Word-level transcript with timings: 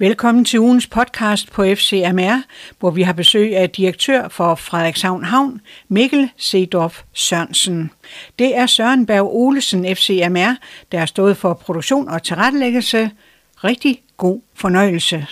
Velkommen 0.00 0.44
til 0.44 0.60
ugens 0.60 0.86
podcast 0.86 1.52
på 1.52 1.64
FCMR, 1.74 2.42
hvor 2.78 2.90
vi 2.90 3.02
har 3.02 3.12
besøg 3.12 3.56
af 3.56 3.70
direktør 3.70 4.28
for 4.28 4.54
Frederikshavn 4.54 5.24
Havn, 5.24 5.60
Mikkel 5.88 6.30
Sedorf 6.36 7.02
Sørensen. 7.12 7.90
Det 8.38 8.56
er 8.56 8.66
Søren 8.66 9.06
Berg 9.06 9.34
Olesen 9.34 9.96
FCMR, 9.96 10.56
der 10.92 10.98
har 10.98 11.06
stået 11.06 11.36
for 11.36 11.54
produktion 11.54 12.08
og 12.08 12.22
tilrettelæggelse. 12.22 13.10
Rigtig 13.56 14.02
god 14.16 14.40
fornøjelse. 14.54 15.26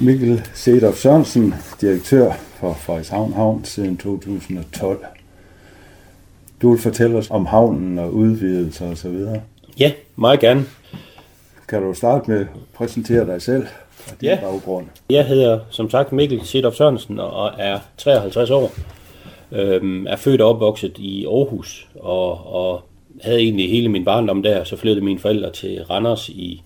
Mikkel 0.00 0.42
Sedorf 0.54 0.96
Sørensen, 0.96 1.54
direktør 1.80 2.32
for 2.60 2.74
Frederikshavn 2.74 3.32
Havn 3.32 3.64
siden 3.64 3.96
2012. 3.96 5.04
Du 6.62 6.70
vil 6.70 6.80
fortælle 6.80 7.16
os 7.16 7.30
om 7.30 7.46
havnen 7.46 7.98
og 7.98 8.14
udvidelser 8.14 8.86
osv. 8.86 9.18
Ja, 9.78 9.92
meget 10.16 10.40
gerne. 10.40 10.64
Kan 11.72 11.82
du 11.82 11.94
starte 11.94 12.30
med 12.30 12.40
at 12.40 12.46
præsentere 12.74 13.26
dig 13.26 13.42
selv 13.42 13.66
og 14.08 14.20
din 14.20 14.28
Ja. 14.28 14.38
baggrund? 14.42 14.86
Jeg 15.10 15.26
hedder 15.26 15.58
som 15.70 15.90
sagt 15.90 16.12
Mikkel 16.12 16.40
Sedorf 16.46 16.74
Sørensen 16.74 17.20
og 17.20 17.50
er 17.58 17.78
53 17.98 18.50
år. 18.50 18.70
Øhm, 19.52 20.06
er 20.06 20.16
født 20.16 20.40
og 20.40 20.48
opvokset 20.48 20.98
i 20.98 21.26
Aarhus 21.26 21.88
og, 22.00 22.46
og 22.54 22.80
havde 23.22 23.38
egentlig 23.40 23.70
hele 23.70 23.88
min 23.88 24.04
barndom 24.04 24.42
der. 24.42 24.64
Så 24.64 24.76
flyttede 24.76 25.04
mine 25.04 25.18
forældre 25.18 25.52
til 25.52 25.82
Randers 25.90 26.28
i 26.28 26.62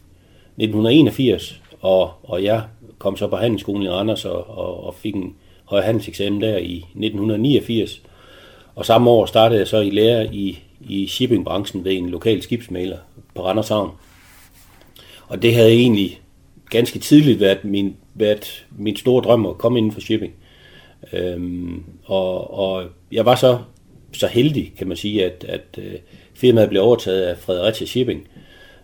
1981, 0.56 1.60
og, 1.80 2.10
og 2.23 2.45
jeg 2.45 2.62
kom 2.98 3.16
så 3.16 3.27
på 3.27 3.37
handelsskolen 3.37 3.82
i 3.82 3.88
Randers 3.88 4.24
og, 4.24 4.59
og, 4.59 4.84
og 4.87 4.95
fik 4.95 5.15
en 5.15 5.34
høj 5.65 5.80
handelseksamen 5.80 6.41
der 6.41 6.57
i 6.57 6.77
1989. 6.77 8.02
Og 8.74 8.87
samme 8.87 9.10
år 9.10 9.27
startede 9.27 9.59
jeg 9.60 9.68
så 9.68 9.79
i 9.79 9.91
lære 9.91 10.34
i, 10.34 10.59
i 10.80 11.07
shippingbranchen 11.07 11.84
ved 11.84 11.93
en 11.93 12.09
lokal 12.10 12.43
skibsmaler 12.43 12.96
på 13.34 13.45
Randers 13.46 13.68
Havn. 13.68 13.91
Og 15.29 15.43
det 15.43 15.55
havde 15.55 15.73
egentlig 15.73 16.21
ganske 16.71 16.98
tidligt 16.98 17.41
været 17.41 17.65
min, 17.65 17.97
været 18.15 18.66
min 18.79 18.97
store 18.97 19.23
drøm 19.24 19.46
at 19.46 19.59
komme 19.59 19.79
inden 19.79 19.93
for 19.93 20.01
shipping. 20.01 20.33
Øhm, 21.13 21.85
og, 22.05 22.55
og 22.55 22.85
jeg 23.13 23.24
var 23.24 23.35
så, 23.35 23.59
så 24.13 24.27
heldig, 24.27 24.73
kan 24.79 24.88
man 24.88 24.96
sige, 24.96 25.24
at, 25.24 25.45
at 25.49 25.79
øh, 25.79 25.95
firmaet 26.35 26.68
blev 26.68 26.83
overtaget 26.83 27.23
af 27.23 27.38
Fredericia 27.38 27.87
Shipping, 27.87 28.29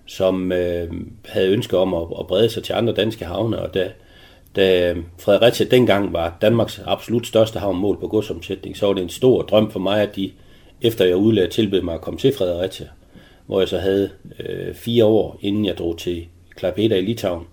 som 0.07 0.53
øh, 0.53 0.93
havde 1.25 1.49
ønske 1.49 1.79
om 1.79 1.95
at, 1.95 2.07
at 2.21 2.27
brede 2.27 2.51
sig 2.51 2.62
til 2.62 2.73
andre 2.73 2.93
danske 2.93 3.25
havne, 3.25 3.59
og 3.62 3.75
da, 3.75 3.93
da 4.56 4.95
Fredericia 5.19 5.67
dengang 5.67 6.12
var 6.12 6.39
Danmarks 6.43 6.81
absolut 6.84 7.27
største 7.27 7.59
havn 7.59 7.79
mål 7.79 8.01
på 8.01 8.09
godsomsætning, 8.09 8.77
så 8.77 8.87
var 8.87 8.93
det 8.93 9.03
en 9.03 9.09
stor 9.09 9.43
drøm 9.43 9.71
for 9.71 9.81
mig, 9.81 10.03
at 10.03 10.17
de, 10.17 10.31
efter 10.83 11.05
jeg 11.05 11.17
udlagde, 11.17 11.51
tilbød 11.51 11.83
mig 11.83 11.95
at 11.95 12.01
komme 12.01 12.19
til 12.19 12.34
Fredericia, 12.34 12.89
hvor 13.47 13.61
jeg 13.61 13.69
så 13.69 13.79
havde 13.79 14.11
øh, 14.39 14.75
fire 14.75 15.05
år, 15.05 15.39
inden 15.41 15.65
jeg 15.65 15.79
drog 15.79 15.99
til 15.99 16.27
Klaipeda 16.56 16.97
i 16.97 17.00
Litauen, 17.00 17.47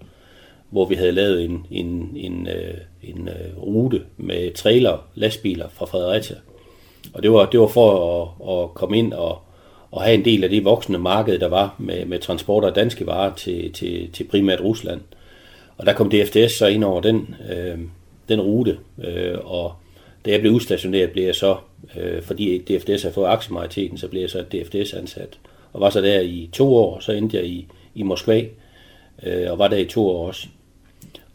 hvor 0.70 0.86
vi 0.86 0.96
havde 0.96 1.12
lavet 1.12 1.46
en, 1.46 1.66
en, 1.72 2.12
en, 2.16 2.48
øh, 2.48 2.78
en 3.04 3.28
øh, 3.28 3.58
rute 3.64 4.02
med 4.18 4.54
trailer, 4.54 5.08
lastbiler 5.16 5.68
fra 5.70 5.86
Fredericia. 5.86 6.36
Og 7.14 7.24
det 7.24 7.32
var, 7.32 7.46
det 7.46 7.60
var 7.60 7.68
for 7.68 8.22
at, 8.22 8.64
at 8.64 8.74
komme 8.74 8.98
ind 8.98 9.14
og, 9.14 9.42
og 9.92 10.02
have 10.02 10.14
en 10.14 10.26
del 10.26 10.44
af 10.44 10.50
det 10.50 10.66
voksende 10.66 11.00
marked, 11.00 11.40
der 11.40 11.48
var 11.48 11.76
med, 11.78 12.06
med 12.06 12.20
transport 12.20 12.64
af 12.64 12.74
danske 12.74 13.08
varer 13.08 13.36
til, 13.36 13.74
til, 13.74 14.12
til 14.12 14.24
primært 14.24 14.62
Rusland. 14.62 15.02
Og 15.78 15.86
der 15.86 15.94
kom 15.94 16.10
DFDS 16.10 16.52
så 16.52 16.68
ind 16.68 16.84
over 16.84 17.02
den, 17.02 17.36
øh, 17.52 17.80
den 18.30 18.42
rute, 18.42 18.78
øh, 19.04 19.38
og 19.44 19.74
da 20.26 20.32
jeg 20.32 20.40
blev 20.40 20.52
udstationeret, 20.52 21.12
blev 21.12 21.26
jeg 21.26 21.36
så, 21.36 21.56
øh, 21.98 22.22
fordi 22.22 22.58
DFDS 22.58 23.04
har 23.04 23.12
fået 23.12 23.28
aktiemajoriteten, 23.28 23.98
så 23.98 24.08
blev 24.08 24.22
jeg 24.22 24.30
så 24.30 24.42
DFDS-ansat. 24.42 25.40
Og 25.74 25.82
var 25.82 25.90
så 25.90 26.02
der 26.02 26.20
i 26.20 26.50
to 26.54 26.76
år, 26.76 27.00
så 27.00 27.12
endte 27.12 27.38
jeg 27.38 27.46
i, 27.46 27.68
i 27.96 28.04
Moskva, 28.04 28.46
øh, 29.24 29.52
og 29.52 29.60
var 29.60 29.68
der 29.68 29.78
i 29.78 29.86
to 29.86 30.08
år 30.08 30.28
også. 30.28 30.48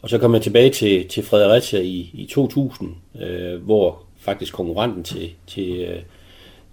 Og 0.01 0.09
så 0.09 0.17
kom 0.17 0.33
jeg 0.33 0.41
tilbage 0.41 0.69
til, 0.69 1.07
til 1.07 1.23
Fredericia 1.23 1.79
i, 1.79 2.11
i 2.13 2.27
2000, 2.31 2.95
øh, 3.21 3.63
hvor 3.63 4.03
faktisk 4.19 4.53
konkurrenten 4.53 5.03
til, 5.03 5.31
til, 5.47 5.79
øh, 5.79 5.99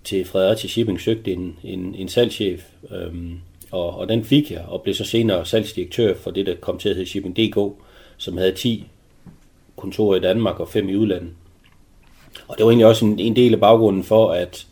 til 0.04 0.24
Fredericia 0.24 0.68
Shipping 0.68 1.00
søgte 1.00 1.32
en, 1.32 1.58
en, 1.64 1.94
en 1.94 2.08
salgschef, 2.08 2.64
øh, 2.90 3.14
og, 3.70 3.98
og 3.98 4.08
den 4.08 4.24
fik 4.24 4.50
jeg, 4.50 4.64
og 4.68 4.82
blev 4.82 4.94
så 4.94 5.04
senere 5.04 5.46
salgsdirektør 5.46 6.14
for 6.14 6.30
det, 6.30 6.46
der 6.46 6.54
kom 6.54 6.78
til 6.78 6.88
at 6.88 6.96
hedde 6.96 7.10
Shipping.dk, 7.10 7.58
som 8.16 8.36
havde 8.36 8.52
10 8.52 8.86
kontorer 9.76 10.16
i 10.16 10.20
Danmark 10.20 10.60
og 10.60 10.68
5 10.68 10.88
i 10.88 10.96
udlandet. 10.96 11.30
Og 12.48 12.56
det 12.58 12.64
var 12.64 12.70
egentlig 12.70 12.86
også 12.86 13.04
en, 13.04 13.18
en 13.18 13.36
del 13.36 13.54
af 13.54 13.60
baggrunden 13.60 14.04
for, 14.04 14.30
at, 14.30 14.66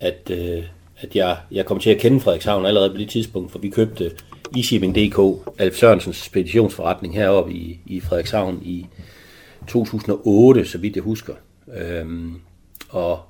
at, 0.00 0.30
øh, 0.30 0.64
at 0.98 1.16
jeg, 1.16 1.36
jeg 1.50 1.66
kom 1.66 1.78
til 1.78 1.90
at 1.90 2.00
kende 2.00 2.20
Frederikshavn 2.20 2.66
allerede 2.66 2.90
på 2.90 2.96
det 2.96 3.08
tidspunkt, 3.08 3.52
for 3.52 3.58
vi 3.58 3.70
købte 3.70 4.10
eShipping.dk, 4.58 5.48
Alf 5.58 5.74
Sørensens 5.74 6.16
speditionsforretning 6.16 7.14
heroppe 7.14 7.52
i, 7.52 7.80
i 7.86 8.00
Frederikshavn 8.00 8.62
i 8.62 8.86
2008, 9.66 10.64
så 10.64 10.78
vidt 10.78 10.96
jeg 10.96 11.02
husker. 11.02 11.34
Øhm, 11.76 12.34
og 12.88 13.20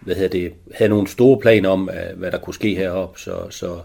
hvad 0.00 0.14
hedder 0.14 0.28
det, 0.28 0.52
havde 0.74 0.90
nogle 0.90 1.08
store 1.08 1.38
planer 1.40 1.68
om, 1.68 1.90
hvad 2.16 2.30
der 2.30 2.38
kunne 2.38 2.54
ske 2.54 2.74
heroppe. 2.74 3.20
Så, 3.20 3.46
så 3.50 3.80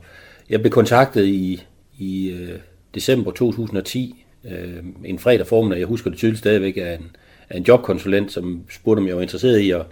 jeg 0.50 0.60
blev 0.62 0.72
kontaktet 0.72 1.26
i, 1.26 1.64
i 1.98 2.30
øh, 2.30 2.60
december 2.96 3.32
2010, 3.32 4.26
øh, 4.46 4.84
en 5.06 5.20
fredag 5.20 5.48
formiddag, 5.48 5.80
jeg 5.80 5.88
husker 5.88 6.10
det 6.10 6.18
tydeligt 6.18 6.40
stadigvæk, 6.40 6.78
af 6.78 6.94
en, 6.94 7.16
af 7.50 7.58
en 7.58 7.64
jobkonsulent, 7.64 8.32
som 8.32 8.64
spurgte, 8.70 9.00
om 9.00 9.08
jeg 9.08 9.16
var 9.16 9.22
interesseret 9.22 9.60
i 9.60 9.72
at, 9.72 9.86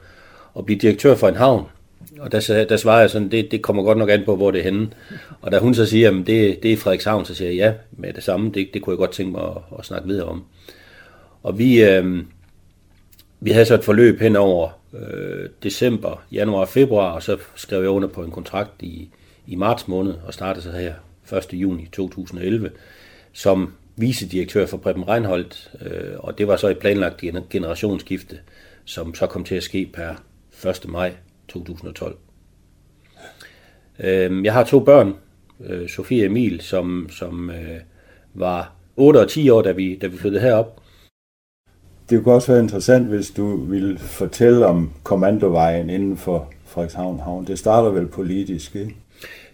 at 0.57 0.65
blive 0.65 0.79
direktør 0.79 1.15
for 1.15 1.27
en 1.27 1.35
havn. 1.35 1.65
Og 2.19 2.31
der, 2.31 2.39
sagde- 2.39 2.65
der 2.65 2.77
svarer 2.77 2.99
jeg 2.99 3.09
sådan, 3.09 3.31
det, 3.31 3.51
det 3.51 3.61
kommer 3.61 3.83
godt 3.83 3.97
nok 3.97 4.09
an 4.09 4.23
på, 4.25 4.35
hvor 4.35 4.51
det 4.51 4.59
er 4.59 4.63
henne. 4.63 4.89
Og 5.41 5.51
da 5.51 5.59
hun 5.59 5.73
så 5.73 5.85
siger, 5.85 6.09
at 6.19 6.27
det, 6.27 6.63
det 6.63 6.73
er 6.73 6.77
Frederikshavn, 6.77 7.25
så 7.25 7.35
siger 7.35 7.49
jeg 7.49 7.57
ja 7.57 7.73
med 7.91 8.13
det 8.13 8.23
samme. 8.23 8.51
Det, 8.51 8.69
det 8.73 8.81
kunne 8.81 8.93
jeg 8.93 8.97
godt 8.97 9.11
tænke 9.11 9.31
mig 9.31 9.41
at, 9.43 9.79
at 9.79 9.85
snakke 9.85 10.07
videre 10.07 10.25
om. 10.25 10.43
Og 11.43 11.59
vi, 11.59 11.83
øh, 11.83 12.23
vi 13.39 13.51
havde 13.51 13.65
så 13.65 13.73
et 13.75 13.83
forløb 13.83 14.19
hen 14.19 14.35
over 14.35 14.69
øh, 14.93 15.49
december, 15.63 16.23
januar 16.31 16.59
og 16.59 16.67
februar, 16.69 17.11
og 17.11 17.23
så 17.23 17.37
skrev 17.55 17.81
jeg 17.81 17.89
under 17.89 18.07
på 18.07 18.23
en 18.23 18.31
kontrakt 18.31 18.81
i, 18.81 19.09
i 19.47 19.55
marts 19.55 19.87
måned, 19.87 20.13
og 20.27 20.33
startede 20.33 20.63
så 20.63 20.71
her 20.71 20.93
1. 21.37 21.53
juni 21.53 21.87
2011, 21.91 22.71
som 23.33 23.73
vicedirektør 23.95 24.65
for 24.65 24.77
Preben 24.77 25.07
Reinholdt, 25.07 25.71
øh, 25.81 26.13
og 26.17 26.37
det 26.37 26.47
var 26.47 26.55
så 26.57 26.67
et 26.67 26.77
planlagt 26.77 27.23
generationsskifte, 27.49 28.39
som 28.85 29.15
så 29.15 29.27
kom 29.27 29.43
til 29.43 29.55
at 29.55 29.63
ske 29.63 29.89
per 29.93 30.13
1. 30.69 30.85
maj 30.89 31.13
2012. 31.47 32.17
Øh, 33.99 34.45
jeg 34.45 34.53
har 34.53 34.63
to 34.63 34.79
børn, 34.79 35.13
øh, 35.65 35.89
Sofie 35.89 36.23
og 36.23 36.25
Emil, 36.25 36.61
som, 36.61 37.07
som 37.11 37.49
øh, 37.49 37.79
var 38.33 38.75
8 38.95 39.17
og 39.17 39.29
10 39.29 39.49
år, 39.49 39.61
da 39.61 39.71
vi, 39.71 39.95
da 39.95 40.07
vi 40.07 40.17
flyttede 40.17 40.41
herop, 40.41 40.81
Det 42.09 42.23
kunne 42.23 42.35
også 42.35 42.51
være 42.51 42.61
interessant, 42.63 43.07
hvis 43.07 43.31
du 43.31 43.55
ville 43.55 43.97
fortælle 43.97 44.65
om 44.65 44.91
kommandovejen 45.03 45.89
inden 45.89 46.17
for 46.17 46.53
Frederikshavn 46.65 47.19
Havn. 47.19 47.47
Det 47.47 47.59
starter 47.59 47.89
vel 47.89 48.07
politisk, 48.07 48.75
ikke? 48.75 48.95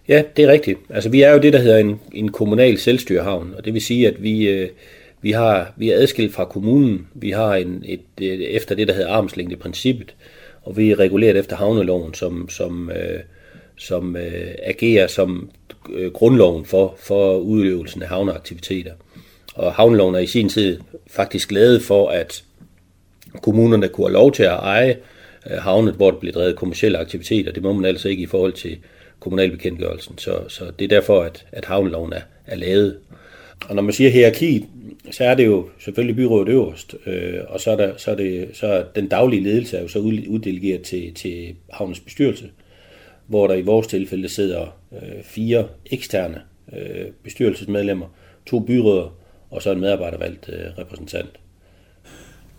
Ja, 0.08 0.22
det 0.36 0.44
er 0.44 0.48
rigtigt. 0.52 0.78
Altså, 0.88 1.10
vi 1.10 1.22
er 1.22 1.32
jo 1.32 1.38
det, 1.38 1.52
der 1.52 1.58
hedder 1.58 1.78
en, 1.78 2.00
en 2.12 2.28
kommunal 2.28 2.78
selvstyrehavn, 2.78 3.54
og 3.56 3.64
det 3.64 3.74
vil 3.74 3.82
sige, 3.82 4.08
at 4.08 4.22
vi, 4.22 4.48
øh, 4.48 4.68
vi, 5.22 5.30
har, 5.30 5.72
vi 5.76 5.90
er 5.90 5.96
adskilt 5.96 6.34
fra 6.34 6.44
kommunen. 6.44 7.06
Vi 7.14 7.30
har 7.30 7.54
en, 7.54 7.82
et, 7.84 8.00
et, 8.20 8.56
efter 8.56 8.74
det, 8.74 8.88
der 8.88 8.94
hedder 8.94 9.12
armslængdeprincippet, 9.12 10.14
og 10.62 10.76
vi 10.76 10.90
er 10.90 10.98
reguleret 10.98 11.36
efter 11.36 11.56
havneloven, 11.56 12.14
som, 12.14 12.48
som, 12.48 12.90
øh, 12.90 13.20
som 13.76 14.16
øh, 14.16 14.54
agerer 14.62 15.06
som 15.06 15.50
øh, 15.92 16.12
grundloven 16.12 16.64
for, 16.64 16.94
for 16.98 17.36
udøvelsen 17.36 18.02
af 18.02 18.08
havneaktiviteter. 18.08 18.92
Og 19.54 19.72
havneloven 19.72 20.14
er 20.14 20.18
i 20.18 20.26
sin 20.26 20.48
tid 20.48 20.80
faktisk 21.06 21.52
lavet 21.52 21.82
for, 21.82 22.08
at 22.08 22.44
kommunerne 23.42 23.88
kunne 23.88 24.06
have 24.06 24.12
lov 24.12 24.32
til 24.32 24.42
at 24.42 24.52
eje 24.52 24.96
øh, 25.50 25.58
havnet, 25.58 25.94
hvor 25.94 26.10
der 26.10 26.18
blev 26.18 26.32
drevet 26.32 26.56
kommersielle 26.56 26.98
aktiviteter. 26.98 27.52
Det 27.52 27.62
må 27.62 27.72
man 27.72 27.84
altså 27.84 28.08
ikke 28.08 28.22
i 28.22 28.26
forhold 28.26 28.52
til 28.52 28.78
kommunalbekendtgørelsen. 29.20 30.18
Så, 30.18 30.38
så 30.48 30.64
det 30.78 30.84
er 30.84 30.88
derfor, 30.88 31.22
at, 31.22 31.46
at 31.52 31.64
havneloven 31.64 32.12
er, 32.12 32.20
er 32.46 32.56
lavet. 32.56 32.98
Og 33.68 33.74
når 33.74 33.82
man 33.82 33.92
siger 33.92 34.10
hierarki, 34.10 34.66
så 35.10 35.24
er 35.24 35.34
det 35.34 35.46
jo 35.46 35.68
selvfølgelig 35.78 36.16
byrådet 36.16 36.48
øverst, 36.48 36.94
øh, 37.06 37.40
og 37.48 37.60
så 37.60 37.70
er, 37.70 37.76
der, 37.76 37.96
så, 37.96 38.10
er 38.10 38.14
det, 38.14 38.48
så 38.52 38.66
er 38.66 38.84
den 38.94 39.08
daglige 39.08 39.42
ledelse 39.42 39.76
er 39.76 39.82
jo 39.82 39.88
så 39.88 39.98
ud- 39.98 40.28
uddelegeret 40.28 40.82
til, 40.82 41.14
til 41.14 41.54
havnens 41.70 42.00
bestyrelse, 42.00 42.50
hvor 43.26 43.46
der 43.46 43.54
i 43.54 43.62
vores 43.62 43.86
tilfælde 43.86 44.28
sidder 44.28 44.76
øh, 44.92 45.22
fire 45.22 45.66
eksterne 45.90 46.40
øh, 46.72 47.06
bestyrelsesmedlemmer, 47.22 48.06
to 48.46 48.60
byråder 48.60 49.14
og 49.50 49.62
så 49.62 49.72
en 49.72 49.80
medarbejdervalgt 49.80 50.50
øh, 50.52 50.78
repræsentant. 50.78 51.30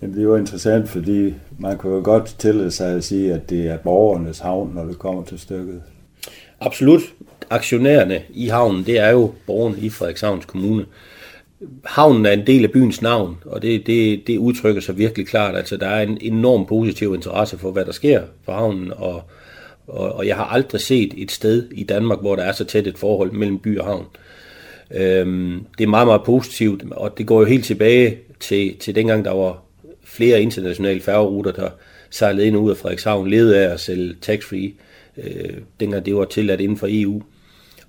Jamen, 0.01 0.15
det 0.15 0.21
er 0.21 0.23
jo 0.23 0.35
interessant, 0.35 0.89
fordi 0.89 1.33
man 1.59 1.77
kan 1.77 1.91
jo 1.91 2.01
godt 2.03 2.35
tillade 2.39 2.71
sig 2.71 2.95
at 2.95 3.03
sige, 3.03 3.33
at 3.33 3.49
det 3.49 3.67
er 3.67 3.77
borgernes 3.77 4.39
havn, 4.39 4.73
når 4.75 4.85
det 4.85 4.99
kommer 4.99 5.23
til 5.23 5.39
stykket. 5.39 5.81
Absolut. 6.59 7.01
Aktionærerne 7.49 8.21
i 8.29 8.47
havnen, 8.47 8.85
det 8.85 8.99
er 8.99 9.09
jo 9.09 9.33
borgerne 9.47 9.77
i 9.77 9.89
Frederikshavns 9.89 10.45
Kommune. 10.45 10.85
Havnen 11.85 12.25
er 12.25 12.31
en 12.31 12.47
del 12.47 12.63
af 12.63 12.71
byens 12.71 13.01
navn, 13.01 13.37
og 13.45 13.61
det, 13.61 13.87
det, 13.87 14.27
det 14.27 14.37
udtrykker 14.37 14.81
sig 14.81 14.97
virkelig 14.97 15.27
klart. 15.27 15.55
Altså, 15.55 15.77
der 15.77 15.87
er 15.87 16.01
en 16.01 16.17
enorm 16.21 16.65
positiv 16.65 17.13
interesse 17.15 17.57
for, 17.57 17.71
hvad 17.71 17.85
der 17.85 17.91
sker 17.91 18.21
på 18.45 18.51
havnen, 18.51 18.93
og, 18.95 19.21
og, 19.87 20.15
og 20.15 20.27
jeg 20.27 20.35
har 20.35 20.45
aldrig 20.45 20.81
set 20.81 21.13
et 21.17 21.31
sted 21.31 21.69
i 21.71 21.83
Danmark, 21.83 22.19
hvor 22.19 22.35
der 22.35 22.43
er 22.43 22.51
så 22.51 22.65
tæt 22.65 22.87
et 22.87 22.97
forhold 22.97 23.31
mellem 23.31 23.59
by 23.59 23.77
og 23.79 23.85
havn. 23.85 24.05
Øhm, 24.91 25.65
det 25.77 25.83
er 25.83 25.87
meget, 25.87 26.07
meget 26.07 26.23
positivt, 26.23 26.83
og 26.91 27.17
det 27.17 27.27
går 27.27 27.39
jo 27.39 27.45
helt 27.45 27.65
tilbage 27.65 28.17
til, 28.39 28.77
til 28.77 28.95
dengang, 28.95 29.25
der 29.25 29.31
var 29.31 29.63
flere 30.03 30.41
internationale 30.41 31.01
færgeruter, 31.01 31.51
der 31.51 31.69
sejlede 32.09 32.47
ind 32.47 32.55
og 32.55 32.63
ud 32.63 32.71
af 32.71 32.77
Frederikshavn, 32.77 33.29
levede 33.29 33.59
af 33.59 33.73
at 33.73 33.79
sælge 33.79 34.15
tax-free, 34.21 34.73
øh, 35.17 35.57
dengang 35.79 36.05
det 36.05 36.15
var 36.15 36.25
tilladt 36.25 36.61
inden 36.61 36.77
for 36.77 36.87
EU. 36.89 37.21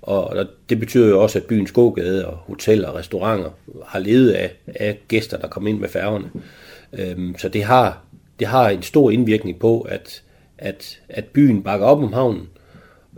Og 0.05 0.45
det 0.69 0.79
betyder 0.79 1.09
jo 1.09 1.21
også, 1.21 1.39
at 1.39 1.45
byens 1.45 1.71
gågade 1.71 2.27
og 2.27 2.37
hoteller 2.37 2.87
og 2.87 2.95
restauranter 2.95 3.49
har 3.85 3.99
levet 3.99 4.31
af, 4.31 4.51
af 4.67 4.99
gæster, 5.07 5.37
der 5.37 5.47
kom 5.47 5.67
ind 5.67 5.79
med 5.79 5.89
færgerne. 5.89 6.31
Øhm, 6.93 7.35
så 7.37 7.49
det 7.49 7.63
har, 7.63 8.03
det 8.39 8.47
har 8.47 8.69
en 8.69 8.81
stor 8.81 9.11
indvirkning 9.11 9.59
på, 9.59 9.81
at, 9.81 10.23
at, 10.57 10.99
at 11.09 11.25
byen 11.25 11.63
bakker 11.63 11.85
op 11.85 12.03
om 12.03 12.13
havnen, 12.13 12.49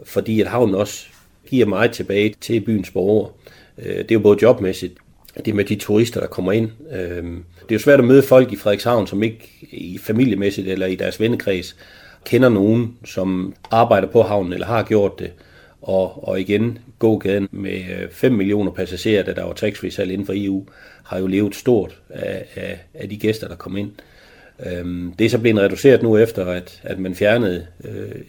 fordi 0.04 0.42
at 0.42 0.48
havnen 0.48 0.76
også 0.76 1.06
giver 1.48 1.66
meget 1.66 1.92
tilbage 1.92 2.36
til 2.42 2.62
byens 2.62 2.92
borgere. 2.92 3.32
Øh, 3.78 3.98
det 3.98 4.12
er 4.12 4.16
jo 4.16 4.20
både 4.20 4.38
jobmæssigt, 4.42 4.94
det 5.46 5.56
med 5.56 5.66
de 5.66 5.76
turister, 5.76 6.20
der 6.20 6.28
kommer 6.28 6.52
ind. 6.52 6.70
Øhm, 6.92 7.44
det 7.62 7.72
er 7.72 7.76
jo 7.76 7.80
svært 7.80 8.00
at 8.00 8.06
møde 8.06 8.24
folk 8.24 8.54
i 8.54 8.56
Frederikshavn, 8.56 9.08
som 9.08 9.24
ikke 9.24 9.50
i 9.72 9.98
familiemæssigt 9.98 10.68
eller 10.68 10.88
i 10.88 10.96
deres 10.96 11.20
vennekreds 11.20 11.76
kender 12.26 12.50
nogen, 12.50 12.98
som 13.06 13.54
arbejder 13.72 14.08
på 14.08 14.22
havnen 14.22 14.54
eller 14.54 14.68
har 14.68 14.84
gjort 14.84 15.20
det. 15.20 15.32
Og, 15.88 16.28
og 16.28 16.40
igen, 16.40 16.80
gågaden 17.00 17.48
med 17.52 17.80
øh, 18.02 18.10
5 18.12 18.32
millioner 18.32 18.72
passagerer, 18.72 19.24
da 19.24 19.34
der 19.34 19.44
var 19.44 19.54
taxfree 19.54 19.92
salg 19.92 20.12
inden 20.12 20.26
for 20.26 20.34
EU, 20.36 20.66
har 21.04 21.20
jo 21.20 21.28
levet 21.28 21.56
stort 21.56 22.02
af, 22.10 22.46
af, 22.56 22.80
af 22.94 23.10
de 23.10 23.18
gæster, 23.18 23.48
der 23.48 23.56
kom 23.56 23.78
ind. 23.78 23.92
Øhm, 24.66 25.14
det 25.20 25.26
er 25.26 25.30
så 25.30 25.40
blevet 25.40 25.60
reduceret 25.60 26.04
nu 26.04 26.18
efter, 26.18 26.46
at, 26.46 26.82
at 26.84 27.00
man 27.00 27.16
fjernede 27.16 27.68
øh, 27.84 28.22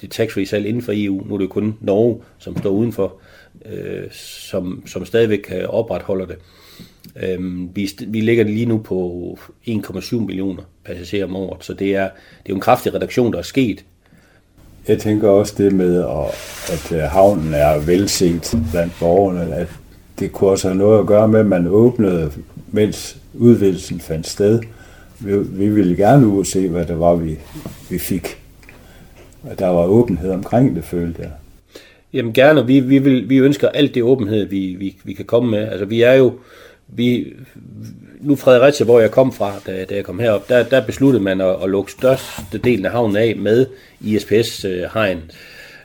det 0.00 0.10
taxfree 0.10 0.46
salg 0.46 0.66
inden 0.66 0.82
for 0.82 0.92
EU. 0.96 1.24
Nu 1.26 1.34
er 1.34 1.38
det 1.38 1.50
kun 1.50 1.78
Norge, 1.80 2.22
som 2.38 2.58
står 2.58 2.70
udenfor, 2.70 3.20
øh, 3.66 4.10
som, 4.10 4.82
som 4.86 5.04
stadigvæk 5.04 5.38
øh, 5.38 5.44
kan 5.44 5.66
opretholde 5.66 6.26
det. 6.26 6.36
Øhm, 7.22 7.76
vi, 7.76 7.90
vi 8.06 8.20
ligger 8.20 8.44
lige 8.44 8.66
nu 8.66 8.78
på 8.78 9.38
1,7 9.68 10.16
millioner 10.16 10.62
passagerer 10.84 11.26
om 11.26 11.36
året, 11.36 11.64
så 11.64 11.74
det 11.74 11.94
er, 11.94 12.04
det 12.04 12.46
er 12.46 12.50
jo 12.50 12.54
en 12.54 12.60
kraftig 12.60 12.94
reduktion, 12.94 13.32
der 13.32 13.38
er 13.38 13.42
sket. 13.42 13.84
Jeg 14.88 14.98
tænker 14.98 15.28
også 15.28 15.54
det 15.58 15.72
med, 15.72 16.04
at 16.72 16.92
øh, 16.92 16.98
havnen 16.98 17.54
er 17.54 17.78
velset 17.86 18.58
blandt 18.70 18.92
borgerne, 19.00 19.54
at 19.54 19.68
det 20.18 20.32
kunne 20.32 20.50
også 20.50 20.68
have 20.68 20.78
noget 20.78 21.00
at 21.00 21.06
gøre 21.06 21.28
med, 21.28 21.40
at 21.40 21.46
man 21.46 21.66
åbnede, 21.66 22.30
mens 22.70 23.16
udvidelsen 23.34 24.00
fandt 24.00 24.26
sted. 24.26 24.60
Vi, 25.20 25.38
vi 25.38 25.68
ville 25.68 25.96
gerne 25.96 26.26
ud 26.26 26.38
og 26.38 26.46
se, 26.46 26.68
hvad 26.68 26.86
det 26.86 27.00
var, 27.00 27.14
vi, 27.14 27.38
vi 27.90 27.98
fik. 27.98 28.38
Og 29.42 29.58
der 29.58 29.68
var 29.68 29.86
åbenhed 29.86 30.30
omkring 30.30 30.76
det, 30.76 30.84
følte 30.84 31.22
jeg. 31.22 31.30
Jamen 32.12 32.32
gerne, 32.32 32.66
vi, 32.66 32.80
vi, 32.80 32.98
vil, 32.98 33.28
vi 33.28 33.36
ønsker 33.36 33.68
alt 33.68 33.94
det 33.94 34.02
åbenhed, 34.02 34.44
vi, 34.46 34.76
vi, 34.78 34.96
vi 35.04 35.12
kan 35.12 35.24
komme 35.24 35.50
med. 35.50 35.68
Altså 35.68 35.84
vi 35.84 36.02
er 36.02 36.12
jo, 36.12 36.32
vi, 36.88 37.32
nu 38.24 38.36
Fredericia, 38.36 38.84
hvor 38.84 39.00
jeg 39.00 39.10
kom 39.10 39.32
fra, 39.32 39.52
da, 39.66 39.84
da 39.84 39.94
jeg 39.94 40.04
kom 40.04 40.18
herop, 40.18 40.48
der, 40.48 40.62
der 40.62 40.86
besluttede 40.86 41.24
man 41.24 41.40
at, 41.40 41.56
at 41.62 41.70
lukke 41.70 41.92
største 41.92 42.58
delen 42.64 42.86
af 42.86 42.92
havnen 42.92 43.16
af 43.16 43.36
med 43.36 43.66
ISPS-hegn. 44.00 45.16
Øh, 45.16 45.22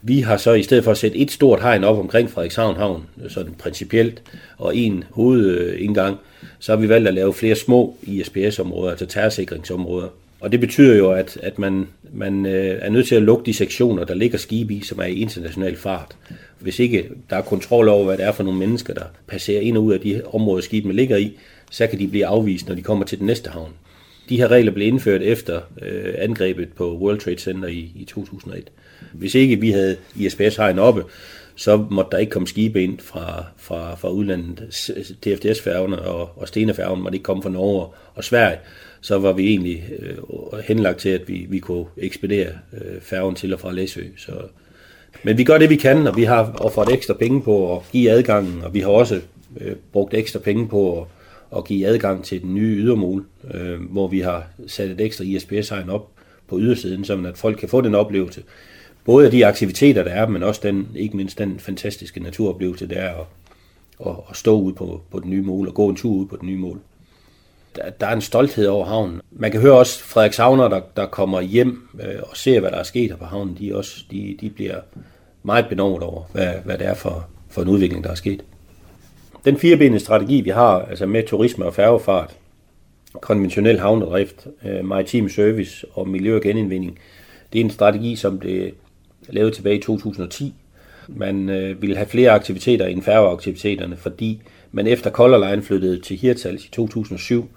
vi 0.01 0.19
har 0.19 0.37
så 0.37 0.53
i 0.53 0.63
stedet 0.63 0.83
for 0.83 0.91
at 0.91 0.97
sætte 0.97 1.17
et 1.17 1.31
stort 1.31 1.61
hegn 1.61 1.83
op 1.83 1.97
omkring 1.97 2.29
Frederikshavn 2.29 2.75
Havn, 2.75 3.03
sådan 3.27 3.53
principielt, 3.59 4.21
og 4.57 4.75
en 4.75 5.03
hovedindgang, 5.09 6.17
så 6.59 6.71
har 6.71 6.77
vi 6.77 6.89
valgt 6.89 7.07
at 7.07 7.13
lave 7.13 7.33
flere 7.33 7.55
små 7.55 7.97
ISPS-områder, 8.03 8.89
altså 8.91 9.05
terrorsikringsområder. 9.05 10.07
Og 10.39 10.51
det 10.51 10.59
betyder 10.59 10.97
jo, 10.97 11.11
at, 11.11 11.37
at 11.43 11.59
man, 11.59 11.87
man 12.13 12.45
øh, 12.45 12.79
er 12.81 12.89
nødt 12.89 13.07
til 13.07 13.15
at 13.15 13.21
lukke 13.21 13.45
de 13.45 13.53
sektioner, 13.53 14.03
der 14.03 14.13
ligger 14.13 14.37
skibe 14.37 14.73
i, 14.73 14.83
som 14.83 14.99
er 14.99 15.03
i 15.03 15.13
international 15.13 15.75
fart. 15.75 16.15
Hvis 16.59 16.79
ikke 16.79 17.09
der 17.29 17.35
er 17.35 17.41
kontrol 17.41 17.87
over, 17.87 18.05
hvad 18.05 18.17
det 18.17 18.25
er 18.25 18.31
for 18.31 18.43
nogle 18.43 18.59
mennesker, 18.59 18.93
der 18.93 19.03
passerer 19.27 19.61
ind 19.61 19.77
og 19.77 19.83
ud 19.83 19.93
af 19.93 19.99
de 19.99 20.21
områder, 20.33 20.61
skibene 20.61 20.93
ligger 20.93 21.17
i, 21.17 21.37
så 21.69 21.87
kan 21.87 21.99
de 21.99 22.07
blive 22.07 22.25
afvist, 22.25 22.67
når 22.67 22.75
de 22.75 22.81
kommer 22.81 23.05
til 23.05 23.17
den 23.17 23.27
næste 23.27 23.49
havn. 23.49 23.73
De 24.29 24.37
her 24.37 24.47
regler 24.47 24.71
blev 24.71 24.87
indført 24.87 25.21
efter 25.21 25.61
øh, 25.81 26.13
angrebet 26.17 26.69
på 26.75 26.97
World 26.97 27.19
Trade 27.19 27.37
Center 27.37 27.67
i, 27.67 27.91
i 27.95 28.05
2001. 28.05 28.71
Hvis 29.13 29.35
ikke 29.35 29.59
vi 29.59 29.71
havde 29.71 29.97
ISPS-hegn 30.15 30.79
oppe, 30.79 31.03
så 31.55 31.85
måtte 31.91 32.11
der 32.11 32.17
ikke 32.17 32.29
komme 32.29 32.47
skibe 32.47 32.83
ind 32.83 32.99
fra, 32.99 33.45
fra, 33.57 33.95
fra 33.95 34.09
udlandet. 34.09 34.91
TFDS-færgerne 35.21 36.01
og, 36.01 36.29
og 36.35 36.47
Stenefærgen 36.47 37.01
måtte 37.01 37.15
ikke 37.15 37.23
komme 37.23 37.43
fra 37.43 37.49
Norge 37.49 37.87
og 38.15 38.23
Sverige. 38.23 38.57
Så 39.01 39.17
var 39.17 39.33
vi 39.33 39.47
egentlig 39.47 39.83
øh, 39.99 40.59
henlagt 40.63 40.99
til, 40.99 41.09
at 41.09 41.21
vi, 41.27 41.45
vi 41.49 41.59
kunne 41.59 41.85
ekspedere 41.97 42.47
øh, 42.73 43.01
færgen 43.01 43.35
til 43.35 43.53
og 43.53 43.59
fra 43.59 43.71
Læsø. 43.71 44.03
Så, 44.17 44.31
men 45.23 45.37
vi 45.37 45.43
gør 45.43 45.57
det, 45.57 45.69
vi 45.69 45.75
kan, 45.75 46.07
og 46.07 46.17
vi 46.17 46.23
har 46.23 46.53
offret 46.55 46.93
ekstra 46.93 47.13
penge 47.13 47.41
på 47.41 47.75
at 47.75 47.81
give 47.91 48.11
adgangen, 48.11 48.63
og 48.63 48.73
vi 48.73 48.79
har 48.79 48.89
også 48.89 49.21
øh, 49.57 49.75
brugt 49.91 50.13
ekstra 50.13 50.39
penge 50.39 50.67
på 50.67 51.01
at, 51.01 51.07
at 51.57 51.65
give 51.65 51.87
adgang 51.87 52.23
til 52.23 52.41
den 52.41 52.55
nye 52.55 52.75
ydermål, 52.75 53.25
øh, 53.53 53.81
hvor 53.81 54.07
vi 54.07 54.19
har 54.19 54.47
sat 54.67 54.89
et 54.89 55.01
ekstra 55.01 55.23
ISPS-hegn 55.23 55.89
op 55.89 56.09
på 56.47 56.59
ydersiden, 56.59 57.05
så 57.05 57.23
at 57.27 57.37
folk 57.37 57.57
kan 57.57 57.69
få 57.69 57.81
den 57.81 57.95
oplevelse. 57.95 58.43
Både 59.05 59.25
af 59.25 59.31
de 59.31 59.45
aktiviteter, 59.45 60.03
der 60.03 60.11
er, 60.11 60.27
men 60.27 60.43
også 60.43 60.61
den, 60.63 60.87
ikke 60.95 61.17
mindst 61.17 61.37
den 61.37 61.59
fantastiske 61.59 62.19
naturoplevelse, 62.19 62.87
der 62.87 62.95
er 62.95 63.15
at, 63.15 63.25
at, 64.05 64.15
at 64.29 64.35
stå 64.35 64.61
ude 64.61 64.75
på, 64.75 65.01
på 65.11 65.19
den 65.19 65.29
nye 65.29 65.41
mål 65.41 65.67
og 65.67 65.73
gå 65.73 65.89
en 65.89 65.95
tur 65.95 66.11
ud 66.11 66.25
på 66.25 66.35
den 66.35 66.47
nye 66.47 66.57
mål. 66.57 66.79
Der, 67.75 67.89
der 67.89 68.07
er 68.07 68.15
en 68.15 68.21
stolthed 68.21 68.67
over 68.67 68.85
havnen. 68.85 69.21
Man 69.31 69.51
kan 69.51 69.61
høre 69.61 69.77
også 69.77 70.03
Frederikshavner, 70.03 70.67
der, 70.67 70.81
der 70.95 71.05
kommer 71.05 71.41
hjem 71.41 71.89
øh, 72.01 72.21
og 72.29 72.37
ser, 72.37 72.59
hvad 72.59 72.71
der 72.71 72.77
er 72.77 72.83
sket 72.83 73.09
her 73.09 73.17
på 73.17 73.25
havnen. 73.25 73.57
De, 73.59 73.75
også, 73.75 74.03
de, 74.11 74.37
de 74.41 74.49
bliver 74.49 74.79
meget 75.43 75.65
benovet 75.69 76.03
over, 76.03 76.23
hvad, 76.31 76.53
hvad 76.65 76.77
det 76.77 76.87
er 76.87 76.93
for, 76.93 77.27
for 77.49 77.61
en 77.61 77.67
udvikling, 77.67 78.03
der 78.03 78.09
er 78.09 78.15
sket. 78.15 78.43
Den 79.45 79.57
firebenede 79.57 79.99
strategi, 79.99 80.41
vi 80.41 80.49
har, 80.49 80.79
altså 80.79 81.05
med 81.05 81.23
turisme 81.23 81.65
og 81.65 81.73
færgefart, 81.73 82.35
konventionel 83.21 83.79
havnedrift, 83.79 84.47
øh, 84.65 84.85
maritim 84.85 85.29
service 85.29 85.85
og 85.93 86.07
miljø- 86.07 86.35
og 86.35 86.41
genindvinding, 86.41 86.99
det 87.53 87.61
er 87.61 87.63
en 87.63 87.71
strategi, 87.71 88.15
som 88.15 88.39
blev 88.39 88.71
lavet 89.29 89.53
tilbage 89.53 89.75
i 89.77 89.81
2010. 89.81 90.53
Man 91.07 91.49
øh, 91.49 91.81
ville 91.81 91.95
have 91.95 92.07
flere 92.07 92.31
aktiviteter 92.31 92.85
end 92.85 93.01
færgeaktiviteterne, 93.01 93.97
fordi 93.97 94.41
man 94.71 94.87
efter 94.87 95.11
Color 95.11 95.49
Line 95.49 95.61
flyttede 95.61 95.99
til 95.99 96.17
Hirtals 96.17 96.65
i 96.65 96.71
2007, 96.71 97.49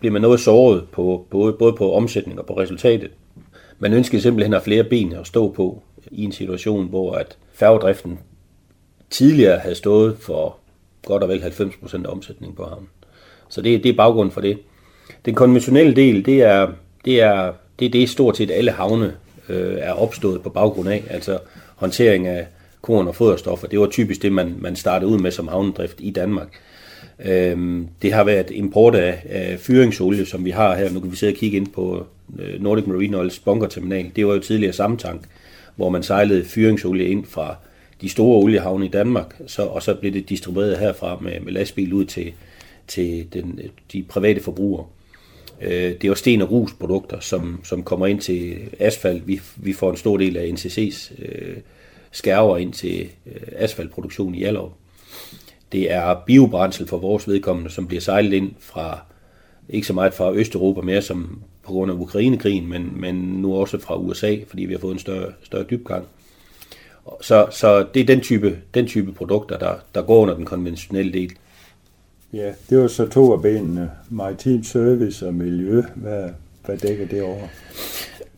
blev 0.00 0.12
man 0.12 0.22
noget 0.22 0.40
såret 0.40 0.84
på, 0.92 1.26
både, 1.30 1.52
både 1.52 1.72
på 1.72 1.92
omsætning 1.94 2.38
og 2.38 2.46
på 2.46 2.58
resultatet. 2.58 3.10
Man 3.78 3.92
ønskede 3.92 4.22
simpelthen 4.22 4.54
at 4.54 4.58
have 4.60 4.64
flere 4.64 4.84
ben 4.84 5.12
at 5.12 5.26
stå 5.26 5.52
på 5.52 5.82
i 6.10 6.24
en 6.24 6.32
situation, 6.32 6.88
hvor 6.88 7.14
at 7.14 7.36
færgedriften 7.54 8.18
tidligere 9.10 9.58
havde 9.58 9.74
stået 9.74 10.16
for 10.20 10.56
godt 11.06 11.22
og 11.22 11.28
vel 11.28 11.38
90% 11.38 12.06
af 12.06 12.12
omsætningen 12.12 12.56
på 12.56 12.64
havnen. 12.64 12.88
Så 13.48 13.62
det, 13.62 13.82
det 13.82 13.88
er 13.88 13.96
baggrunden 13.96 14.32
for 14.32 14.40
det. 14.40 14.58
Den 15.24 15.34
konventionelle 15.34 15.96
del, 15.96 16.26
det 16.26 16.42
er, 16.42 16.68
det 17.04 17.20
er, 17.20 17.52
det 17.78 17.86
er 17.86 17.90
det 17.90 18.08
stort 18.08 18.36
set 18.36 18.50
alle 18.50 18.70
havne 18.70 19.14
øh, 19.48 19.76
er 19.78 19.92
opstået 19.92 20.42
på 20.42 20.50
baggrund 20.50 20.88
af, 20.88 21.04
altså 21.10 21.38
håndtering 21.76 22.26
af 22.26 22.46
korn 22.82 23.08
og 23.08 23.14
foderstoffer. 23.14 23.68
Det 23.68 23.80
var 23.80 23.86
typisk 23.86 24.22
det, 24.22 24.32
man, 24.32 24.54
man 24.58 24.76
startede 24.76 25.10
ud 25.10 25.18
med 25.18 25.30
som 25.30 25.48
havnedrift 25.48 25.96
i 25.98 26.10
Danmark. 26.10 26.48
Øhm, 27.24 27.88
det 28.02 28.12
har 28.12 28.24
været 28.24 28.50
import 28.50 28.94
af, 28.94 29.22
af 29.28 29.58
fyringsolie, 29.60 30.26
som 30.26 30.44
vi 30.44 30.50
har 30.50 30.76
her. 30.76 30.90
Nu 30.90 31.00
kan 31.00 31.10
vi 31.10 31.16
sidde 31.16 31.32
og 31.32 31.36
kigge 31.36 31.56
ind 31.56 31.66
på 31.66 32.06
øh, 32.38 32.62
Nordic 32.62 32.86
Marine 32.86 33.18
Oils 33.18 33.38
bunkerterminal. 33.38 34.10
Det 34.16 34.26
var 34.26 34.34
jo 34.34 34.40
tidligere 34.40 34.72
samme 34.72 34.96
tank, 34.96 35.20
hvor 35.76 35.88
man 35.88 36.02
sejlede 36.02 36.44
fyringsolie 36.44 37.08
ind 37.08 37.24
fra 37.26 37.56
de 38.00 38.08
store 38.08 38.36
oliehavne 38.36 38.86
i 38.86 38.88
Danmark, 38.88 39.40
så, 39.46 39.62
og 39.62 39.82
så 39.82 39.94
blev 39.94 40.12
det 40.12 40.28
distribueret 40.28 40.78
herfra 40.78 41.18
med, 41.20 41.40
med 41.40 41.52
lastbil 41.52 41.92
ud 41.92 42.04
til, 42.04 42.32
til 42.88 43.26
den, 43.32 43.60
de 43.92 44.02
private 44.08 44.40
forbrugere. 44.40 44.86
Øh, 45.60 45.70
det 45.70 46.04
er 46.04 46.08
jo 46.08 46.14
sten- 46.14 46.42
og 46.42 46.48
grusprodukter, 46.48 47.20
som, 47.20 47.60
som 47.64 47.82
kommer 47.82 48.06
ind 48.06 48.20
til 48.20 48.56
asfalt. 48.78 49.26
Vi, 49.26 49.40
vi 49.56 49.72
får 49.72 49.90
en 49.90 49.96
stor 49.96 50.16
del 50.16 50.36
af 50.36 50.50
NCC's 50.50 51.22
øh, 51.22 51.56
skærver 52.10 52.56
ind 52.56 52.72
til 52.72 53.08
øh, 53.26 53.42
asfaltproduktion 53.56 54.34
i 54.34 54.44
Allerød. 54.44 54.70
Det 55.72 55.92
er 55.92 56.22
biobrændsel 56.26 56.86
for 56.86 56.98
vores 56.98 57.28
vedkommende, 57.28 57.70
som 57.70 57.86
bliver 57.86 58.00
sejlet 58.00 58.32
ind 58.32 58.52
fra, 58.60 59.00
ikke 59.68 59.86
så 59.86 59.92
meget 59.92 60.14
fra 60.14 60.32
Østeuropa 60.32 60.80
mere 60.80 61.02
som 61.02 61.42
på 61.62 61.72
grund 61.72 61.90
af 61.90 61.96
Ukrainekrigen, 61.96 62.68
men, 62.68 62.92
men 63.00 63.14
nu 63.14 63.54
også 63.54 63.78
fra 63.78 63.96
USA, 63.96 64.36
fordi 64.48 64.64
vi 64.64 64.72
har 64.72 64.80
fået 64.80 64.92
en 64.92 64.98
større, 64.98 65.32
større 65.42 65.64
dybgang. 65.70 66.04
Så, 67.20 67.46
så 67.50 67.86
det 67.94 68.00
er 68.02 68.06
den 68.06 68.20
type, 68.20 68.58
den 68.74 68.86
type 68.86 69.12
produkter, 69.12 69.58
der, 69.58 69.74
der 69.94 70.02
går 70.02 70.18
under 70.22 70.34
den 70.34 70.44
konventionelle 70.44 71.12
del. 71.12 71.32
Ja, 72.32 72.52
det 72.70 72.78
var 72.78 72.88
så 72.88 73.08
to 73.08 73.32
af 73.32 73.42
benene. 73.42 73.90
Maritim 74.10 74.64
service 74.64 75.26
og 75.26 75.34
miljø. 75.34 75.82
Hvad, 75.94 76.30
hvad 76.64 76.76
dækker 76.76 77.06
det 77.06 77.22
over? 77.22 77.46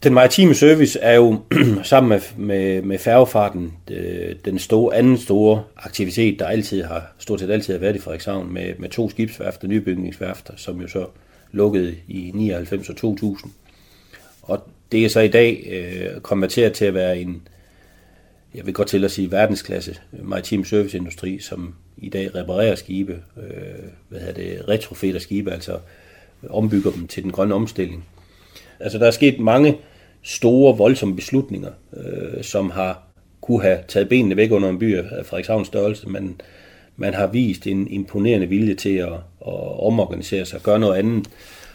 Den 0.02 0.14
maritime 0.14 0.54
service 0.54 0.98
er 1.00 1.14
jo 1.14 1.40
sammen 1.82 2.08
med, 2.08 2.20
med, 2.36 2.82
med 2.82 2.98
færgefarten 2.98 3.72
øh, 3.90 4.34
den 4.44 4.58
store, 4.58 4.96
anden 4.96 5.18
store 5.18 5.62
aktivitet, 5.76 6.38
der 6.38 6.46
altid 6.46 6.82
har, 6.82 7.12
stort 7.18 7.40
set 7.40 7.50
altid 7.50 7.74
har 7.74 7.80
været 7.80 7.96
i 7.96 7.98
Frederikshavn 7.98 8.52
med, 8.52 8.74
med 8.78 8.88
to 8.88 9.10
skibsværfter, 9.10 9.68
nybygningsværfter, 9.68 10.52
som 10.56 10.80
jo 10.80 10.88
så 10.88 11.06
lukkede 11.52 11.94
i 12.08 12.30
99 12.34 12.88
og 12.88 12.96
2000. 12.96 13.52
Og 14.42 14.68
det 14.92 15.04
er 15.04 15.08
så 15.08 15.20
i 15.20 15.28
dag 15.28 15.68
øh, 15.70 16.20
konverteret 16.20 16.72
til 16.72 16.84
at 16.84 16.94
være 16.94 17.18
en, 17.18 17.42
jeg 18.58 18.66
vil 18.66 18.74
godt 18.74 18.88
til 18.88 19.04
at 19.04 19.10
sige 19.10 19.32
verdensklasse 19.32 19.96
maritim 20.22 20.64
serviceindustri, 20.64 21.38
som 21.38 21.74
i 21.96 22.08
dag 22.08 22.34
reparerer 22.34 22.74
skibe, 22.74 23.22
øh, 23.36 23.52
hvad 24.08 24.20
hedder 24.20 24.34
det, 24.34 24.68
retrofitter 24.68 25.20
skibe, 25.20 25.52
altså 25.52 25.78
ombygger 26.48 26.90
dem 26.90 27.06
til 27.06 27.22
den 27.22 27.32
grønne 27.32 27.54
omstilling. 27.54 28.04
Altså 28.80 28.98
der 28.98 29.06
er 29.06 29.10
sket 29.10 29.40
mange 29.40 29.76
store, 30.22 30.76
voldsomme 30.76 31.16
beslutninger, 31.16 31.70
øh, 31.96 32.44
som 32.44 32.70
har 32.70 33.02
kunne 33.40 33.62
have 33.62 33.78
taget 33.88 34.08
benene 34.08 34.36
væk 34.36 34.50
under 34.52 34.68
en 34.68 34.78
by 34.78 34.96
af 34.96 35.26
Frederikshavns 35.26 35.66
størrelse, 35.66 36.08
men 36.08 36.40
man 36.96 37.14
har 37.14 37.26
vist 37.26 37.66
en 37.66 37.88
imponerende 37.88 38.46
vilje 38.46 38.74
til 38.74 38.96
at, 38.96 39.12
at 39.46 39.80
omorganisere 39.80 40.44
sig 40.44 40.56
og 40.56 40.62
gøre 40.62 40.78
noget 40.78 40.98
andet. 40.98 41.28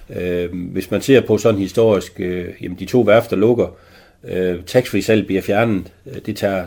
Øh, 0.09 0.71
hvis 0.71 0.91
man 0.91 1.01
ser 1.01 1.21
på 1.21 1.37
sådan 1.37 1.59
historisk, 1.59 2.19
øh, 2.19 2.49
jamen 2.61 2.79
de 2.79 2.85
to 2.85 3.01
værfter 3.01 3.35
lukker, 3.35 3.65
øh, 3.67 3.92
Øh, 4.27 4.63
taxfree 4.63 5.01
salg 5.01 5.25
bliver 5.25 5.41
fjernet, 5.41 5.91
øh, 6.05 6.21
det 6.25 6.35
tager 6.35 6.65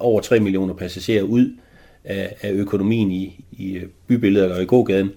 over 0.00 0.20
3 0.20 0.40
millioner 0.40 0.74
passagerer 0.74 1.22
ud 1.22 1.50
af, 2.04 2.36
af 2.42 2.52
økonomien 2.52 3.10
i, 3.10 3.44
i 3.52 3.72
øh, 3.72 3.86
bybilledet 4.06 4.52
og 4.52 4.62
i 4.62 4.66
gågaden. 4.66 5.10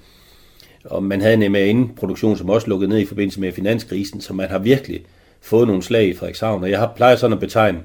Og 0.85 1.03
man 1.03 1.21
havde 1.21 1.45
en 1.45 1.51
MAN-produktion, 1.51 2.37
som 2.37 2.49
også 2.49 2.67
lukkede 2.67 2.89
ned 2.89 2.99
i 2.99 3.05
forbindelse 3.05 3.41
med 3.41 3.51
finanskrisen, 3.51 4.21
så 4.21 4.33
man 4.33 4.49
har 4.49 4.59
virkelig 4.59 5.01
fået 5.41 5.67
nogle 5.67 5.83
slag 5.83 6.07
i 6.07 6.13
Frederikshavn. 6.13 6.63
Og 6.63 6.69
jeg 6.69 6.79
har 6.79 6.93
plejer 6.95 7.15
sådan 7.15 7.33
at 7.33 7.39
betegne 7.39 7.79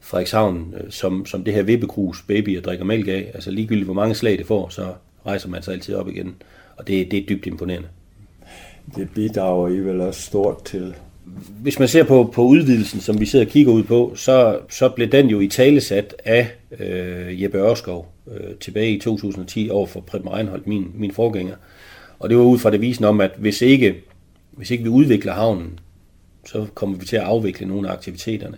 Frederikshavn 0.00 0.74
som, 0.90 1.26
som 1.26 1.44
det 1.44 1.54
her 1.54 1.62
vippekrus, 1.62 2.24
babyer 2.28 2.60
drikker 2.60 2.84
mælk 2.84 3.08
af. 3.08 3.30
Altså 3.34 3.50
ligegyldigt 3.50 3.84
hvor 3.84 3.94
mange 3.94 4.14
slag 4.14 4.38
det 4.38 4.46
får, 4.46 4.68
så 4.68 4.94
rejser 5.26 5.48
man 5.48 5.62
sig 5.62 5.74
altid 5.74 5.94
op 5.94 6.08
igen. 6.08 6.34
Og 6.76 6.88
det, 6.88 7.10
det 7.10 7.18
er 7.18 7.26
dybt 7.26 7.46
imponerende. 7.46 7.88
Det 8.96 9.08
bidrager 9.14 9.68
I 9.68 9.78
vel 9.78 10.00
også 10.00 10.22
stort 10.22 10.64
til 10.64 10.94
hvis 11.62 11.78
man 11.78 11.88
ser 11.88 12.04
på, 12.04 12.30
på 12.34 12.42
udvidelsen, 12.42 13.00
som 13.00 13.20
vi 13.20 13.26
sidder 13.26 13.44
og 13.44 13.50
kigger 13.50 13.72
ud 13.72 13.82
på, 13.82 14.12
så, 14.16 14.58
så 14.70 14.88
blev 14.88 15.08
den 15.08 15.26
jo 15.26 15.40
i 15.40 15.48
talesat 15.48 16.14
af 16.24 16.50
øh, 16.80 17.42
Jeppe 17.42 17.58
Ørskov 17.58 18.12
øh, 18.30 18.54
tilbage 18.60 18.92
i 18.92 19.00
2010 19.00 19.68
over 19.72 19.86
for 19.86 20.00
Preben 20.00 20.32
Reinholdt, 20.32 20.66
min, 20.66 20.90
min 20.94 21.12
forgænger. 21.12 21.54
Og 22.18 22.28
det 22.28 22.38
var 22.38 22.44
ud 22.44 22.58
fra 22.58 22.70
det 22.70 22.80
visen 22.80 23.04
om, 23.04 23.20
at 23.20 23.30
hvis 23.38 23.62
ikke, 23.62 23.94
hvis 24.52 24.70
ikke 24.70 24.84
vi 24.84 24.90
udvikler 24.90 25.32
havnen, 25.32 25.80
så 26.46 26.66
kommer 26.74 26.98
vi 26.98 27.06
til 27.06 27.16
at 27.16 27.22
afvikle 27.22 27.66
nogle 27.66 27.88
af 27.88 27.92
aktiviteterne. 27.92 28.56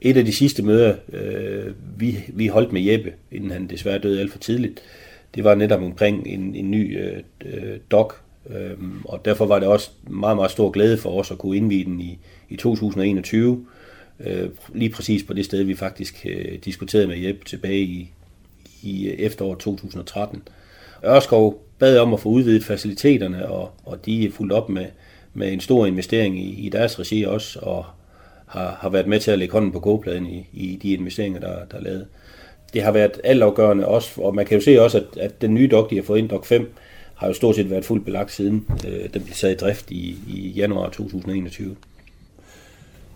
Et 0.00 0.16
af 0.16 0.24
de 0.24 0.32
sidste 0.32 0.62
møder, 0.62 0.94
øh, 1.12 1.72
vi, 1.96 2.18
vi 2.28 2.46
holdt 2.46 2.72
med 2.72 2.82
Jeppe, 2.82 3.12
inden 3.32 3.50
han 3.50 3.66
desværre 3.66 3.98
døde 3.98 4.20
alt 4.20 4.32
for 4.32 4.38
tidligt, 4.38 4.82
det 5.34 5.44
var 5.44 5.54
netop 5.54 5.82
omkring 5.82 6.26
en, 6.26 6.54
en 6.54 6.70
ny 6.70 6.98
øh, 7.00 7.22
øh 7.44 7.78
dok, 7.90 8.23
Øhm, 8.50 9.00
og 9.04 9.24
derfor 9.24 9.46
var 9.46 9.58
det 9.58 9.68
også 9.68 9.90
meget, 10.06 10.36
meget 10.36 10.50
stor 10.50 10.70
glæde 10.70 10.98
for 10.98 11.20
os 11.20 11.30
at 11.30 11.38
kunne 11.38 11.56
indvide 11.56 11.84
den 11.84 12.00
i, 12.00 12.18
i 12.48 12.56
2021, 12.56 13.66
øh, 14.20 14.48
lige 14.74 14.90
præcis 14.90 15.22
på 15.22 15.32
det 15.32 15.44
sted, 15.44 15.62
vi 15.62 15.74
faktisk 15.74 16.26
øh, 16.30 16.58
diskuterede 16.64 17.06
med 17.06 17.18
Jeppe 17.18 17.44
tilbage 17.44 17.80
i, 17.80 18.10
i 18.82 19.08
øh, 19.08 19.14
efteråret 19.14 19.58
2013. 19.58 20.42
Ørskov 21.06 21.64
bad 21.78 21.98
om 21.98 22.14
at 22.14 22.20
få 22.20 22.28
udvidet 22.28 22.64
faciliteterne, 22.64 23.48
og, 23.48 23.70
og 23.84 24.06
de 24.06 24.26
er 24.26 24.30
fuldt 24.30 24.52
op 24.52 24.68
med, 24.68 24.86
med 25.34 25.52
en 25.52 25.60
stor 25.60 25.86
investering 25.86 26.38
i, 26.38 26.66
i 26.66 26.68
deres 26.68 27.00
regi 27.00 27.22
også, 27.22 27.58
og 27.62 27.84
har, 28.46 28.78
har 28.80 28.88
været 28.88 29.06
med 29.06 29.20
til 29.20 29.30
at 29.30 29.38
lægge 29.38 29.52
hånden 29.52 29.72
på 29.72 29.80
kogepladen 29.80 30.26
i, 30.26 30.46
i 30.52 30.78
de 30.82 30.92
investeringer, 30.92 31.40
der, 31.40 31.64
der 31.70 31.76
er 31.76 31.82
lavet. 31.82 32.06
Det 32.72 32.82
har 32.82 32.92
været 32.92 33.20
altafgørende 33.24 33.86
også, 33.86 34.20
og 34.20 34.34
man 34.34 34.46
kan 34.46 34.58
jo 34.58 34.64
se 34.64 34.82
også, 34.82 34.98
at, 34.98 35.18
at 35.20 35.40
den 35.40 35.54
nye 35.54 35.68
dog, 35.70 35.90
de 35.90 35.96
har 35.96 36.02
fået 36.02 36.18
ind, 36.18 36.28
dog 36.28 36.46
5, 36.46 36.74
har 37.14 37.26
jo 37.26 37.32
stort 37.32 37.56
set 37.56 37.70
været 37.70 37.84
fuldt 37.84 38.04
belagt 38.04 38.32
siden 38.32 38.66
øh, 38.88 39.08
den 39.14 39.22
blev 39.22 39.34
sat 39.34 39.52
i 39.52 39.56
drift 39.56 39.90
i, 39.90 40.18
i 40.28 40.48
januar 40.56 40.88
2021. 40.88 41.76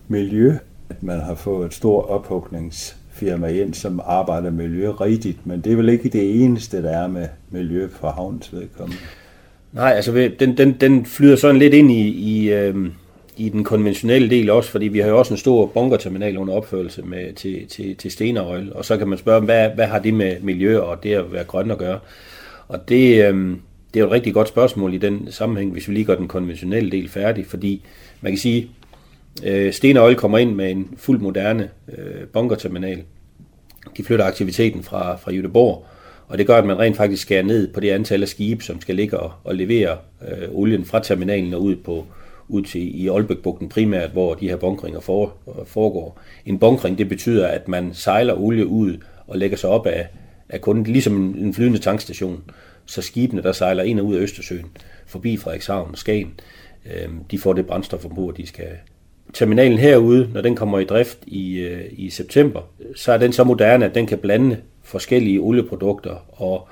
Miljø, 0.09 0.55
at 0.91 1.03
man 1.03 1.21
har 1.21 1.35
fået 1.35 1.67
et 1.67 1.75
stort 1.75 2.05
ophugningsfirma 2.09 3.47
ind, 3.47 3.75
som 3.75 4.01
arbejder 4.05 4.51
miljø 4.51 4.91
rigtigt, 4.91 5.47
men 5.47 5.61
det 5.61 5.73
er 5.73 5.77
vel 5.77 5.89
ikke 5.89 6.09
det 6.09 6.45
eneste, 6.45 6.83
der 6.83 6.91
er 6.91 7.07
med 7.07 7.29
miljø 7.51 7.89
for 7.89 8.11
havnens 8.11 8.53
vedkommende? 8.53 9.03
Nej, 9.73 9.93
altså 9.93 10.31
den, 10.41 10.57
den, 10.57 10.73
den 10.73 11.07
flyder 11.07 11.37
sådan 11.37 11.59
lidt 11.59 11.75
ind 11.75 11.91
i, 11.91 12.09
i, 12.09 12.53
øh, 12.53 12.91
i 13.37 13.49
den 13.49 13.65
konventionelle 13.65 14.31
del 14.31 14.51
også, 14.51 14.71
fordi 14.71 14.89
vi 14.89 14.99
har 14.99 15.09
jo 15.09 15.19
også 15.19 15.35
en 15.35 15.39
stor 15.39 15.67
bunkerterminal 15.67 16.39
under 16.39 16.55
opførelse 16.55 17.03
med, 17.03 17.33
til, 17.33 17.67
til, 17.67 17.97
til 17.97 18.11
Stenerøl, 18.11 18.73
og 18.73 18.85
så 18.85 18.97
kan 18.97 19.09
man 19.09 19.19
spørge, 19.19 19.41
hvad, 19.41 19.71
hvad 19.71 19.87
har 19.87 19.99
det 19.99 20.15
med 20.15 20.37
miljø 20.41 20.79
og 20.79 21.03
det 21.03 21.15
at 21.15 21.33
være 21.33 21.45
grøn 21.45 21.71
at 21.71 21.79
gøre? 21.79 21.99
Og 22.69 22.89
det, 22.89 23.25
øh, 23.25 23.57
det 23.95 24.01
er 24.01 24.05
jo 24.05 24.07
et 24.07 24.13
rigtig 24.13 24.35
godt 24.35 24.49
spørgsmål 24.49 24.95
i 24.95 24.99
den 24.99 25.29
sammenhæng, 25.31 25.73
hvis 25.73 25.89
vi 25.89 25.95
lige 25.95 26.05
gør 26.05 26.15
den 26.15 26.29
konventionelle 26.29 26.91
del 26.91 27.09
færdig, 27.09 27.47
fordi 27.47 27.85
man 28.21 28.33
kan 28.33 28.39
sige, 28.39 28.71
øh, 29.45 29.73
Stenerøl 29.73 30.17
kommer 30.17 30.39
ind 30.39 30.55
med 30.55 30.71
en 30.71 30.89
fuldt 30.97 31.23
moderne 31.23 31.71
øh, 31.99 32.27
bunkerterminal. 32.33 33.03
De 33.97 34.05
flytter 34.05 34.25
aktiviteten 34.25 34.83
fra, 34.83 35.17
fra 35.17 35.33
Jødeborg, 35.33 35.87
og 36.29 36.39
det 36.39 36.47
gør, 36.47 36.57
at 36.57 36.67
man 36.67 36.79
rent 36.79 36.97
faktisk 36.97 37.23
skærer 37.23 37.43
ned 37.43 37.73
på 37.73 37.81
det 37.81 37.91
antal 37.91 38.23
af 38.23 38.29
skibe, 38.29 38.65
som 38.65 38.81
skal 38.81 38.95
ligge 38.95 39.21
og, 39.21 39.33
og 39.45 39.55
levere 39.55 39.97
øh, 40.29 40.49
olien 40.51 40.85
fra 40.85 41.01
terminalen 41.03 41.55
og 41.55 41.63
ud 41.63 41.77
på, 41.77 42.07
ud 42.49 42.63
til 42.63 43.03
i 43.03 43.09
Aalbækbugten 43.09 43.69
primært, 43.69 44.11
hvor 44.11 44.35
de 44.35 44.49
her 44.49 44.57
bunkringer 44.57 45.01
for, 45.01 45.35
foregår. 45.67 46.21
En 46.47 46.59
bunkring, 46.59 46.99
det 46.99 47.09
betyder, 47.09 47.47
at 47.47 47.69
man 47.69 47.91
sejler 47.95 48.35
olie 48.35 48.67
ud 48.67 48.97
og 49.27 49.39
lægger 49.39 49.57
sig 49.57 49.71
op 49.71 49.87
af, 49.87 50.09
af 50.49 50.61
kunden, 50.61 50.93
ligesom 50.93 51.17
en, 51.17 51.47
en 51.47 51.55
flydende 51.55 51.79
tankstation. 51.79 52.43
Så 52.89 53.03
skibene, 53.03 53.43
der 53.43 53.53
sejler 53.53 53.83
ind 53.83 54.01
og 54.01 54.07
ud 54.07 54.15
af 54.15 54.21
Østersøen, 54.21 54.67
forbi 55.07 55.37
Frederikshavn 55.37 55.91
og 55.93 55.99
Skagen, 55.99 56.41
øh, 56.87 57.09
de 57.31 57.39
får 57.39 57.53
det 57.53 57.67
brændstof 57.67 58.05
ombord, 58.05 58.35
de 58.35 58.47
skal. 58.47 58.67
Terminalen 59.35 59.79
herude, 59.79 60.31
når 60.35 60.41
den 60.41 60.57
kommer 60.57 60.79
i 60.79 60.85
drift 60.85 61.19
i, 61.27 61.59
øh, 61.59 61.85
i 61.93 62.11
september, 62.11 62.61
så 62.97 63.13
er 63.13 63.19
den 63.19 63.33
så 63.33 63.45
moderne, 63.45 63.85
at 63.85 63.95
den 63.95 64.07
kan 64.07 64.19
blande 64.19 64.57
forskellige 64.83 65.41
olieprodukter, 65.41 66.43
og 66.43 66.69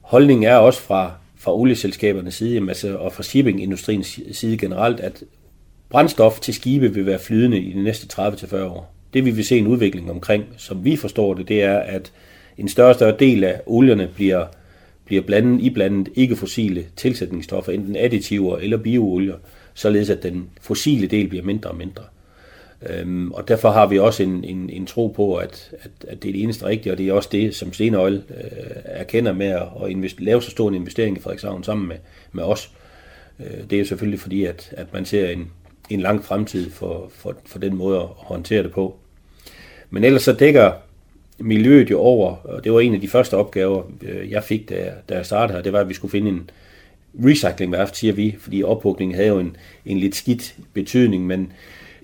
holdningen 0.00 0.44
er 0.44 0.56
også 0.56 0.80
fra 0.80 1.12
fra 1.42 1.54
olieselskabernes 1.54 2.34
side, 2.34 2.68
altså, 2.68 2.96
og 2.96 3.12
fra 3.12 3.22
shippingindustriens 3.22 4.20
side 4.32 4.58
generelt, 4.58 5.00
at 5.00 5.22
brændstof 5.88 6.40
til 6.40 6.54
skibe 6.54 6.94
vil 6.94 7.06
være 7.06 7.18
flydende 7.18 7.60
i 7.60 7.72
de 7.72 7.82
næste 7.82 8.22
30-40 8.22 8.56
år. 8.56 8.94
Det 9.14 9.24
vi 9.24 9.30
vil 9.30 9.44
se 9.44 9.58
en 9.58 9.66
udvikling 9.66 10.10
omkring, 10.10 10.44
som 10.56 10.84
vi 10.84 10.96
forstår 10.96 11.34
det, 11.34 11.48
det 11.48 11.62
er, 11.62 11.78
at 11.78 12.12
en 12.58 12.68
større 12.68 12.88
og 12.88 12.94
større 12.94 13.16
del 13.18 13.44
af 13.44 13.60
olierne 13.66 14.08
bliver, 14.14 14.46
bliver 15.12 15.22
blandet, 15.22 15.62
iblandet 15.62 16.08
ikke-fossile 16.14 16.84
tilsætningsstoffer, 16.96 17.72
enten 17.72 17.96
additiver 17.96 18.58
eller 18.58 18.76
bioolier, 18.76 19.34
således 19.74 20.10
at 20.10 20.22
den 20.22 20.50
fossile 20.60 21.06
del 21.06 21.28
bliver 21.28 21.44
mindre 21.44 21.70
og 21.70 21.76
mindre. 21.76 22.02
Øhm, 22.88 23.32
og 23.32 23.48
derfor 23.48 23.70
har 23.70 23.86
vi 23.86 23.98
også 23.98 24.22
en, 24.22 24.44
en, 24.44 24.70
en 24.70 24.86
tro 24.86 25.08
på, 25.08 25.34
at, 25.34 25.70
at, 25.72 25.90
at 26.08 26.22
det 26.22 26.28
er 26.28 26.32
det 26.32 26.42
eneste 26.42 26.66
rigtige, 26.66 26.92
og 26.92 26.98
det 26.98 27.08
er 27.08 27.12
også 27.12 27.28
det, 27.32 27.54
som 27.54 27.72
Stenøjl 27.72 28.14
øh, 28.14 28.50
erkender 28.84 29.32
med 29.32 29.46
at, 29.46 29.68
at 29.84 29.90
invest, 29.90 30.20
lave 30.20 30.42
så 30.42 30.50
stor 30.50 30.68
en 30.68 30.74
investering 30.74 31.16
i 31.16 31.20
Frederikshavn 31.20 31.64
sammen 31.64 31.88
med, 31.88 31.96
med 32.32 32.44
os. 32.44 32.70
Øh, 33.40 33.70
det 33.70 33.72
er 33.72 33.80
jo 33.80 33.86
selvfølgelig 33.86 34.20
fordi, 34.20 34.44
at, 34.44 34.74
at 34.76 34.92
man 34.92 35.04
ser 35.04 35.28
en, 35.28 35.50
en 35.90 36.00
lang 36.00 36.24
fremtid 36.24 36.70
for, 36.70 37.10
for, 37.14 37.36
for 37.46 37.58
den 37.58 37.76
måde 37.76 37.98
at 37.98 38.06
håndtere 38.16 38.62
det 38.62 38.72
på. 38.72 38.96
Men 39.90 40.04
ellers 40.04 40.22
så 40.22 40.32
dækker 40.32 40.72
miljøet 41.42 41.90
jo 41.90 42.00
over, 42.00 42.34
og 42.44 42.64
det 42.64 42.72
var 42.72 42.80
en 42.80 42.94
af 42.94 43.00
de 43.00 43.08
første 43.08 43.36
opgaver, 43.36 43.82
øh, 44.02 44.30
jeg 44.30 44.44
fik, 44.44 44.68
da 44.68 44.74
jeg, 44.74 44.92
da 45.08 45.14
jeg 45.14 45.26
startede 45.26 45.56
her, 45.56 45.62
det 45.62 45.72
var, 45.72 45.80
at 45.80 45.88
vi 45.88 45.94
skulle 45.94 46.12
finde 46.12 46.30
en 46.30 46.50
recyclingværft, 47.24 47.96
siger 47.96 48.12
vi, 48.12 48.36
fordi 48.38 48.62
ophugning 48.62 49.14
havde 49.14 49.28
jo 49.28 49.38
en, 49.38 49.56
en 49.86 49.98
lidt 49.98 50.14
skidt 50.14 50.54
betydning, 50.72 51.26
men 51.26 51.52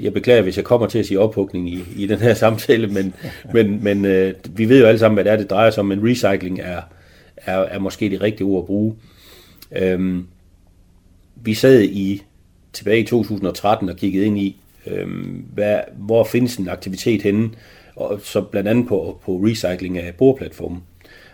jeg 0.01 0.13
beklager, 0.13 0.43
hvis 0.43 0.57
jeg 0.57 0.65
kommer 0.65 0.87
til 0.87 0.99
at 0.99 1.07
sige 1.07 1.21
ophugning 1.21 1.71
i, 1.71 1.85
i 1.97 2.07
den 2.07 2.19
her 2.19 2.35
samtale, 2.45 2.87
men, 2.87 3.15
men, 3.53 3.85
men 3.85 4.05
øh, 4.05 4.35
vi 4.51 4.69
ved 4.69 4.81
jo 4.81 4.87
alle 4.87 4.99
sammen, 4.99 5.15
hvad 5.15 5.25
det 5.25 5.33
er, 5.33 5.37
det 5.37 5.51
drejer 5.51 5.71
sig 5.71 5.81
om, 5.81 5.87
men 5.87 6.11
recycling 6.11 6.61
er, 6.61 6.81
er, 7.37 7.59
er 7.59 7.79
måske 7.79 8.11
det 8.11 8.21
rigtige 8.21 8.47
ord 8.47 8.63
at 8.63 8.67
bruge. 8.67 8.95
Øhm, 9.73 10.27
vi 11.37 11.55
sad 11.55 11.83
i 11.83 12.23
tilbage 12.73 13.01
i 13.01 13.07
2013 13.07 13.89
og 13.89 13.97
kiggede 13.97 14.27
ind 14.27 14.39
i, 14.39 14.57
øhm, 14.87 15.45
hvad, 15.55 15.81
hvor 15.97 16.25
findes 16.25 16.57
en 16.57 16.69
aktivitet 16.69 17.23
henne, 17.23 17.51
og 17.99 18.21
så 18.23 18.41
blandt 18.41 18.69
andet 18.69 18.89
på, 18.89 19.21
på 19.25 19.37
recycling 19.37 19.99
af 19.99 20.15
boreplatformen. 20.15 20.83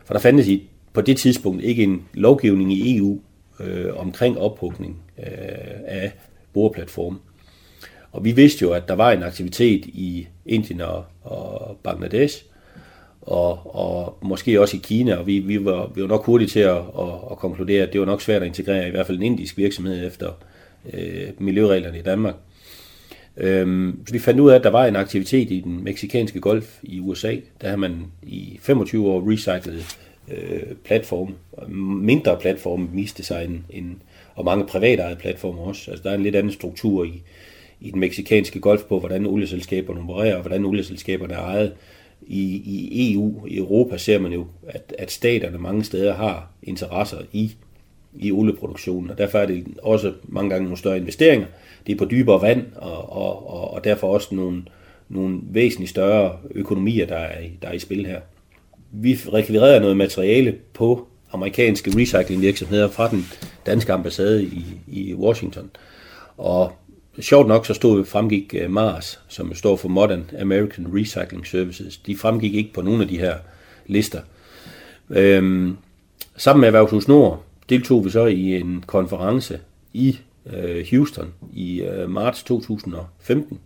For 0.05 0.15
der 0.15 0.21
fandtes 0.21 0.49
i, 0.49 0.69
på 0.93 1.01
det 1.01 1.17
tidspunkt 1.17 1.65
ikke 1.65 1.83
en 1.83 2.03
lovgivning 2.15 2.73
i 2.73 2.97
EU 2.97 3.21
øh, 3.61 3.97
omkring 3.97 4.39
ophugning 4.39 5.03
øh, 5.19 5.27
af 5.87 6.13
boreplatformen. 6.53 7.21
Og 8.13 8.25
vi 8.25 8.33
vidste 8.33 8.63
jo, 8.63 8.73
at 8.73 8.89
der 8.89 8.95
var 8.95 9.13
en 9.13 9.23
aktivitet 9.23 9.87
i 9.87 10.27
Indien 10.47 10.81
og, 10.81 11.05
og 11.23 11.77
Bangladesh, 11.83 12.45
og, 13.21 13.77
og 13.77 14.19
måske 14.23 14.61
også 14.61 14.77
i 14.77 14.81
Kina, 14.83 15.15
og 15.15 15.27
vi, 15.27 15.39
vi, 15.39 15.65
var, 15.65 15.91
vi 15.95 16.03
var 16.03 16.09
nok 16.09 16.25
hurtige 16.25 16.49
til 16.49 16.61
at, 16.61 16.77
at, 16.77 17.15
at 17.31 17.39
konkludere, 17.39 17.83
at 17.83 17.93
det 17.93 18.01
var 18.01 18.07
nok 18.07 18.23
svært 18.23 18.43
at 18.43 18.49
integrere 18.49 18.89
i 18.89 18.91
hvert 18.91 19.07
fald 19.07 19.19
en 19.19 19.23
indisk 19.23 19.57
virksomhed 19.57 20.07
efter 20.07 20.31
øh, 20.93 21.29
miljøreglerne 21.39 21.99
i 21.99 22.03
Danmark. 22.03 22.35
Øhm, 23.37 23.99
så 24.07 24.13
vi 24.13 24.19
fandt 24.19 24.41
ud 24.41 24.51
af, 24.51 24.55
at 24.55 24.65
der 24.65 24.71
var 24.71 24.87
en 24.87 24.97
aktivitet 24.97 25.51
i 25.51 25.61
den 25.61 25.85
meksikanske 25.85 26.41
golf 26.41 26.79
i 26.83 27.01
USA. 27.01 27.37
Der 27.61 27.69
har 27.69 27.77
man 27.77 28.07
i 28.23 28.59
25 28.63 29.09
år 29.09 29.33
recyclet 29.33 29.97
øh, 30.29 30.63
platforme, 30.85 31.35
mindre 32.03 32.39
platforme 32.41 32.89
viste 32.93 33.25
sig 33.25 33.45
en, 33.45 33.65
en, 33.71 34.03
og 34.35 34.45
mange 34.45 34.67
privatejede 34.67 35.17
platforme 35.17 35.61
også. 35.61 35.91
Altså 35.91 36.03
der 36.03 36.11
er 36.11 36.15
en 36.15 36.23
lidt 36.23 36.37
anden 36.37 36.53
struktur 36.53 37.05
i, 37.05 37.23
i 37.81 37.91
den 37.91 38.01
meksikanske 38.01 38.61
golf 38.61 38.83
på, 38.83 38.99
hvordan 38.99 39.27
olieselskaberne 39.27 40.01
opererer, 40.01 40.35
og 40.35 40.41
hvordan 40.41 40.65
olieselskaberne 40.65 41.35
er 41.35 41.39
ejet. 41.39 41.73
i, 42.27 42.63
i 42.67 43.15
EU, 43.15 43.47
i 43.47 43.57
Europa, 43.57 43.99
ser 43.99 44.19
man 44.19 44.33
jo, 44.33 44.47
at, 44.69 44.95
at 44.99 45.11
staterne 45.11 45.59
mange 45.59 45.85
steder 45.85 46.15
har 46.15 46.51
interesser 46.63 47.19
i, 47.33 47.55
i 48.19 48.33
olieproduktionen, 48.33 49.11
og 49.11 49.19
derfor 49.19 49.39
er 49.39 49.47
det 49.47 49.67
også 49.83 50.13
mange 50.25 50.51
gange 50.51 50.65
nogle 50.65 50.79
større 50.79 50.97
investeringer. 50.97 51.47
Det 51.87 51.93
er 51.93 51.97
på 51.97 52.05
dybere 52.05 52.43
vand, 52.43 52.67
og, 52.77 53.13
og, 53.13 53.51
og, 53.51 53.75
og 53.75 53.85
derfor 53.85 54.09
også 54.09 54.35
nogle, 54.35 54.63
nogle 55.09 55.41
væsentligt 55.43 55.91
større 55.91 56.37
økonomier, 56.51 57.07
der 57.07 57.17
er, 57.17 57.41
der 57.63 57.69
er 57.69 57.73
i 57.73 57.79
spil 57.79 58.07
her. 58.07 58.21
Vi 58.93 59.19
rekvirerede 59.33 59.81
noget 59.81 59.97
materiale 59.97 60.55
på 60.73 61.07
amerikanske 61.33 61.91
recyclingvirksomheder 61.97 62.89
fra 62.89 63.11
den 63.11 63.27
danske 63.67 63.93
ambassade 63.93 64.45
i, 64.45 64.65
i 64.87 65.15
Washington. 65.15 65.71
Og 66.37 66.73
sjovt 67.21 67.49
nok 67.49 67.67
så 67.67 67.75
stod, 67.75 68.05
fremgik 68.05 68.55
øh, 68.59 68.71
Mars, 68.71 69.21
som 69.29 69.55
står 69.55 69.77
for 69.77 69.89
Modern 69.89 70.31
American 70.41 70.87
Recycling 70.95 71.47
Services. 71.47 71.97
De 71.97 72.17
fremgik 72.17 72.55
ikke 72.55 72.73
på 72.73 72.83
nogle 72.83 73.03
af 73.03 73.09
de 73.09 73.19
her 73.19 73.35
lister. 73.87 74.21
Øhm, 75.11 75.77
sammen 76.37 76.61
med 76.61 76.69
Erhvervshus 76.69 77.09
Nord 77.09 77.45
deltog 77.69 78.05
vi 78.05 78.11
så 78.11 78.27
i 78.27 78.57
en 78.57 78.85
konference 78.87 79.61
i 79.93 80.19
øh, 80.53 80.87
Houston 80.91 81.33
i 81.53 81.83
øh, 81.83 82.11
marts 82.11 82.43
2015, 82.43 83.59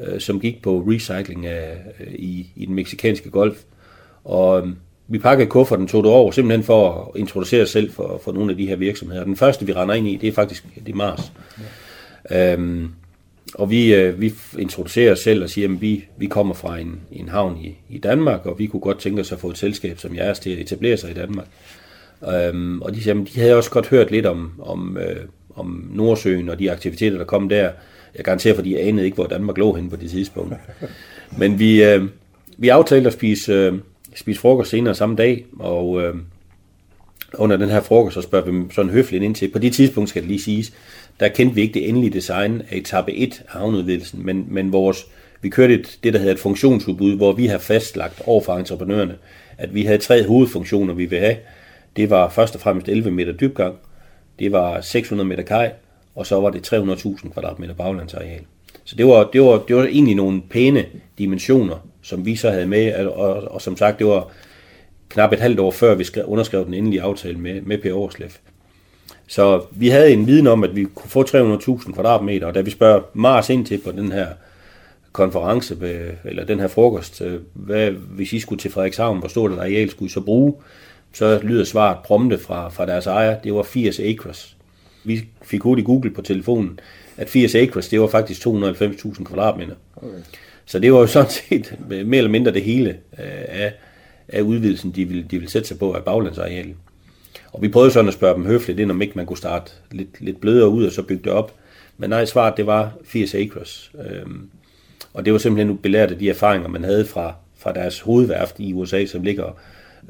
øh, 0.00 0.20
som 0.20 0.40
gik 0.40 0.62
på 0.62 0.84
recycling 0.88 1.46
af, 1.46 1.76
øh, 2.00 2.14
i, 2.14 2.52
i 2.56 2.66
den 2.66 2.74
meksikanske 2.74 3.30
golf. 3.30 3.62
Og 4.24 4.66
øh, 4.66 4.68
vi 5.08 5.18
pakkede 5.18 5.50
kufferten, 5.50 5.88
tog 5.88 6.04
det 6.04 6.12
over, 6.12 6.30
simpelthen 6.30 6.64
for 6.64 7.12
at 7.14 7.20
introducere 7.20 7.62
os 7.62 7.70
selv 7.70 7.92
for, 7.92 8.20
for 8.24 8.32
nogle 8.32 8.50
af 8.50 8.56
de 8.56 8.66
her 8.66 8.76
virksomheder. 8.76 9.24
Den 9.24 9.36
første, 9.36 9.66
vi 9.66 9.72
render 9.72 9.94
ind 9.94 10.08
i, 10.08 10.16
det 10.16 10.28
er 10.28 10.32
faktisk 10.32 10.66
det 10.74 10.92
er 10.92 10.96
Mars. 10.96 11.32
Ja. 12.30 12.52
Øhm, 12.52 12.88
og 13.54 13.70
vi, 13.70 13.94
øh, 13.94 14.20
vi 14.20 14.32
introducerer 14.58 15.12
os 15.12 15.18
selv 15.18 15.42
og 15.42 15.50
siger, 15.50 15.68
at 15.68 15.80
vi, 15.80 16.04
vi 16.16 16.26
kommer 16.26 16.54
fra 16.54 16.78
en, 16.78 17.00
en 17.12 17.28
havn 17.28 17.56
i, 17.56 17.76
i 17.88 17.98
Danmark, 17.98 18.46
og 18.46 18.58
vi 18.58 18.66
kunne 18.66 18.80
godt 18.80 18.98
tænke 18.98 19.20
os 19.20 19.32
at 19.32 19.38
få 19.38 19.50
et 19.50 19.58
selskab 19.58 19.98
som 19.98 20.16
jeres 20.16 20.38
til 20.38 20.50
at 20.50 20.58
etablere 20.58 20.96
sig 20.96 21.10
i 21.10 21.14
Danmark. 21.14 21.46
Øhm, 22.32 22.82
og 22.82 22.94
de, 22.94 23.02
siger, 23.02 23.24
de 23.34 23.40
havde 23.40 23.56
også 23.56 23.70
godt 23.70 23.88
hørt 23.88 24.10
lidt 24.10 24.26
om, 24.26 24.52
om, 24.62 24.96
øh, 24.96 25.16
om 25.56 25.90
Nordsøen 25.92 26.48
og 26.48 26.58
de 26.58 26.70
aktiviteter, 26.70 27.18
der 27.18 27.24
kom 27.24 27.48
der. 27.48 27.70
Jeg 28.16 28.24
garanterer, 28.24 28.54
fordi 28.54 28.74
jeg 28.74 28.88
anede 28.88 29.04
ikke, 29.04 29.14
hvor 29.14 29.26
Danmark 29.26 29.58
lå 29.58 29.72
hen 29.74 29.90
på 29.90 29.96
det 29.96 30.10
tidspunkt. 30.10 30.54
Men 31.38 31.58
vi, 31.58 31.84
øh, 31.84 32.04
vi 32.56 32.68
aftalte 32.68 33.06
at 33.06 33.12
spise... 33.12 33.52
Øh, 33.52 33.78
spise 34.14 34.40
frokost 34.40 34.70
senere 34.70 34.94
samme 34.94 35.16
dag, 35.16 35.44
og 35.58 36.02
øh, 36.02 36.14
under 37.34 37.56
den 37.56 37.68
her 37.68 37.80
frokost, 37.80 38.14
så 38.14 38.22
spørger 38.22 38.50
vi 38.50 38.64
sådan 38.74 38.90
høfligt 38.90 39.24
ind 39.24 39.34
til, 39.34 39.48
på 39.48 39.58
det 39.58 39.72
tidspunkt 39.72 40.10
skal 40.10 40.22
det 40.22 40.28
lige 40.28 40.42
siges, 40.42 40.72
der 41.20 41.28
kendte 41.28 41.54
vi 41.54 41.60
ikke 41.60 41.74
det 41.74 41.88
endelige 41.88 42.12
design 42.12 42.62
af 42.70 42.76
etape 42.76 43.12
1 43.12 43.42
af 43.46 43.52
havneudvidelsen, 43.52 44.26
men, 44.26 44.46
men 44.48 44.72
vores, 44.72 45.06
vi 45.42 45.48
kørte 45.48 45.74
et, 45.74 45.98
det, 46.04 46.12
der 46.12 46.18
hedder 46.18 46.34
et 46.34 46.40
funktionsudbud, 46.40 47.16
hvor 47.16 47.32
vi 47.32 47.46
har 47.46 47.58
fastlagt 47.58 48.22
over 48.26 48.40
for 48.40 48.56
entreprenørerne, 48.56 49.14
at 49.58 49.74
vi 49.74 49.82
havde 49.82 49.98
tre 49.98 50.26
hovedfunktioner, 50.26 50.94
vi 50.94 51.04
vil 51.04 51.18
have. 51.18 51.36
Det 51.96 52.10
var 52.10 52.28
først 52.28 52.54
og 52.54 52.60
fremmest 52.60 52.88
11 52.88 53.10
meter 53.10 53.32
dybgang, 53.32 53.74
det 54.38 54.52
var 54.52 54.80
600 54.80 55.28
meter 55.28 55.42
kaj, 55.42 55.72
og 56.14 56.26
så 56.26 56.40
var 56.40 56.50
det 56.50 56.72
300.000 56.72 57.32
kvadratmeter 57.32 57.74
baglandsareal. 57.74 58.40
Så 58.84 58.96
det 58.96 59.06
var, 59.06 59.30
det, 59.32 59.42
var, 59.42 59.62
det 59.68 59.76
var 59.76 59.84
egentlig 59.84 60.14
nogle 60.14 60.42
pæne 60.50 60.84
dimensioner, 61.18 61.76
som 62.02 62.26
vi 62.26 62.36
så 62.36 62.50
havde 62.50 62.66
med, 62.66 62.94
og, 62.94 63.12
og, 63.16 63.52
og 63.52 63.62
som 63.62 63.76
sagt, 63.76 63.98
det 63.98 64.06
var 64.06 64.28
knap 65.08 65.32
et 65.32 65.40
halvt 65.40 65.60
år 65.60 65.70
før, 65.70 65.94
vi 65.94 66.04
skrev, 66.04 66.24
underskrev 66.26 66.64
den 66.64 66.74
endelige 66.74 67.02
aftale 67.02 67.38
med, 67.38 67.60
med 67.60 67.78
P. 67.78 67.86
Årslev. 67.92 68.28
Så 69.26 69.62
vi 69.70 69.88
havde 69.88 70.12
en 70.12 70.26
viden 70.26 70.46
om, 70.46 70.64
at 70.64 70.76
vi 70.76 70.84
kunne 70.94 71.10
få 71.10 71.22
300.000 71.22 71.92
kvadratmeter, 71.92 72.46
og 72.46 72.54
da 72.54 72.60
vi 72.60 72.70
spørger 72.70 73.00
Mars 73.14 73.50
ind 73.50 73.66
til 73.66 73.80
på 73.84 73.92
den 73.92 74.12
her 74.12 74.26
konference, 75.12 75.76
øh, 75.82 76.12
eller 76.24 76.44
den 76.44 76.60
her 76.60 76.68
frokost, 76.68 77.20
øh, 77.20 77.40
hvad, 77.54 77.90
hvis 77.90 78.32
I 78.32 78.38
skulle 78.38 78.58
til 78.58 78.70
Frederikshavn, 78.70 79.18
hvor 79.18 79.28
stort 79.28 79.52
et 79.52 79.58
areal 79.58 79.90
skulle 79.90 80.06
I 80.06 80.12
så 80.12 80.20
bruge, 80.20 80.54
så 81.14 81.40
lyder 81.42 81.64
svaret 81.64 81.98
prompte 82.04 82.38
fra, 82.38 82.68
fra 82.68 82.86
deres 82.86 83.06
ejer, 83.06 83.40
det 83.40 83.54
var 83.54 83.62
80 83.62 84.00
acres. 84.00 84.56
Vi 85.04 85.24
fik 85.42 85.62
hurtigt 85.62 85.86
Google 85.86 86.10
på 86.10 86.22
telefonen, 86.22 86.80
at 87.16 87.28
80 87.28 87.54
acres, 87.54 87.88
det 87.88 88.00
var 88.00 88.06
faktisk 88.06 88.46
290.000 88.46 89.24
kvadratmeter. 89.24 89.74
Okay. 89.96 90.08
Så 90.64 90.78
det 90.78 90.92
var 90.92 90.98
jo 90.98 91.06
sådan 91.06 91.30
set 91.30 91.74
mere 91.88 92.18
eller 92.18 92.30
mindre 92.30 92.52
det 92.52 92.62
hele 92.62 92.90
øh, 92.90 93.44
af, 93.48 93.72
af 94.28 94.40
udvidelsen, 94.40 94.90
de 94.90 95.04
ville, 95.04 95.22
de 95.22 95.36
ville 95.36 95.50
sætte 95.50 95.68
sig 95.68 95.78
på 95.78 95.92
af 95.92 96.04
baglandsarealet. 96.04 96.74
Og 97.52 97.62
vi 97.62 97.68
prøvede 97.68 97.90
sådan 97.90 98.08
at 98.08 98.14
spørge 98.14 98.34
dem 98.34 98.46
høfligt 98.46 98.80
ind, 98.80 98.90
om 98.90 99.02
ikke 99.02 99.12
man 99.16 99.26
kunne 99.26 99.36
starte 99.36 99.72
lidt, 99.90 100.20
lidt 100.20 100.40
blødere 100.40 100.68
ud 100.68 100.84
og 100.84 100.92
så 100.92 101.02
bygge 101.02 101.24
det 101.24 101.32
op. 101.32 101.54
Men 101.98 102.10
nej, 102.10 102.24
svaret 102.24 102.56
det 102.56 102.66
var 102.66 102.92
80 103.04 103.34
acres. 103.34 103.92
Øhm, 104.06 104.48
og 105.12 105.24
det 105.24 105.32
var 105.32 105.38
simpelthen 105.38 105.78
belært 105.78 106.10
af 106.10 106.18
de 106.18 106.30
erfaringer, 106.30 106.68
man 106.68 106.84
havde 106.84 107.04
fra, 107.04 107.34
fra 107.58 107.72
deres 107.72 108.00
hovedværft 108.00 108.54
i 108.58 108.72
USA, 108.72 109.06
som 109.06 109.22
ligger 109.22 109.56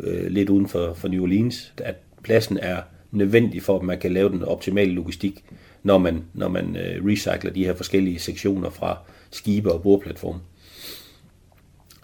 øh, 0.03 0.27
lidt 0.27 0.51
uden 0.51 0.69
for, 0.69 0.95
for 0.95 1.09
New 1.09 1.23
Orleans, 1.23 1.73
at 1.79 1.97
pladsen 2.23 2.59
er 2.63 2.77
nødvendig 3.13 3.63
for, 3.63 3.77
at 3.79 3.83
man 3.83 3.99
kan 3.99 4.13
lave 4.13 4.29
den 4.29 4.43
optimale 4.43 4.93
logistik, 4.93 5.45
når 5.83 5.99
man, 5.99 6.25
når 6.35 6.49
man 6.49 6.77
øh, 6.77 7.07
recycler 7.07 7.53
de 7.53 7.65
her 7.65 7.75
forskellige 7.75 8.19
sektioner 8.19 8.71
fra 8.71 8.99
skibe 9.31 9.73
og 9.73 9.83
bordplatform. 9.83 10.41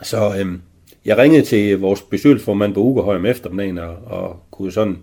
Så 0.02 0.34
øh, 0.38 0.58
jeg 1.04 1.18
ringede 1.18 1.44
til 1.44 1.78
vores 1.78 2.02
bestyrelsesformand 2.02 2.74
på 2.74 2.80
Ugerhøj 2.80 3.16
om 3.16 3.26
eftermiddagen, 3.26 3.78
og, 3.78 3.96
og 4.04 4.42
kunne 4.50 4.72
sådan 4.72 4.96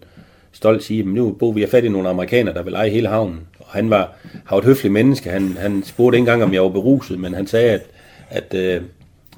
stolt 0.51 0.83
sige, 0.83 0.99
at 0.99 1.07
nu 1.07 1.31
bor 1.31 1.51
vi 1.51 1.65
fat 1.65 1.83
i 1.83 1.89
nogle 1.89 2.09
amerikanere, 2.09 2.53
der 2.53 2.63
vil 2.63 2.73
eje 2.73 2.89
hele 2.89 3.07
havnen. 3.07 3.39
Og 3.59 3.65
han 3.69 3.89
var, 3.89 4.15
har 4.45 4.57
et 4.57 4.63
høfligt 4.63 4.93
menneske. 4.93 5.29
Han, 5.29 5.57
han 5.57 5.83
spurgte 5.83 6.15
ikke 6.15 6.21
engang, 6.21 6.43
om 6.43 6.53
jeg 6.53 6.63
var 6.63 6.69
beruset, 6.69 7.19
men 7.19 7.33
han 7.33 7.47
sagde, 7.47 7.69
at, 7.69 7.89
at 8.29 8.53
øh, 8.53 8.81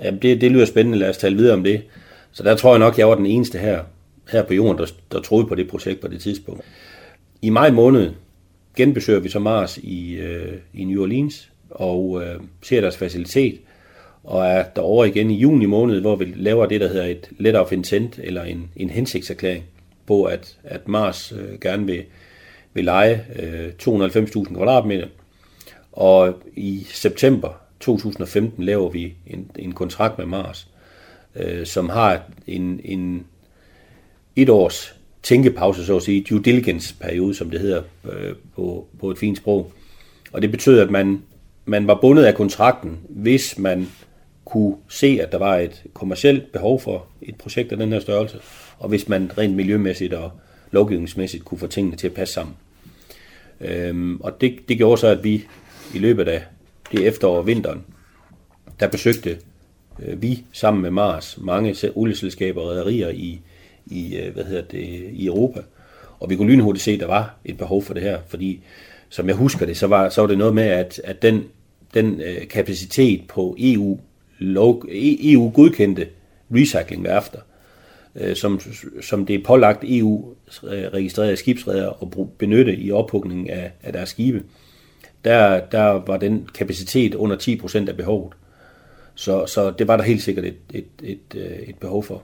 jamen 0.03 0.21
det, 0.21 0.41
det 0.41 0.51
lyder 0.51 0.65
spændende, 0.65 0.97
lad 0.97 1.09
os 1.09 1.17
tale 1.17 1.35
videre 1.35 1.53
om 1.53 1.63
det. 1.63 1.81
Så 2.31 2.43
der 2.43 2.55
tror 2.55 2.71
jeg 2.71 2.79
nok, 2.79 2.97
jeg 2.97 3.09
var 3.09 3.15
den 3.15 3.25
eneste 3.25 3.57
her, 3.57 3.83
her 4.31 4.43
på 4.43 4.53
jorden, 4.53 4.77
der, 4.77 4.85
der 5.11 5.21
troede 5.21 5.47
på 5.47 5.55
det 5.55 5.67
projekt 5.67 6.01
på 6.01 6.07
det 6.07 6.21
tidspunkt. 6.21 6.61
I 7.41 7.49
maj 7.49 7.71
måned 7.71 8.11
genbesøger 8.75 9.19
vi 9.19 9.29
så 9.29 9.39
Mars 9.39 9.77
i, 9.77 10.13
øh, 10.13 10.57
i 10.73 10.83
New 10.83 11.01
Orleans 11.01 11.51
og 11.69 12.21
øh, 12.23 12.41
ser 12.61 12.81
deres 12.81 12.97
facilitet, 12.97 13.59
og 14.23 14.47
er 14.47 14.63
derovre 14.75 15.07
igen 15.07 15.31
i 15.31 15.39
juni 15.39 15.65
måned, 15.65 16.01
hvor 16.01 16.15
vi 16.15 16.33
laver 16.35 16.65
det, 16.65 16.81
der 16.81 16.87
hedder 16.87 17.05
et 17.05 17.29
letter 17.37 17.59
of 17.59 17.71
intent, 17.71 18.19
eller 18.23 18.43
en, 18.43 18.71
en 18.75 18.89
hensigtserklæring 18.89 19.63
på, 20.07 20.23
at, 20.23 20.57
at 20.63 20.87
Mars 20.87 21.31
øh, 21.31 21.59
gerne 21.59 21.85
vil, 21.85 22.03
vil 22.73 22.85
lege 22.85 23.25
øh, 23.39 23.71
290.000 23.81 24.55
kvadratmeter. 24.55 25.07
Og 25.91 26.33
i 26.55 26.87
september 26.89 27.61
2015 27.79 28.63
laver 28.63 28.89
vi 28.89 29.13
en, 29.27 29.51
en 29.59 29.71
kontrakt 29.71 30.17
med 30.17 30.25
Mars, 30.25 30.67
øh, 31.35 31.65
som 31.65 31.89
har 31.89 32.23
en, 32.47 32.81
en 32.83 33.25
et 34.35 34.49
års 34.49 34.95
tænkepause, 35.23 35.85
så 35.85 35.95
at 35.95 36.03
sige, 36.03 36.25
due 36.29 36.41
diligence 36.41 36.95
periode, 36.99 37.33
som 37.33 37.49
det 37.49 37.59
hedder 37.59 37.81
øh, 38.11 38.35
på, 38.55 38.87
på 38.99 39.11
et 39.11 39.17
fint 39.17 39.37
sprog. 39.37 39.71
Og 40.31 40.41
det 40.41 40.51
betød, 40.51 40.79
at 40.79 40.91
man, 40.91 41.21
man 41.65 41.87
var 41.87 41.97
bundet 42.01 42.23
af 42.23 42.35
kontrakten, 42.35 42.99
hvis 43.09 43.57
man 43.57 43.87
kunne 44.45 44.75
se, 44.87 45.19
at 45.21 45.31
der 45.31 45.37
var 45.37 45.57
et 45.57 45.83
kommersielt 45.93 46.51
behov 46.51 46.81
for 46.81 47.05
et 47.21 47.35
projekt 47.35 47.71
af 47.71 47.77
den 47.77 47.93
her 47.93 47.99
størrelse, 47.99 48.37
og 48.79 48.89
hvis 48.89 49.09
man 49.09 49.31
rent 49.37 49.55
miljømæssigt 49.55 50.13
og 50.13 50.31
lovgivningsmæssigt 50.71 51.45
kunne 51.45 51.57
få 51.57 51.67
tingene 51.67 51.95
til 51.95 52.07
at 52.07 52.13
passe 52.13 52.33
sammen. 52.33 52.55
Øhm, 53.61 54.21
og 54.21 54.41
det, 54.41 54.59
det 54.69 54.77
gjorde 54.77 55.01
så, 55.01 55.07
at 55.07 55.23
vi 55.23 55.45
i 55.95 55.99
løbet 55.99 56.27
af 56.27 56.43
det 56.91 57.07
efterår 57.07 57.37
og 57.37 57.47
vinteren, 57.47 57.83
der 58.79 58.87
besøgte 58.87 59.37
Øh, 60.05 60.21
vi 60.21 60.43
sammen 60.51 60.81
med 60.81 60.91
Mars 60.91 61.37
mange 61.41 61.75
olieselskaber 61.95 62.61
og 62.61 62.67
rædderier 62.67 63.09
i, 63.09 63.39
i, 63.85 64.17
øh, 64.17 64.33
hvad 64.33 64.43
hedder 64.43 64.61
det, 64.61 65.09
i 65.11 65.25
Europa. 65.25 65.59
Og 66.19 66.29
vi 66.29 66.35
kunne 66.35 66.51
lynhurtigt 66.51 66.83
se, 66.83 66.91
at 66.91 66.99
der 66.99 67.07
var 67.07 67.35
et 67.45 67.57
behov 67.57 67.83
for 67.83 67.93
det 67.93 68.03
her, 68.03 68.19
fordi 68.27 68.61
som 69.09 69.27
jeg 69.27 69.35
husker 69.35 69.65
det, 69.65 69.77
så 69.77 69.87
var, 69.87 70.09
så 70.09 70.21
var 70.21 70.27
det 70.27 70.37
noget 70.37 70.53
med, 70.53 70.63
at, 70.63 71.01
at 71.03 71.21
den, 71.21 71.43
den 71.93 72.21
øh, 72.21 72.47
kapacitet 72.47 73.27
på 73.27 73.55
EU, 73.59 73.99
lov, 74.39 74.85
EU-godkendte 74.91 76.07
recyclingværfter, 76.55 77.39
øh, 78.15 78.35
som, 78.35 78.59
som 79.01 79.25
det 79.25 79.35
er 79.35 79.43
pålagt 79.43 79.83
EU-registrerede 79.83 81.31
øh, 81.31 81.37
skibsredere 81.37 81.93
at 82.01 82.07
benytte 82.37 82.75
i 82.75 82.91
ophugningen 82.91 83.49
af, 83.49 83.71
af 83.83 83.93
deres 83.93 84.09
skibe, 84.09 84.43
der, 85.25 85.59
der 85.59 85.85
var 85.85 86.17
den 86.17 86.49
kapacitet 86.53 87.15
under 87.15 87.37
10% 87.37 87.89
af 87.89 87.97
behovet. 87.97 88.33
Så, 89.19 89.45
så 89.45 89.71
det 89.71 89.87
var 89.87 89.97
der 89.97 90.03
helt 90.03 90.21
sikkert 90.21 90.45
et, 90.45 90.57
et, 90.73 90.85
et, 91.03 91.35
øh, 91.35 91.57
et 91.67 91.75
behov 91.75 92.03
for. 92.03 92.23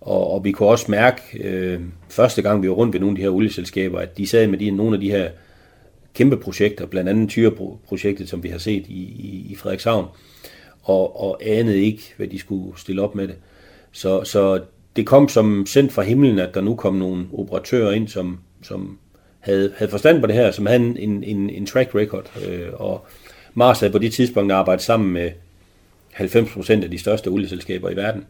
Og, 0.00 0.30
og 0.30 0.44
vi 0.44 0.52
kunne 0.52 0.68
også 0.68 0.86
mærke, 0.88 1.22
øh, 1.44 1.80
første 2.08 2.42
gang 2.42 2.62
vi 2.62 2.68
var 2.68 2.74
rundt 2.74 2.92
ved 2.92 3.00
nogle 3.00 3.12
af 3.12 3.16
de 3.16 3.22
her 3.22 3.30
olieselskaber, 3.30 3.98
at 3.98 4.18
de 4.18 4.26
sad 4.26 4.46
med 4.46 4.58
de, 4.58 4.70
nogle 4.70 4.94
af 4.94 5.00
de 5.00 5.10
her 5.10 5.30
kæmpe 6.14 6.36
projekter, 6.36 6.86
blandt 6.86 7.10
andet 7.10 7.28
Tyre-projektet, 7.28 8.28
som 8.28 8.42
vi 8.42 8.48
har 8.48 8.58
set 8.58 8.86
i, 8.88 9.02
i, 9.02 9.46
i 9.50 9.56
Frederikshavn, 9.56 10.06
og, 10.82 11.20
og 11.22 11.40
anede 11.44 11.82
ikke, 11.82 12.14
hvad 12.16 12.26
de 12.26 12.38
skulle 12.38 12.80
stille 12.80 13.02
op 13.02 13.14
med 13.14 13.28
det. 13.28 13.36
Så, 13.92 14.24
så 14.24 14.60
det 14.96 15.06
kom 15.06 15.28
som 15.28 15.66
sendt 15.66 15.92
fra 15.92 16.02
himlen, 16.02 16.38
at 16.38 16.54
der 16.54 16.60
nu 16.60 16.74
kom 16.74 16.94
nogle 16.94 17.26
operatører 17.32 17.92
ind, 17.92 18.08
som, 18.08 18.38
som 18.62 18.98
havde, 19.38 19.72
havde 19.76 19.90
forstand 19.90 20.20
på 20.20 20.26
det 20.26 20.34
her, 20.34 20.50
som 20.50 20.66
havde 20.66 20.80
en, 20.80 21.24
en, 21.24 21.50
en 21.50 21.66
track 21.66 21.94
record. 21.94 22.30
Øh, 22.48 22.68
og 22.74 23.06
Mars 23.54 23.80
havde 23.80 23.92
på 23.92 23.98
det 23.98 24.12
tidspunkt 24.12 24.52
arbejdet 24.52 24.84
sammen 24.84 25.12
med 25.12 25.30
90% 26.14 26.84
af 26.84 26.90
de 26.90 26.98
største 26.98 27.28
olieselskaber 27.28 27.90
i 27.90 27.96
verden, 27.96 28.24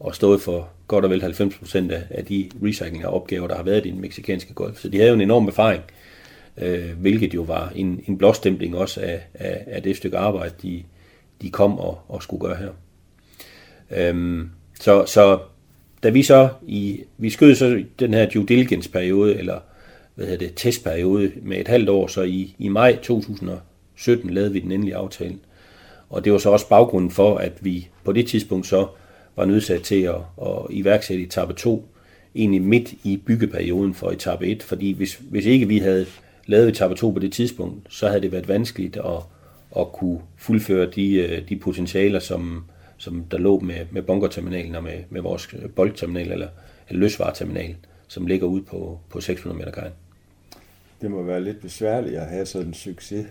og 0.00 0.14
stået 0.14 0.40
for 0.40 0.68
godt 0.88 1.04
og 1.04 1.10
vel 1.10 1.22
90% 1.22 1.92
af 2.10 2.24
de 2.24 2.50
recycling 2.62 3.06
opgaver, 3.06 3.48
der 3.48 3.56
har 3.56 3.62
været 3.62 3.86
i 3.86 3.90
den 3.90 4.00
meksikanske 4.00 4.54
golf. 4.54 4.78
Så 4.78 4.88
de 4.88 4.96
havde 4.96 5.08
jo 5.08 5.14
en 5.14 5.20
enorm 5.20 5.46
erfaring, 5.46 5.82
øh, 6.58 6.90
hvilket 7.00 7.34
jo 7.34 7.42
var 7.42 7.72
en, 7.74 8.04
en 8.06 8.18
blåstempling 8.18 8.76
også 8.76 9.00
af, 9.00 9.20
af, 9.34 9.64
af 9.66 9.82
det 9.82 9.96
stykke 9.96 10.18
arbejde, 10.18 10.54
de, 10.62 10.82
de 11.42 11.50
kom 11.50 11.78
og, 11.78 12.00
og 12.08 12.22
skulle 12.22 12.40
gøre 12.40 12.56
her. 12.56 12.70
Øhm, 13.90 14.50
så, 14.80 15.04
så 15.06 15.38
da 16.02 16.10
vi 16.10 16.22
så 16.22 16.48
i, 16.66 17.00
vi 17.18 17.30
skød 17.30 17.54
så 17.54 17.84
den 17.98 18.14
her 18.14 18.30
due 18.30 18.46
diligence 18.46 18.90
periode, 18.90 19.34
eller 19.36 19.60
hvad 20.14 20.26
hedder 20.26 20.46
det, 20.46 20.54
testperiode 20.56 21.32
med 21.42 21.56
et 21.56 21.68
halvt 21.68 21.88
år, 21.88 22.06
så 22.06 22.22
i, 22.22 22.54
i 22.58 22.68
maj 22.68 22.96
2017 22.96 24.30
lavede 24.30 24.52
vi 24.52 24.60
den 24.60 24.72
endelige 24.72 24.96
aftale. 24.96 25.34
Og 26.14 26.24
det 26.24 26.32
var 26.32 26.38
så 26.38 26.50
også 26.50 26.68
baggrunden 26.68 27.10
for, 27.10 27.36
at 27.36 27.52
vi 27.60 27.88
på 28.04 28.12
det 28.12 28.26
tidspunkt 28.26 28.66
så 28.66 28.86
var 29.36 29.44
nødsat 29.44 29.82
til 29.82 30.02
at, 30.02 30.14
at 30.42 30.66
iværksætte 30.70 31.24
etape 31.24 31.52
2, 31.52 31.88
egentlig 32.34 32.62
midt 32.62 32.92
i 33.02 33.16
byggeperioden 33.16 33.94
for 33.94 34.10
etape 34.10 34.46
1, 34.46 34.62
fordi 34.62 34.92
hvis, 34.92 35.14
hvis 35.14 35.46
ikke 35.46 35.68
vi 35.68 35.78
havde 35.78 36.06
lavet 36.46 36.68
etape 36.68 36.94
2 36.94 37.10
på 37.10 37.18
det 37.18 37.32
tidspunkt, 37.32 37.94
så 37.94 38.08
havde 38.08 38.20
det 38.20 38.32
været 38.32 38.48
vanskeligt 38.48 38.96
at, 38.96 39.22
at 39.76 39.92
kunne 39.92 40.20
fuldføre 40.36 40.90
de, 40.90 41.14
øh, 41.14 41.48
de 41.48 41.56
potentialer, 41.56 42.18
som, 42.18 42.64
som 42.96 43.24
der 43.30 43.38
lå 43.38 43.58
med, 43.58 43.86
med 43.90 44.02
bunkerterminalen 44.02 44.74
og 44.74 44.82
med, 44.82 44.98
med 45.10 45.20
vores 45.20 45.54
boldterminal 45.76 46.32
eller, 46.32 46.48
eller 46.88 47.00
løsvareterminal, 47.00 47.76
som 48.08 48.26
ligger 48.26 48.46
ude 48.46 48.62
på, 48.62 48.98
på 49.10 49.20
600 49.20 49.58
meter 49.58 49.72
kajen. 49.72 49.92
Det 51.00 51.10
må 51.10 51.22
være 51.22 51.44
lidt 51.44 51.60
besværligt 51.60 52.16
at 52.16 52.26
have 52.26 52.46
sådan 52.46 52.68
en 52.68 52.74
succes. 52.74 53.26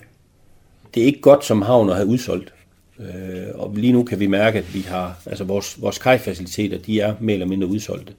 Det 0.95 1.01
er 1.01 1.07
ikke 1.07 1.21
godt 1.21 1.45
som 1.45 1.61
havn 1.61 1.89
at 1.89 1.95
have 1.95 2.07
udsolgt. 2.07 2.53
Øh, 2.99 3.47
og 3.53 3.73
lige 3.75 3.93
nu 3.93 4.03
kan 4.03 4.19
vi 4.19 4.27
mærke, 4.27 4.59
at 4.59 4.73
vi 4.73 4.79
har, 4.79 5.21
altså 5.25 5.43
vores, 5.43 5.81
vores 5.81 5.97
kajfaciliteter, 5.97 6.77
de 6.77 6.99
er 6.99 7.13
mere 7.19 7.33
eller 7.33 7.47
mindre 7.47 7.67
udsolgte. 7.67 8.13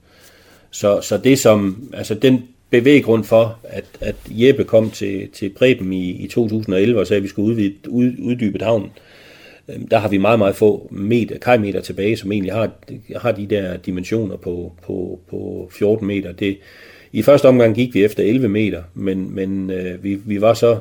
Så, 0.71 1.01
så 1.01 1.19
det 1.19 1.39
som, 1.39 1.89
altså 1.93 2.15
den 2.15 2.43
bevæggrund 2.71 3.25
for, 3.25 3.59
at, 3.63 3.85
at 4.01 4.17
Jeppe 4.31 4.65
kom 4.65 4.91
til, 4.91 5.29
til 5.31 5.49
Preben 5.49 5.93
i, 5.93 6.11
i 6.11 6.29
2011 6.29 7.01
og 7.01 7.07
sagde, 7.07 7.17
at 7.17 7.23
vi 7.23 7.29
skulle 7.29 7.49
udvide, 7.49 7.75
ud, 7.89 8.13
uddybe 8.19 8.65
havnen, 8.65 8.91
øh, 9.69 9.77
der 9.91 9.99
har 9.99 10.09
vi 10.09 10.19
meget, 10.19 10.39
meget 10.39 10.57
få 10.57 10.89
meter, 10.91 11.39
kajmeter 11.39 11.81
tilbage, 11.81 12.17
som 12.17 12.33
egentlig 12.33 12.53
har, 12.53 12.71
har 13.17 13.33
de 13.33 13.47
der 13.47 13.77
dimensioner 13.77 14.37
på, 14.37 14.73
på, 14.83 15.21
på 15.31 15.71
14 15.73 16.07
meter. 16.07 16.33
Det, 16.33 16.59
I 17.13 17.23
første 17.23 17.49
omgang 17.49 17.75
gik 17.75 17.95
vi 17.95 18.05
efter 18.05 18.23
11 18.23 18.49
meter, 18.49 18.83
men, 18.95 19.35
men 19.35 19.71
øh, 19.71 20.05
vi, 20.05 20.15
vi 20.15 20.41
var 20.41 20.55
så 20.55 20.79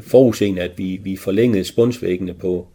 forudseende, 0.00 0.62
at 0.62 0.70
vi, 0.76 1.00
vi 1.02 1.16
forlængede 1.16 1.64
spundsvæggene 1.64 2.34
på, 2.34 2.66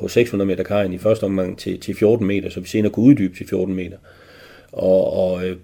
på 0.00 0.08
600 0.08 0.48
meter 0.48 0.64
kajen 0.64 0.92
i 0.92 0.98
første 0.98 1.24
omgang 1.24 1.58
til, 1.58 1.80
til 1.80 1.94
14 1.94 2.26
meter, 2.26 2.50
så 2.50 2.60
vi 2.60 2.68
senere 2.68 2.92
kunne 2.92 3.06
uddybe 3.06 3.36
til 3.36 3.48
14 3.48 3.74
meter. 3.74 3.96
Og, 4.72 5.12
og 5.12 5.46
øh, 5.46 5.56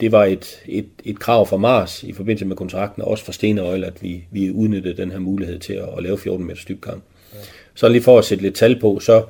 det 0.00 0.12
var 0.12 0.24
et, 0.24 0.62
et, 0.66 0.88
et 1.04 1.18
krav 1.18 1.46
fra 1.46 1.56
Mars 1.56 2.02
i 2.02 2.12
forbindelse 2.12 2.44
med 2.44 2.56
kontrakten, 2.56 3.02
og 3.02 3.08
også 3.08 3.24
fra 3.24 3.32
Stenøjle, 3.32 3.86
at 3.86 4.02
vi, 4.02 4.24
vi 4.30 4.50
udnyttede 4.50 4.96
den 4.96 5.10
her 5.10 5.18
mulighed 5.18 5.58
til 5.58 5.72
at, 5.72 5.88
at 5.96 6.02
lave 6.02 6.18
14 6.18 6.46
meter 6.46 6.62
dybgang. 6.68 7.02
Ja. 7.34 7.38
Så 7.74 7.88
lige 7.88 8.02
for 8.02 8.18
at 8.18 8.24
sætte 8.24 8.42
lidt 8.42 8.54
tal 8.54 8.80
på, 8.80 9.00
så, 9.00 9.24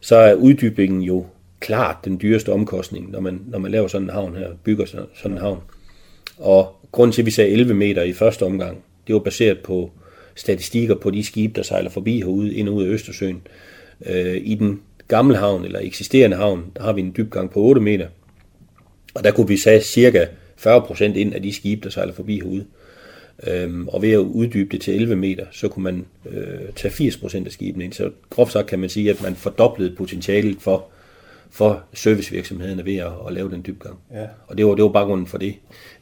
så 0.00 0.16
er 0.16 0.34
uddybningen 0.34 1.02
jo 1.02 1.26
klart 1.60 1.96
den 2.04 2.18
dyreste 2.22 2.52
omkostning, 2.52 3.10
når 3.10 3.20
man, 3.20 3.40
når 3.46 3.58
man 3.58 3.70
laver 3.70 3.88
sådan 3.88 4.06
en 4.06 4.10
havn 4.10 4.36
her, 4.36 4.48
bygger 4.64 4.86
sådan 4.86 5.32
en 5.32 5.38
havn. 5.38 5.60
Og 6.38 6.76
grunden 6.92 7.12
til, 7.12 7.22
at 7.22 7.26
vi 7.26 7.30
sagde 7.30 7.50
11 7.50 7.74
meter 7.74 8.02
i 8.02 8.12
første 8.12 8.42
omgang, 8.42 8.84
det 9.06 9.12
var 9.14 9.20
baseret 9.20 9.58
på 9.58 9.90
statistikker 10.34 10.94
på 10.94 11.10
de 11.10 11.24
skibe, 11.24 11.52
der 11.54 11.62
sejler 11.62 11.90
forbi 11.90 12.16
herude, 12.16 12.54
ind 12.54 12.68
og 12.68 12.74
ud 12.74 12.84
af 12.84 12.88
Østersøen. 12.88 13.42
Øh, 14.06 14.36
I 14.44 14.54
den 14.54 14.80
gamle 15.08 15.36
havn, 15.36 15.64
eller 15.64 15.78
eksisterende 15.82 16.36
havn, 16.36 16.64
der 16.76 16.82
har 16.82 16.92
vi 16.92 17.00
en 17.00 17.14
dybgang 17.16 17.50
på 17.50 17.60
8 17.60 17.80
meter. 17.80 18.06
Og 19.14 19.24
der 19.24 19.30
kunne 19.30 19.48
vi 19.48 19.56
sige 19.56 19.80
cirka 19.80 20.26
40% 20.66 21.02
ind 21.04 21.34
af 21.34 21.42
de 21.42 21.52
skibe, 21.52 21.80
der 21.84 21.90
sejler 21.90 22.12
forbi 22.12 22.34
herude. 22.34 22.64
Øhm, 23.46 23.88
og 23.88 24.02
ved 24.02 24.10
at 24.10 24.18
uddybe 24.18 24.68
det 24.72 24.80
til 24.80 24.94
11 24.94 25.16
meter, 25.16 25.46
så 25.50 25.68
kunne 25.68 25.82
man 25.82 26.06
øh, 26.30 26.72
tage 26.76 27.10
80% 27.10 27.46
af 27.46 27.52
skibene 27.52 27.84
ind. 27.84 27.92
Så 27.92 28.10
groft 28.30 28.52
sagt 28.52 28.66
kan 28.66 28.78
man 28.78 28.88
sige, 28.88 29.10
at 29.10 29.22
man 29.22 29.34
fordoblede 29.34 29.96
potentialet 29.96 30.56
for, 30.60 30.84
for 31.50 31.84
servicevirksomhederne 31.94 32.84
ved 32.84 32.96
at, 32.96 33.12
at 33.26 33.32
lave 33.32 33.50
den 33.50 33.64
dybgang. 33.66 33.98
Ja. 34.12 34.26
Og 34.46 34.58
det 34.58 34.66
var, 34.66 34.74
det 34.74 34.84
var 34.84 34.90
baggrunden 34.90 35.26
for 35.26 35.38
det. 35.38 35.54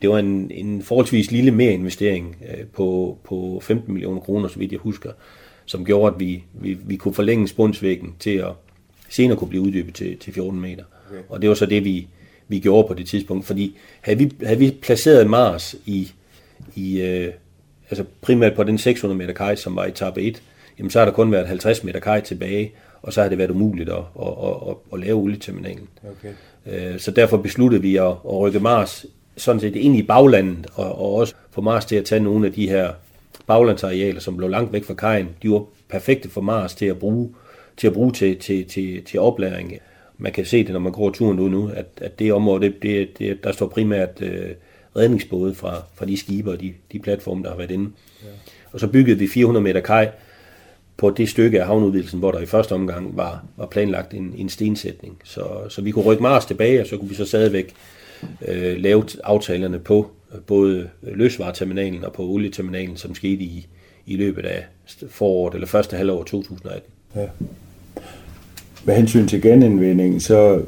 Det 0.02 0.10
var 0.10 0.18
en, 0.18 0.50
en 0.50 0.82
forholdsvis 0.82 1.30
lille 1.30 1.50
mere 1.50 1.72
investering 1.72 2.36
øh, 2.50 2.66
på, 2.66 3.18
på 3.24 3.60
15 3.62 3.92
millioner 3.92 4.20
kroner, 4.20 4.48
så 4.48 4.58
vidt 4.58 4.72
jeg 4.72 4.80
husker, 4.80 5.10
som 5.70 5.84
gjorde, 5.84 6.14
at 6.14 6.20
vi, 6.20 6.44
vi, 6.52 6.78
vi 6.84 6.96
kunne 6.96 7.14
forlænge 7.14 7.48
spundsvæggen 7.48 8.14
til 8.18 8.30
at 8.30 8.52
senere 9.08 9.36
kunne 9.38 9.48
blive 9.48 9.62
uddybet 9.62 9.94
til, 9.94 10.18
til 10.18 10.32
14 10.32 10.60
meter. 10.60 10.84
Okay. 11.10 11.22
Og 11.28 11.42
det 11.42 11.48
var 11.48 11.54
så 11.54 11.66
det, 11.66 11.84
vi, 11.84 12.08
vi 12.48 12.58
gjorde 12.58 12.88
på 12.88 12.94
det 12.94 13.06
tidspunkt. 13.06 13.46
Fordi 13.46 13.76
havde 14.00 14.18
vi, 14.18 14.32
havde 14.44 14.58
vi 14.58 14.76
placeret 14.82 15.30
Mars 15.30 15.74
i, 15.86 16.12
i 16.74 17.00
øh, 17.00 17.32
altså 17.90 18.04
primært 18.20 18.54
på 18.54 18.64
den 18.64 18.78
600 18.78 19.18
meter 19.18 19.32
kaj, 19.34 19.54
som 19.54 19.76
var 19.76 19.84
i 19.84 19.88
etape 19.88 20.22
1, 20.22 20.42
jamen 20.78 20.90
så 20.90 20.98
har 20.98 21.06
der 21.06 21.12
kun 21.12 21.32
været 21.32 21.46
50 21.46 21.84
meter 21.84 22.00
kaj 22.00 22.20
tilbage, 22.20 22.72
og 23.02 23.12
så 23.12 23.22
har 23.22 23.28
det 23.28 23.38
været 23.38 23.50
umuligt 23.50 23.88
at, 23.88 23.96
at, 23.96 24.26
at, 24.26 24.68
at, 24.68 24.76
at 24.92 25.00
lave 25.00 25.18
olieterminalen. 25.18 25.88
Okay. 26.04 26.32
Øh, 26.92 27.00
så 27.00 27.10
derfor 27.10 27.36
besluttede 27.36 27.82
vi 27.82 27.96
at, 27.96 28.06
at 28.06 28.38
rykke 28.38 28.60
Mars 28.60 29.06
sådan 29.36 29.60
set 29.60 29.76
ind 29.76 29.96
i 29.96 30.02
baglandet, 30.02 30.66
og, 30.74 30.98
og 30.98 31.14
også 31.14 31.34
få 31.50 31.60
Mars 31.60 31.84
til 31.84 31.96
at 31.96 32.04
tage 32.04 32.20
nogle 32.20 32.46
af 32.46 32.52
de 32.52 32.68
her 32.68 32.92
baglandsarealer, 33.50 34.20
som 34.20 34.38
lå 34.38 34.48
langt 34.48 34.72
væk 34.72 34.84
fra 34.84 34.94
kajen. 34.94 35.28
De 35.42 35.50
var 35.50 35.64
perfekte 35.88 36.30
for 36.30 36.40
Mars 36.40 36.74
til 36.74 36.86
at 36.86 36.98
bruge 36.98 37.34
til, 37.76 37.86
at 37.86 37.92
bruge 37.92 38.12
til, 38.12 38.38
til, 38.38 38.64
til, 38.64 39.04
til 39.04 39.20
oplæring. 39.20 39.78
Man 40.18 40.32
kan 40.32 40.44
se 40.44 40.64
det, 40.64 40.72
når 40.72 40.80
man 40.80 40.92
går 40.92 41.10
turen 41.10 41.38
ud 41.38 41.50
nu, 41.50 41.70
at, 41.74 41.86
at 41.96 42.18
det 42.18 42.32
område, 42.32 42.60
det, 42.60 42.82
det, 42.82 43.18
det, 43.18 43.44
der 43.44 43.52
står 43.52 43.68
primært 43.68 44.22
øh, 44.22 44.50
redningsbåde 44.96 45.54
fra, 45.54 45.82
fra 45.94 46.06
de 46.06 46.16
skibe 46.16 46.50
og 46.50 46.60
de, 46.60 46.72
de 46.92 46.98
platforme, 46.98 47.42
der 47.42 47.50
har 47.50 47.56
været 47.56 47.70
inde. 47.70 47.90
Ja. 48.22 48.28
Og 48.72 48.80
så 48.80 48.86
byggede 48.86 49.18
vi 49.18 49.28
400 49.28 49.62
meter 49.62 49.80
kaj 49.80 50.10
på 50.96 51.10
det 51.10 51.28
stykke 51.28 51.60
af 51.60 51.66
havneudvidelsen, 51.66 52.18
hvor 52.18 52.32
der 52.32 52.40
i 52.40 52.46
første 52.46 52.72
omgang 52.72 53.16
var, 53.16 53.44
var 53.56 53.66
planlagt 53.66 54.14
en, 54.14 54.34
en 54.36 54.48
stensætning. 54.48 55.20
Så, 55.24 55.46
så 55.68 55.82
vi 55.82 55.90
kunne 55.90 56.04
rykke 56.04 56.22
Mars 56.22 56.46
tilbage, 56.46 56.80
og 56.80 56.86
så 56.86 56.96
kunne 56.96 57.08
vi 57.08 57.14
så 57.14 57.24
stadigvæk 57.24 57.74
øh, 58.48 58.76
lave 58.76 59.04
aftalerne 59.24 59.78
på 59.78 60.10
både 60.46 60.88
løsvareterminalen 61.02 62.04
og 62.04 62.12
på 62.12 62.22
olieterminalen, 62.22 62.96
som 62.96 63.14
skete 63.14 63.42
i, 63.42 63.66
i 64.06 64.16
løbet 64.16 64.44
af 64.44 64.64
foråret 65.08 65.54
eller 65.54 65.66
første 65.66 65.96
halvår 65.96 66.22
2018. 66.22 66.90
Ja. 67.16 67.26
Med 68.84 68.96
hensyn 68.96 69.28
til 69.28 69.42
genindvinding, 69.42 70.22
så 70.22 70.62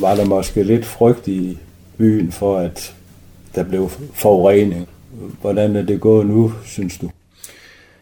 var 0.00 0.14
der 0.14 0.24
måske 0.24 0.62
lidt 0.62 0.84
frygt 0.84 1.28
i 1.28 1.58
byen 1.98 2.32
for, 2.32 2.58
at 2.58 2.94
der 3.54 3.62
blev 3.64 3.90
forurening. 4.14 4.88
Hvordan 5.40 5.76
er 5.76 5.82
det 5.82 6.00
gået 6.00 6.26
nu, 6.26 6.52
synes 6.64 6.98
du? 6.98 7.10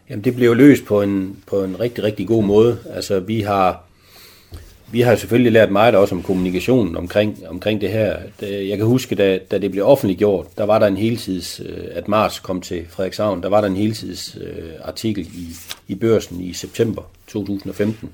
Jamen, 0.09 0.23
det 0.23 0.35
blev 0.35 0.55
løst 0.55 0.85
på 0.85 1.01
en, 1.01 1.37
på 1.47 1.63
en 1.63 1.79
rigtig, 1.79 2.03
rigtig 2.03 2.27
god 2.27 2.43
måde. 2.43 2.77
Altså, 2.89 3.19
vi 3.19 3.41
har, 3.41 3.84
vi 4.95 5.01
har 5.01 5.15
selvfølgelig 5.15 5.51
lært 5.51 5.71
meget 5.71 5.95
også 5.95 6.15
om 6.15 6.23
kommunikationen 6.23 6.97
omkring, 6.97 7.37
omkring 7.47 7.81
det 7.81 7.89
her. 7.89 8.17
Jeg 8.41 8.77
kan 8.77 8.85
huske, 8.85 9.15
da, 9.15 9.39
da 9.51 9.57
det 9.57 9.71
blev 9.71 9.85
offentliggjort, 9.85 10.47
der 10.57 10.63
var 10.63 10.79
der 10.79 10.87
en 10.87 10.97
heltids, 10.97 11.61
øh, 11.65 11.83
at 11.91 12.07
Mars 12.07 12.39
kom 12.39 12.61
til 12.61 12.85
Frederikshavn, 12.89 13.43
der 13.43 13.49
var 13.49 13.61
der 13.61 13.67
en 13.67 13.75
heltids 13.75 14.37
øh, 14.41 14.69
artikel 14.83 15.27
i, 15.27 15.47
i 15.87 15.95
børsen 15.95 16.41
i 16.41 16.53
september 16.53 17.01
2015. 17.27 18.09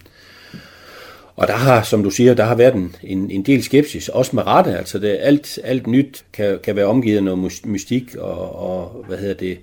Og 1.35 1.47
der 1.47 1.53
har, 1.53 1.83
som 1.83 2.03
du 2.03 2.09
siger, 2.09 2.33
der 2.33 2.43
har 2.43 2.55
været 2.55 2.73
en, 2.73 2.95
en, 3.03 3.31
en 3.31 3.43
del 3.43 3.63
skepsis, 3.63 4.09
også 4.09 4.35
med 4.35 4.47
rette. 4.47 4.77
Altså 4.77 4.99
det, 4.99 5.17
alt, 5.21 5.59
alt 5.63 5.87
nyt 5.87 6.23
kan, 6.33 6.59
kan 6.63 6.75
være 6.75 6.85
omgivet 6.85 7.17
af 7.17 7.23
noget 7.23 7.61
mystik 7.65 8.15
og, 8.15 8.55
og 8.55 9.05
hvad 9.07 9.17
hedder 9.17 9.33
det, 9.33 9.57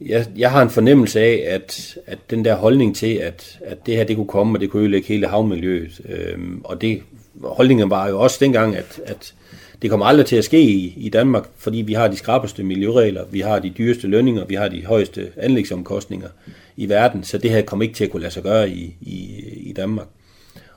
jeg, 0.00 0.26
jeg 0.36 0.50
har 0.50 0.62
en 0.62 0.70
fornemmelse 0.70 1.20
af, 1.20 1.44
at, 1.48 1.98
at 2.06 2.18
den 2.30 2.44
der 2.44 2.56
holdning 2.56 2.96
til, 2.96 3.14
at, 3.14 3.58
at 3.64 3.86
det 3.86 3.96
her 3.96 4.04
det 4.04 4.16
kunne 4.16 4.28
komme, 4.28 4.56
og 4.56 4.60
det 4.60 4.70
kunne 4.70 4.82
ødelægge 4.82 5.08
hele 5.08 5.26
havmiljøet, 5.26 6.00
øhm, 6.08 6.60
og 6.64 6.80
det, 6.80 7.02
holdningen 7.42 7.90
var 7.90 8.08
jo 8.08 8.20
også 8.20 8.36
dengang, 8.40 8.76
at, 8.76 9.00
at 9.04 9.34
det 9.82 9.90
kommer 9.90 10.06
aldrig 10.06 10.26
til 10.26 10.36
at 10.36 10.44
ske 10.44 10.62
i, 10.62 10.94
i 10.96 11.08
Danmark, 11.08 11.48
fordi 11.56 11.78
vi 11.78 11.92
har 11.92 12.08
de 12.08 12.16
skrappeste 12.16 12.62
miljøregler, 12.62 13.24
vi 13.30 13.40
har 13.40 13.58
de 13.58 13.72
dyreste 13.78 14.06
lønninger, 14.06 14.44
vi 14.44 14.54
har 14.54 14.68
de 14.68 14.86
højeste 14.86 15.32
anlægsomkostninger 15.36 16.28
i 16.76 16.88
verden, 16.88 17.24
så 17.24 17.38
det 17.38 17.50
her 17.50 17.62
kommer 17.62 17.82
ikke 17.82 17.94
til 17.94 18.04
at 18.04 18.10
kunne 18.10 18.22
lade 18.22 18.32
sig 18.32 18.42
gøre 18.42 18.70
i, 18.70 18.96
i, 19.00 19.44
i 19.56 19.72
Danmark. 19.72 20.06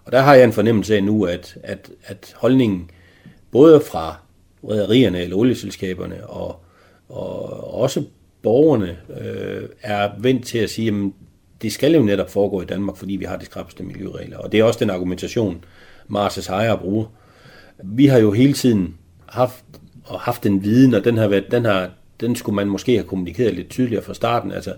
Og 0.06 0.12
der 0.12 0.20
har 0.20 0.36
jeg 0.36 0.44
en 0.44 0.54
fornemmelse 0.54 0.96
af 0.96 1.04
nu, 1.04 1.26
at, 1.26 1.58
at, 1.64 1.90
at 2.06 2.34
holdningen 2.38 2.90
både 3.52 3.82
fra 3.82 4.16
rædderierne 4.64 5.22
eller 5.22 5.36
olieselskaberne 5.36 6.28
og, 6.28 6.60
og 7.10 7.82
også 7.82 8.04
borgerne 8.42 8.98
øh, 9.22 9.70
er 9.82 10.10
vendt 10.20 10.46
til 10.46 10.58
at 10.58 10.70
sige, 10.70 10.88
at 10.88 11.12
det 11.62 11.74
skal 11.74 11.96
jo 11.96 12.02
netop 12.02 12.30
foregå 12.30 12.62
i 12.62 12.66
Danmark, 12.66 12.98
fordi 12.98 13.16
vi 13.16 13.26
har 13.26 13.38
de 13.38 13.46
skrappeste 13.46 13.84
miljøregler. 13.84 14.38
Og 14.38 14.52
det 14.52 14.60
er 14.60 14.64
også 14.64 14.80
den 14.80 14.90
argumentation, 14.90 15.66
Mars' 16.10 16.52
ejer 16.52 16.76
bruger. 16.76 17.06
Vi 17.84 18.06
har 18.06 18.18
jo 18.18 18.32
hele 18.32 18.54
tiden 18.54 18.98
haft, 19.26 19.66
og 20.04 20.20
haft 20.20 20.44
den 20.44 20.64
viden, 20.64 20.94
og 20.94 21.04
den, 21.04 21.18
har 21.18 21.28
været, 21.28 21.52
den, 21.52 21.66
har, 21.66 21.90
den 22.20 22.36
skulle 22.36 22.56
man 22.56 22.68
måske 22.68 22.94
have 22.94 23.08
kommunikeret 23.08 23.54
lidt 23.54 23.70
tydeligere 23.70 24.04
fra 24.04 24.14
starten. 24.14 24.52
Altså, 24.52 24.76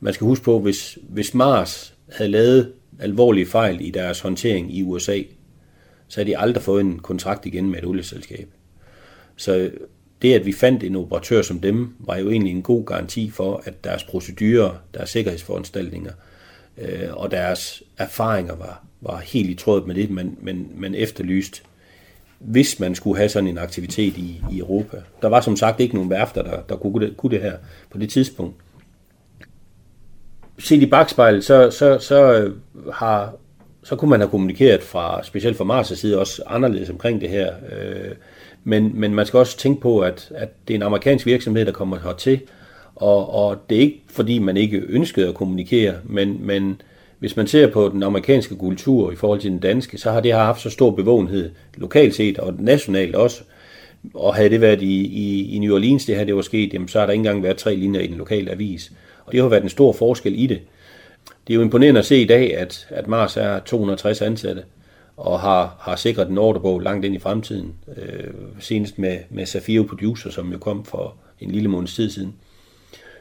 man 0.00 0.14
skal 0.14 0.24
huske 0.24 0.44
på, 0.44 0.58
hvis, 0.58 0.98
hvis 1.08 1.34
Mars 1.34 1.94
havde 2.12 2.30
lavet 2.30 2.72
alvorlige 3.00 3.46
fejl 3.46 3.86
i 3.86 3.90
deres 3.90 4.20
håndtering 4.20 4.76
i 4.76 4.82
USA, 4.82 5.18
så 6.08 6.20
havde 6.20 6.30
de 6.30 6.38
aldrig 6.38 6.62
fået 6.62 6.80
en 6.80 6.98
kontrakt 6.98 7.46
igen 7.46 7.70
med 7.70 7.78
et 7.78 7.84
olieselskab. 7.84 8.48
Så 9.36 9.70
det, 10.24 10.34
at 10.34 10.46
vi 10.46 10.52
fandt 10.52 10.82
en 10.82 10.96
operatør 10.96 11.42
som 11.42 11.60
dem, 11.60 11.94
var 11.98 12.16
jo 12.16 12.30
egentlig 12.30 12.52
en 12.52 12.62
god 12.62 12.86
garanti 12.86 13.30
for, 13.30 13.62
at 13.64 13.84
deres 13.84 14.04
procedurer, 14.04 14.70
deres 14.94 15.10
sikkerhedsforanstaltninger 15.10 16.12
øh, 16.78 17.08
og 17.10 17.30
deres 17.30 17.82
erfaringer 17.98 18.56
var, 18.56 18.84
var 19.00 19.18
helt 19.18 19.50
i 19.50 19.54
tråd 19.54 19.86
med 19.86 19.94
det, 19.94 20.10
man, 20.10 20.36
man, 20.42 20.68
man 20.76 20.94
efterlyste, 20.94 21.60
hvis 22.38 22.80
man 22.80 22.94
skulle 22.94 23.16
have 23.16 23.28
sådan 23.28 23.48
en 23.48 23.58
aktivitet 23.58 24.16
i, 24.16 24.42
i 24.52 24.58
Europa. 24.58 24.96
Der 25.22 25.28
var 25.28 25.40
som 25.40 25.56
sagt 25.56 25.80
ikke 25.80 25.94
nogen 25.94 26.10
værfter, 26.10 26.42
der, 26.42 26.60
der 26.68 26.76
kunne, 26.76 27.14
kunne 27.16 27.30
det 27.30 27.42
her 27.42 27.56
på 27.90 27.98
det 27.98 28.10
tidspunkt. 28.10 28.56
Set 30.58 30.82
i 30.82 30.86
bagspejlet, 30.86 31.44
så, 31.44 31.70
så, 31.70 31.98
så, 31.98 32.32
øh, 32.32 32.54
har, 32.92 33.34
så 33.82 33.96
kunne 33.96 34.10
man 34.10 34.20
have 34.20 34.30
kommunikeret 34.30 34.82
fra, 34.82 35.22
specielt 35.22 35.56
fra 35.56 35.80
Mars' 35.80 35.94
side, 35.94 36.18
også 36.18 36.42
anderledes 36.46 36.90
omkring 36.90 37.20
det 37.20 37.28
her. 37.28 37.54
Øh, 37.72 38.12
men, 38.64 38.90
men 38.94 39.14
man 39.14 39.26
skal 39.26 39.38
også 39.38 39.58
tænke 39.58 39.80
på, 39.80 40.00
at, 40.00 40.32
at 40.34 40.48
det 40.68 40.74
er 40.74 40.78
en 40.78 40.82
amerikansk 40.82 41.26
virksomhed, 41.26 41.66
der 41.66 41.72
kommer 41.72 41.98
hertil, 41.98 42.40
og, 42.96 43.34
og 43.34 43.58
det 43.70 43.76
er 43.76 43.80
ikke 43.80 44.02
fordi, 44.08 44.38
man 44.38 44.56
ikke 44.56 44.82
ønskede 44.88 45.28
at 45.28 45.34
kommunikere, 45.34 45.94
men, 46.04 46.46
men 46.46 46.80
hvis 47.18 47.36
man 47.36 47.46
ser 47.46 47.66
på 47.66 47.88
den 47.88 48.02
amerikanske 48.02 48.56
kultur 48.56 49.12
i 49.12 49.16
forhold 49.16 49.40
til 49.40 49.50
den 49.50 49.58
danske, 49.58 49.98
så 49.98 50.10
har 50.10 50.20
det 50.20 50.32
haft 50.32 50.60
så 50.60 50.70
stor 50.70 50.90
bevågenhed 50.90 51.50
lokalt 51.76 52.14
set 52.14 52.38
og 52.38 52.54
nationalt 52.58 53.14
også. 53.14 53.42
Og 54.14 54.34
havde 54.34 54.50
det 54.50 54.60
været 54.60 54.82
i, 54.82 55.06
i, 55.06 55.54
i 55.54 55.58
New 55.58 55.74
Orleans, 55.74 56.04
det 56.04 56.16
her 56.16 56.24
det 56.24 56.36
var 56.36 56.42
sket, 56.42 56.74
jamen, 56.74 56.88
så 56.88 56.98
har 56.98 57.06
der 57.06 57.12
ikke 57.12 57.20
engang 57.20 57.42
været 57.42 57.56
tre 57.56 57.74
linjer 57.74 58.00
i 58.00 58.06
den 58.06 58.16
lokale 58.16 58.50
avis. 58.50 58.92
Og 59.26 59.32
det 59.32 59.40
har 59.40 59.48
været 59.48 59.62
en 59.62 59.68
stor 59.68 59.92
forskel 59.92 60.42
i 60.42 60.46
det. 60.46 60.60
Det 61.46 61.52
er 61.52 61.54
jo 61.54 61.62
imponerende 61.62 62.00
at 62.00 62.06
se 62.06 62.22
i 62.22 62.24
dag, 62.24 62.56
at, 62.56 62.86
at 62.90 63.08
Mars 63.08 63.36
er 63.36 63.58
260 63.58 64.22
ansatte 64.22 64.62
og 65.16 65.40
har, 65.40 65.76
har 65.80 65.96
sikret 65.96 66.28
en 66.28 66.38
ordrebog 66.38 66.80
langt 66.80 67.04
ind 67.04 67.14
i 67.14 67.18
fremtiden. 67.18 67.74
Øh, 67.96 68.34
senest 68.58 68.98
med, 68.98 69.18
med 69.30 69.46
Safiro 69.46 69.82
Producer, 69.82 70.30
som 70.30 70.52
jo 70.52 70.58
kom 70.58 70.84
for 70.84 71.14
en 71.40 71.50
lille 71.50 71.68
måneds 71.68 71.94
tid 71.94 72.10
siden. 72.10 72.34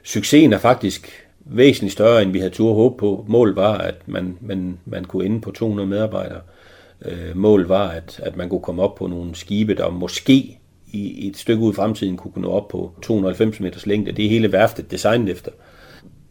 Succesen 0.03 0.53
er 0.53 0.57
faktisk 0.57 1.27
væsentligt 1.39 1.93
større, 1.93 2.21
end 2.21 2.31
vi 2.31 2.39
havde 2.39 2.53
tur 2.53 2.73
håb 2.73 2.97
på. 2.97 3.25
Målet 3.27 3.55
var, 3.55 3.77
at 3.77 3.95
man, 4.05 4.37
man, 4.41 4.79
man 4.85 5.05
kunne 5.05 5.25
ende 5.25 5.41
på 5.41 5.51
200 5.51 5.89
medarbejdere. 5.89 6.41
Øh, 7.05 7.37
målet 7.37 7.69
var, 7.69 7.87
at, 7.87 8.19
at 8.23 8.37
man 8.37 8.49
kunne 8.49 8.61
komme 8.61 8.81
op 8.81 8.95
på 8.95 9.07
nogle 9.07 9.35
skibe, 9.35 9.75
der 9.75 9.89
måske 9.89 10.59
i 10.91 11.27
et 11.27 11.37
stykke 11.37 11.63
ud 11.63 11.73
i 11.73 11.75
fremtiden 11.75 12.17
kunne 12.17 12.41
nå 12.41 12.47
op 12.47 12.67
på 12.67 12.91
290 13.01 13.59
meters 13.59 13.85
længde. 13.85 14.11
Det 14.11 14.25
er 14.25 14.29
hele 14.29 14.51
værftet 14.51 14.91
designet 14.91 15.29
efter 15.29 15.51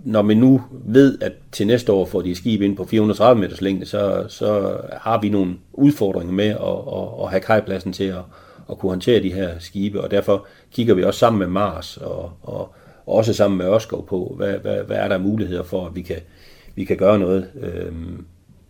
når 0.04 0.22
man 0.22 0.36
nu 0.36 0.62
ved, 0.70 1.18
at 1.20 1.32
til 1.52 1.66
næste 1.66 1.92
år 1.92 2.04
får 2.06 2.22
de 2.22 2.34
skib 2.34 2.60
ind 2.60 2.76
på 2.76 2.84
430 2.84 3.40
meters 3.40 3.60
længde, 3.60 3.86
så, 3.86 4.24
så 4.28 4.76
har 4.92 5.20
vi 5.20 5.28
nogle 5.28 5.54
udfordringer 5.72 6.32
med 6.32 6.48
at, 6.48 6.56
at, 6.56 7.24
at 7.24 7.30
have 7.30 7.40
kajpladsen 7.40 7.92
til 7.92 8.04
at, 8.04 8.22
at 8.70 8.78
kunne 8.78 8.90
håndtere 8.90 9.22
de 9.22 9.32
her 9.32 9.58
skibe, 9.58 10.00
og 10.00 10.10
derfor 10.10 10.46
kigger 10.72 10.94
vi 10.94 11.04
også 11.04 11.18
sammen 11.18 11.38
med 11.38 11.46
Mars 11.46 11.96
og, 11.96 12.32
og 12.42 12.74
også 13.06 13.32
sammen 13.34 13.58
med 13.58 13.66
Ørskov 13.66 14.06
på, 14.06 14.34
hvad, 14.36 14.52
hvad, 14.52 14.84
hvad 14.84 14.96
er 14.96 15.08
der 15.08 15.18
muligheder 15.18 15.62
for, 15.62 15.86
at 15.86 15.96
vi 15.96 16.02
kan, 16.02 16.16
vi 16.74 16.84
kan 16.84 16.96
gøre 16.96 17.18
noget, 17.18 17.50
øh, 17.60 17.92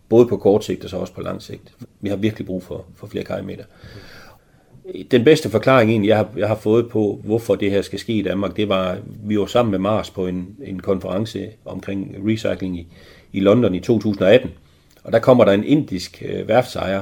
både 0.09 0.27
på 0.27 0.37
kort 0.37 0.65
sigt 0.65 0.83
og 0.83 0.89
så 0.89 0.97
også 0.97 1.13
på 1.13 1.21
lang 1.21 1.41
sigt. 1.41 1.73
Vi 2.01 2.09
har 2.09 2.15
virkelig 2.15 2.47
brug 2.47 2.63
for, 2.63 2.85
for 2.95 3.07
flere 3.07 3.23
kajmeter. 3.23 3.63
Den 5.11 5.23
bedste 5.23 5.49
forklaring 5.49 5.91
egentlig, 5.91 6.09
jeg 6.09 6.17
har, 6.17 6.29
jeg 6.37 6.47
har 6.47 6.55
fået 6.55 6.89
på, 6.89 7.21
hvorfor 7.23 7.55
det 7.55 7.71
her 7.71 7.81
skal 7.81 7.99
ske 7.99 8.13
i 8.13 8.21
Danmark, 8.21 8.55
det 8.57 8.69
var, 8.69 8.97
vi 9.23 9.39
var 9.39 9.45
sammen 9.45 9.71
med 9.71 9.79
Mars 9.79 10.09
på 10.09 10.27
en, 10.27 10.55
en 10.63 10.79
konference 10.79 11.47
omkring 11.65 12.15
recycling 12.27 12.79
i, 12.79 12.87
i 13.33 13.39
London 13.39 13.75
i 13.75 13.79
2018. 13.79 14.51
Og 15.03 15.11
der 15.11 15.19
kommer 15.19 15.45
der 15.45 15.51
en 15.51 15.63
indisk 15.63 16.23
øh, 16.25 16.47
værftsejer 16.47 17.01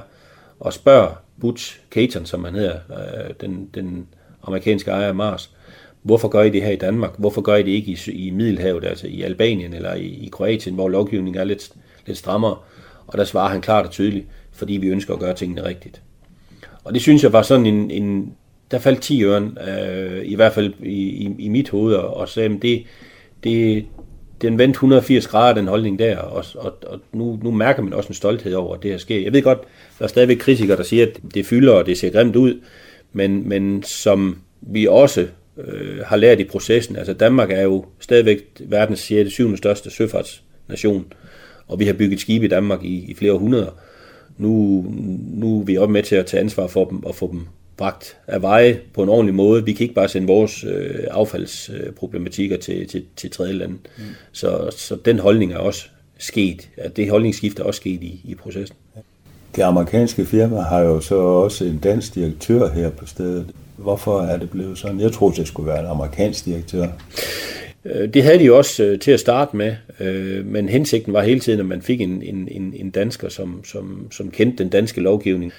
og 0.59 0.73
spørger 0.73 1.21
Butch 1.39 1.79
Caton, 1.91 2.25
som 2.25 2.43
han 2.43 2.55
hedder, 2.55 2.75
øh, 2.89 3.33
den, 3.41 3.69
den 3.73 4.07
amerikanske 4.43 4.91
ejer 4.91 5.07
af 5.07 5.15
Mars, 5.15 5.51
hvorfor 6.01 6.27
gør 6.27 6.41
I 6.41 6.49
det 6.49 6.63
her 6.63 6.71
i 6.71 6.75
Danmark? 6.75 7.11
Hvorfor 7.17 7.41
gør 7.41 7.55
I 7.55 7.63
det 7.63 7.71
ikke 7.71 7.91
i, 7.91 8.11
i 8.11 8.29
Middelhavet, 8.29 8.85
altså 8.85 9.07
i 9.07 9.21
Albanien 9.21 9.73
eller 9.73 9.93
i, 9.93 10.05
i 10.05 10.29
Kroatien, 10.31 10.75
hvor 10.75 10.89
lovgivningen 10.89 11.41
er 11.41 11.45
lidt, 11.45 11.71
lidt 12.05 12.17
strammere? 12.17 12.57
Og 13.07 13.17
der 13.17 13.23
svarer 13.23 13.49
han 13.49 13.61
klart 13.61 13.85
og 13.85 13.91
tydeligt, 13.91 14.25
fordi 14.51 14.73
vi 14.73 14.87
ønsker 14.87 15.13
at 15.13 15.19
gøre 15.19 15.33
tingene 15.33 15.65
rigtigt. 15.65 16.01
Og 16.83 16.93
det 16.93 17.01
synes 17.01 17.23
jeg 17.23 17.33
var 17.33 17.41
sådan 17.41 17.65
en, 17.65 17.91
en 17.91 18.33
der 18.71 18.79
faldt 18.79 19.01
10 19.01 19.23
øren, 19.23 19.57
øh, 19.67 20.21
i 20.25 20.35
hvert 20.35 20.53
fald 20.53 20.73
i, 20.83 20.99
i, 20.99 21.35
i 21.39 21.49
mit 21.49 21.69
hoved, 21.69 21.93
og, 21.93 22.17
og 22.17 22.29
sagde, 22.29 22.59
det, 22.61 22.83
det, 23.43 23.85
den 24.41 24.57
vendte 24.57 24.75
180 24.75 25.27
grader, 25.27 25.55
den 25.55 25.67
holdning 25.67 25.99
der, 25.99 26.17
og, 26.17 26.45
og, 26.55 26.77
og 26.87 26.99
nu, 27.13 27.39
nu 27.43 27.51
mærker 27.51 27.83
man 27.83 27.93
også 27.93 28.09
en 28.09 28.13
stolthed 28.13 28.53
over, 28.53 28.75
at 28.75 28.83
det 28.83 28.91
her 28.91 28.97
sker. 28.97 29.19
Jeg 29.19 29.33
ved 29.33 29.41
godt, 29.41 29.59
der 29.99 30.03
er 30.03 30.09
stadigvæk 30.09 30.37
kritikere, 30.37 30.77
der 30.77 30.83
siger, 30.83 31.05
at 31.05 31.19
det 31.33 31.45
fylder, 31.45 31.73
og 31.73 31.85
det 31.85 31.97
ser 31.97 32.09
grimt 32.09 32.35
ud, 32.35 32.61
men, 33.13 33.49
men 33.49 33.83
som 33.83 34.37
vi 34.61 34.87
også 34.87 35.27
øh, 35.57 35.99
har 36.05 36.15
lært 36.15 36.39
i 36.39 36.43
processen, 36.43 36.95
altså 36.95 37.13
Danmark 37.13 37.51
er 37.51 37.61
jo 37.61 37.85
stadigvæk 37.99 38.37
verdens 38.59 38.99
6. 38.99 39.31
7. 39.31 39.57
største 39.57 39.89
søfartsnation, 39.89 41.13
og 41.67 41.79
vi 41.79 41.85
har 41.85 41.93
bygget 41.93 42.19
skibe 42.19 42.45
i 42.45 42.49
Danmark 42.49 42.83
i, 42.83 43.11
i 43.11 43.13
flere 43.13 43.33
århundreder, 43.33 43.71
nu, 44.37 44.85
nu 45.33 45.59
er 45.59 45.63
vi 45.63 45.77
også 45.77 45.91
med 45.91 46.03
til 46.03 46.15
at 46.15 46.25
tage 46.25 46.41
ansvar 46.41 46.67
for 46.67 46.85
dem 46.85 47.03
og 47.05 47.15
få 47.15 47.31
dem 47.31 47.41
bragt 47.77 48.17
af 48.27 48.41
veje 48.41 48.79
på 48.93 49.03
en 49.03 49.09
ordentlig 49.09 49.35
måde. 49.35 49.65
Vi 49.65 49.73
kan 49.73 49.83
ikke 49.83 49.95
bare 49.95 50.09
sende 50.09 50.27
vores 50.27 50.63
øh, 50.63 51.07
affaldsproblematikker 51.11 52.57
til, 52.57 52.87
til, 52.87 53.03
til 53.15 53.31
tredje 53.31 53.53
lande. 53.53 53.73
Mm. 53.73 54.03
Så, 54.31 54.69
så 54.77 54.95
den 55.05 55.19
holdning 55.19 55.53
er 55.53 55.57
også 55.57 55.87
sket. 56.17 56.69
At 56.77 56.97
det 56.97 57.09
holdningsskift 57.09 57.59
er 57.59 57.63
også 57.63 57.77
sket 57.77 58.03
i, 58.03 58.21
i 58.23 58.35
processen. 58.35 58.77
Det 59.55 59.61
amerikanske 59.61 60.25
firma 60.25 60.61
har 60.61 60.79
jo 60.79 60.99
så 60.99 61.15
også 61.15 61.65
en 61.65 61.77
dansk 61.77 62.15
direktør 62.15 62.69
her 62.69 62.89
på 62.89 63.05
stedet. 63.05 63.45
Hvorfor 63.77 64.21
er 64.21 64.37
det 64.37 64.49
blevet 64.49 64.77
sådan? 64.77 64.99
Jeg 64.99 65.11
troede, 65.11 65.35
det 65.35 65.47
skulle 65.47 65.67
være 65.67 65.79
en 65.79 65.85
amerikansk 65.85 66.45
direktør. 66.45 66.87
Øh, 67.85 68.13
det 68.13 68.23
havde 68.23 68.39
de 68.39 68.43
jo 68.45 68.57
også 68.57 68.83
øh, 68.83 68.99
til 68.99 69.11
at 69.11 69.19
starte 69.19 69.57
med, 69.57 69.75
øh, 69.99 70.45
men 70.45 70.69
hensigten 70.69 71.13
var 71.13 71.21
hele 71.21 71.39
tiden, 71.39 71.59
at 71.59 71.65
man 71.65 71.81
fik 71.81 72.01
en, 72.01 72.23
en, 72.23 72.73
en 72.77 72.89
dansker, 72.89 73.29
som, 73.29 73.63
som, 73.63 74.07
som 74.11 74.31
kendte 74.31 74.63
den 74.63 74.69
danske 74.69 75.01
lovgivning. 75.01 75.51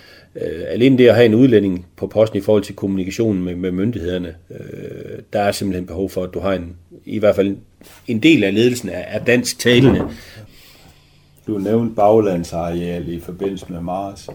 Alene 0.68 0.98
det 0.98 1.08
at 1.08 1.14
have 1.14 1.26
en 1.26 1.34
udlænding 1.34 1.86
på 1.96 2.06
posten 2.06 2.38
i 2.38 2.42
forhold 2.42 2.62
til 2.62 2.74
kommunikationen 2.74 3.44
med, 3.44 3.54
med 3.54 3.70
myndighederne, 3.70 4.34
der 5.32 5.40
er 5.40 5.52
simpelthen 5.52 5.86
behov 5.86 6.10
for, 6.10 6.22
at 6.24 6.34
du 6.34 6.40
har 6.40 6.52
en, 6.52 6.76
i 7.04 7.18
hvert 7.18 7.36
fald 7.36 7.56
en 8.06 8.18
del 8.18 8.44
af 8.44 8.54
ledelsen 8.54 8.88
er, 8.88 8.98
er 8.98 9.24
dansk 9.24 9.58
talende. 9.58 10.02
Du 11.46 11.58
nævnte 11.58 11.94
baglandsareal 11.94 13.08
i 13.08 13.20
forbindelse 13.20 13.66
med 13.68 13.80
Mars. 13.80 14.28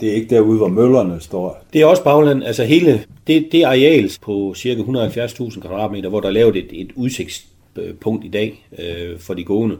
Det 0.00 0.08
er 0.08 0.14
ikke 0.14 0.34
derude, 0.34 0.58
hvor 0.58 0.68
møllerne 0.68 1.20
står. 1.20 1.64
Det 1.72 1.80
er 1.80 1.86
også 1.86 2.04
bagland. 2.04 2.44
Altså 2.44 2.64
hele 2.64 3.04
det, 3.26 3.48
det 3.52 3.64
areal 3.64 4.10
på 4.22 4.54
cirka 4.56 4.82
170.000 4.82 5.60
kvadratmeter, 5.60 6.08
hvor 6.08 6.20
der 6.20 6.28
er 6.28 6.32
lavet 6.32 6.56
et, 6.56 6.68
et 6.72 6.92
udsigtspunkt 6.94 8.24
i 8.24 8.28
dag 8.28 8.66
øh, 8.78 9.18
for 9.18 9.34
de 9.34 9.44
gående, 9.44 9.76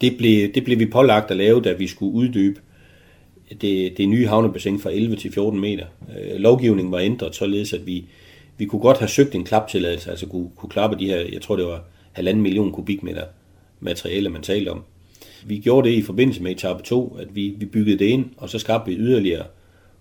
det 0.00 0.16
blev, 0.18 0.54
det 0.54 0.64
blev 0.64 0.78
vi 0.78 0.86
pålagt 0.86 1.30
at 1.30 1.36
lave, 1.36 1.60
da 1.60 1.72
vi 1.72 1.86
skulle 1.86 2.14
uddybe 2.14 2.60
det, 3.60 3.98
det 3.98 4.08
nye 4.08 4.26
havnebassin 4.26 4.80
fra 4.80 4.90
11 4.90 5.16
til 5.16 5.32
14 5.32 5.60
meter. 5.60 5.84
Øh, 6.18 6.40
lovgivningen 6.40 6.92
var 6.92 6.98
ændret 6.98 7.34
således, 7.34 7.72
at 7.72 7.86
vi, 7.86 8.04
vi 8.58 8.64
kunne 8.64 8.82
godt 8.82 8.98
have 8.98 9.08
søgt 9.08 9.34
en 9.34 9.44
klaptilladelse, 9.44 10.10
altså 10.10 10.26
kunne, 10.26 10.48
kunne 10.56 10.70
klappe 10.70 10.96
de 10.98 11.06
her, 11.06 11.16
jeg 11.32 11.42
tror 11.42 11.56
det 11.56 11.64
var 11.64 11.84
halvanden 12.12 12.42
million 12.42 12.72
kubikmeter 12.72 13.24
materiale, 13.80 14.28
man 14.28 14.42
talte 14.42 14.68
om. 14.68 14.82
Vi 15.46 15.58
gjorde 15.58 15.88
det 15.88 15.94
i 15.94 16.02
forbindelse 16.02 16.42
med 16.42 16.50
etape 16.50 16.82
2, 16.82 17.16
at 17.20 17.36
vi, 17.36 17.54
vi 17.58 17.66
byggede 17.66 17.98
det 17.98 18.04
ind, 18.04 18.24
og 18.36 18.50
så 18.50 18.58
skabte 18.58 18.90
vi 18.90 18.96
yderligere 18.96 19.44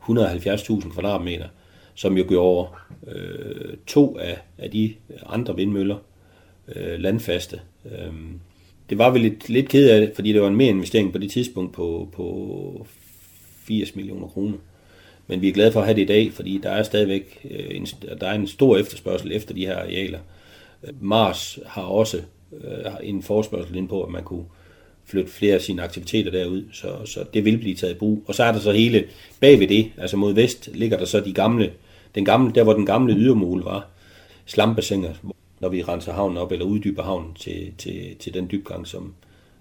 170.000 0.02 0.94
kvadratmeter, 0.94 1.48
som 1.96 2.18
jo 2.18 2.26
gjorde 2.28 2.70
øh, 3.08 3.78
to 3.88 4.18
af, 4.18 4.38
af 4.58 4.72
de 4.72 4.94
andre 5.26 5.56
vindmøller 5.56 5.98
øh, 6.76 7.00
landfaste. 7.00 7.60
Øh, 7.86 8.14
det 8.90 8.98
var 8.98 9.10
vi 9.10 9.20
lidt, 9.20 9.50
lidt 9.50 9.70
ked 9.70 9.90
af 9.90 10.02
det, 10.02 10.12
fordi 10.16 10.34
det 10.34 10.42
var 10.42 10.48
en 10.48 10.56
mere 10.56 10.70
investering 10.70 11.12
på 11.12 11.18
det 11.18 11.32
tidspunkt 11.32 11.74
på, 11.74 12.10
på 12.14 12.88
80 13.68 13.96
millioner 13.96 14.28
kroner. 14.28 14.58
Men 15.28 15.42
vi 15.42 15.50
er 15.50 15.54
glade 15.54 15.72
for 15.72 15.80
at 15.80 15.86
have 15.86 15.96
det 15.96 16.02
i 16.02 16.06
dag, 16.06 16.32
fordi 16.34 16.60
der 16.64 16.70
er 16.70 16.84
stadigvæk 16.84 17.48
øh, 17.52 17.66
en, 17.70 17.86
der 18.22 18.28
er 18.28 18.34
en 18.34 18.48
stor 18.48 18.78
efterspørgsel 18.78 19.32
efter 19.32 19.54
de 19.54 19.66
her 19.66 19.78
arealer. 19.78 20.20
Mars 21.02 21.60
har 21.66 21.82
også 21.82 22.18
øh, 22.64 22.92
en 23.04 23.24
forespørgsel 23.24 23.76
ind 23.76 23.90
på, 23.90 24.04
at 24.04 24.12
man 24.12 24.24
kunne 24.24 24.46
flytte 25.08 25.32
flere 25.32 25.56
af 25.56 25.62
sine 25.62 25.84
aktiviteter 25.84 26.32
derud, 26.32 26.64
så, 26.74 27.06
så 27.06 27.26
det 27.34 27.46
vil 27.46 27.58
blive 27.58 27.76
taget 27.76 27.94
i 27.94 27.98
brug. 27.98 28.24
Og 28.28 28.36
så 28.36 28.44
er 28.44 28.52
der 28.52 28.60
så 28.60 28.72
hele 28.72 29.06
bag 29.40 29.60
ved 29.60 29.68
det, 29.68 29.92
altså 29.98 30.18
mod 30.18 30.34
vest, 30.34 30.70
ligger 30.74 30.98
der 30.98 31.06
så 31.06 31.20
de 31.20 31.34
gamle, 31.34 31.72
den 32.16 32.26
gamle, 32.26 32.52
der 32.56 32.64
hvor 32.64 32.74
den 32.74 32.86
gamle 32.86 33.14
ydermål 33.14 33.64
var, 33.64 33.88
slambassiner, 34.46 35.14
når 35.60 35.70
vi 35.70 35.84
renser 35.84 36.14
havnen 36.14 36.38
op 36.38 36.52
eller 36.52 36.66
uddyber 36.66 37.04
havnen 37.04 37.34
til, 37.34 37.72
til, 37.78 38.16
til 38.20 38.34
den 38.34 38.48
dybgang, 38.52 38.88
som, 38.88 39.14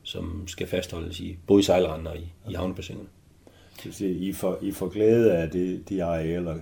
som 0.02 0.42
skal 0.46 0.66
fastholdes 0.66 1.20
i 1.20 1.36
både 1.46 1.62
sejlrender 1.62 2.10
og 2.10 2.16
i, 2.16 2.50
i 2.50 2.54
havnebassinerne. 2.54 3.08
I 4.00 4.32
får, 4.32 4.58
I 4.62 4.72
får 4.72 4.88
glæde 4.88 5.32
af 5.32 5.50
de, 5.50 5.80
de 5.88 6.04
arealer? 6.04 6.54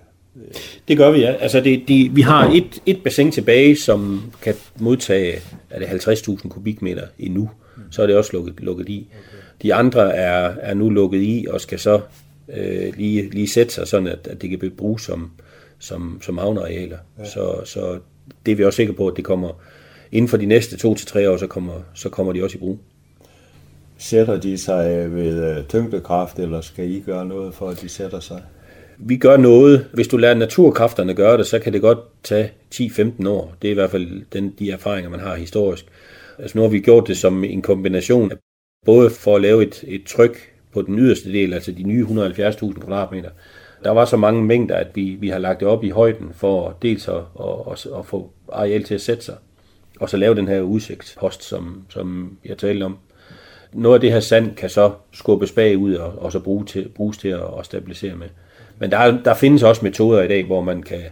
Det 0.88 0.96
gør 0.96 1.10
vi, 1.10 1.20
ja. 1.20 1.32
Altså 1.32 1.60
det, 1.60 1.88
de, 1.88 2.10
vi 2.12 2.20
har 2.20 2.50
et, 2.50 2.82
et 2.86 3.02
bassin 3.02 3.30
tilbage, 3.30 3.76
som 3.76 4.32
kan 4.42 4.54
modtage 4.78 5.40
er 5.70 5.78
det 5.78 5.86
50.000 5.86 6.48
kubikmeter 6.48 7.06
endnu. 7.18 7.50
Så 7.90 8.02
er 8.02 8.06
det 8.06 8.16
også 8.16 8.30
lukket, 8.32 8.54
lukket 8.60 8.88
i. 8.88 9.08
De 9.62 9.74
andre 9.74 10.14
er, 10.16 10.54
er 10.60 10.74
nu 10.74 10.90
lukket 10.90 11.20
i 11.20 11.46
og 11.50 11.60
skal 11.60 11.78
så 11.78 12.00
øh, 12.56 12.96
lige, 12.96 13.30
lige 13.30 13.48
sætte 13.48 13.74
sig 13.74 13.88
sådan, 13.88 14.08
at, 14.08 14.26
at 14.30 14.42
det 14.42 14.50
kan 14.50 14.72
bruges 14.76 15.02
som, 15.02 15.30
som, 15.78 16.18
som 16.22 16.38
havnearealer. 16.38 16.98
Ja. 17.18 17.24
Så, 17.24 17.60
så 17.64 17.98
det 18.46 18.52
er 18.52 18.56
vi 18.56 18.64
også 18.64 18.76
sikre 18.76 18.92
på, 18.92 19.08
at 19.08 19.16
det 19.16 19.24
kommer 19.24 19.60
inden 20.12 20.28
for 20.28 20.36
de 20.36 20.46
næste 20.46 20.76
to 20.76 20.94
til 20.94 21.06
tre 21.06 21.30
år, 21.30 21.36
så 21.36 21.46
kommer, 21.46 21.72
så 21.94 22.08
kommer 22.08 22.32
de 22.32 22.44
også 22.44 22.56
i 22.56 22.58
brug. 22.58 22.78
Sætter 23.98 24.40
de 24.40 24.58
sig 24.58 25.14
ved 25.14 25.56
øh, 25.56 25.64
tyngdekraft, 25.64 26.38
eller 26.38 26.60
skal 26.60 26.90
I 26.90 27.00
gøre 27.00 27.26
noget 27.26 27.54
for, 27.54 27.68
at 27.68 27.80
de 27.80 27.88
sætter 27.88 28.20
sig? 28.20 28.42
Vi 28.98 29.16
gør 29.16 29.36
noget. 29.36 29.86
Hvis 29.92 30.08
du 30.08 30.16
lader 30.16 30.34
naturkræfterne 30.34 31.14
gøre 31.14 31.38
det, 31.38 31.46
så 31.46 31.58
kan 31.58 31.72
det 31.72 31.80
godt 31.80 31.98
tage 32.22 32.52
10-15 32.74 33.28
år. 33.28 33.54
Det 33.62 33.68
er 33.68 33.72
i 33.72 33.74
hvert 33.74 33.90
fald 33.90 34.22
den, 34.32 34.54
de 34.58 34.70
erfaringer, 34.70 35.10
man 35.10 35.20
har 35.20 35.34
historisk. 35.34 35.86
Altså 36.38 36.58
nu 36.58 36.62
har 36.62 36.68
vi 36.68 36.80
gjort 36.80 37.08
det 37.08 37.16
som 37.16 37.44
en 37.44 37.62
kombination 37.62 38.32
af 38.32 38.36
både 38.86 39.10
for 39.10 39.36
at 39.36 39.42
lave 39.42 39.62
et, 39.62 39.84
et 39.88 40.04
tryk 40.04 40.52
på 40.72 40.82
den 40.82 40.98
yderste 40.98 41.32
del, 41.32 41.54
altså 41.54 41.72
de 41.72 41.82
nye 41.82 42.04
170.000 42.04 42.72
kvadratmeter. 42.72 43.30
Der 43.84 43.90
var 43.90 44.04
så 44.04 44.16
mange 44.16 44.44
mængder, 44.44 44.76
at 44.76 44.86
vi, 44.94 45.16
vi 45.20 45.28
har 45.28 45.38
lagt 45.38 45.60
det 45.60 45.68
op 45.68 45.84
i 45.84 45.90
højden 45.90 46.30
for 46.34 46.78
dels 46.82 47.08
at, 47.08 47.14
at, 47.14 47.72
at, 47.72 47.86
at 47.98 48.06
få 48.06 48.30
areal 48.52 48.84
til 48.84 48.94
at 48.94 49.00
sætte 49.00 49.24
sig, 49.24 49.36
og 50.00 50.10
så 50.10 50.16
lave 50.16 50.34
den 50.34 50.48
her 50.48 50.60
udsigtspost, 50.60 51.42
som, 51.42 51.84
som 51.88 52.38
jeg 52.44 52.58
talte 52.58 52.84
om. 52.84 52.98
Noget 53.72 53.94
af 53.94 54.00
det 54.00 54.12
her 54.12 54.20
sand 54.20 54.56
kan 54.56 54.70
så 54.70 54.92
skubbes 55.12 55.52
bagud 55.52 55.94
og, 55.94 56.12
og 56.18 56.32
så 56.32 56.40
bruge 56.40 56.64
til, 56.64 56.88
bruges 56.88 57.18
til 57.18 57.28
at, 57.28 57.40
at 57.58 57.66
stabilisere 57.66 58.16
med. 58.16 58.26
Men 58.78 58.90
der, 58.90 59.22
der 59.22 59.34
findes 59.34 59.62
også 59.62 59.84
metoder 59.84 60.22
i 60.22 60.28
dag, 60.28 60.44
hvor 60.44 60.60
man 60.60 60.82
kan, 60.82 61.02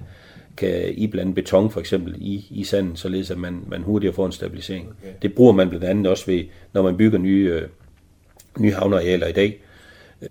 kan 0.57 0.95
iblande 0.97 1.35
beton 1.35 1.71
for 1.71 1.81
eksempel 1.81 2.15
i, 2.19 2.47
i 2.51 2.65
sanden, 2.65 2.97
således 2.97 3.31
at 3.31 3.39
man, 3.39 3.61
man 3.69 3.83
hurtigere 3.83 4.15
får 4.15 4.27
en 4.27 4.33
stabilisering. 4.33 4.89
Okay. 4.89 5.13
Det 5.23 5.35
bruger 5.35 5.53
man 5.53 5.69
blandt 5.69 5.85
andet 5.85 6.07
også 6.07 6.27
ved, 6.27 6.45
når 6.73 6.83
man 6.83 6.97
bygger 6.97 7.19
nye, 7.19 7.51
øh, 7.53 7.69
nye 8.59 8.73
havnearealer 8.73 9.27
i 9.27 9.33
dag. 9.33 9.61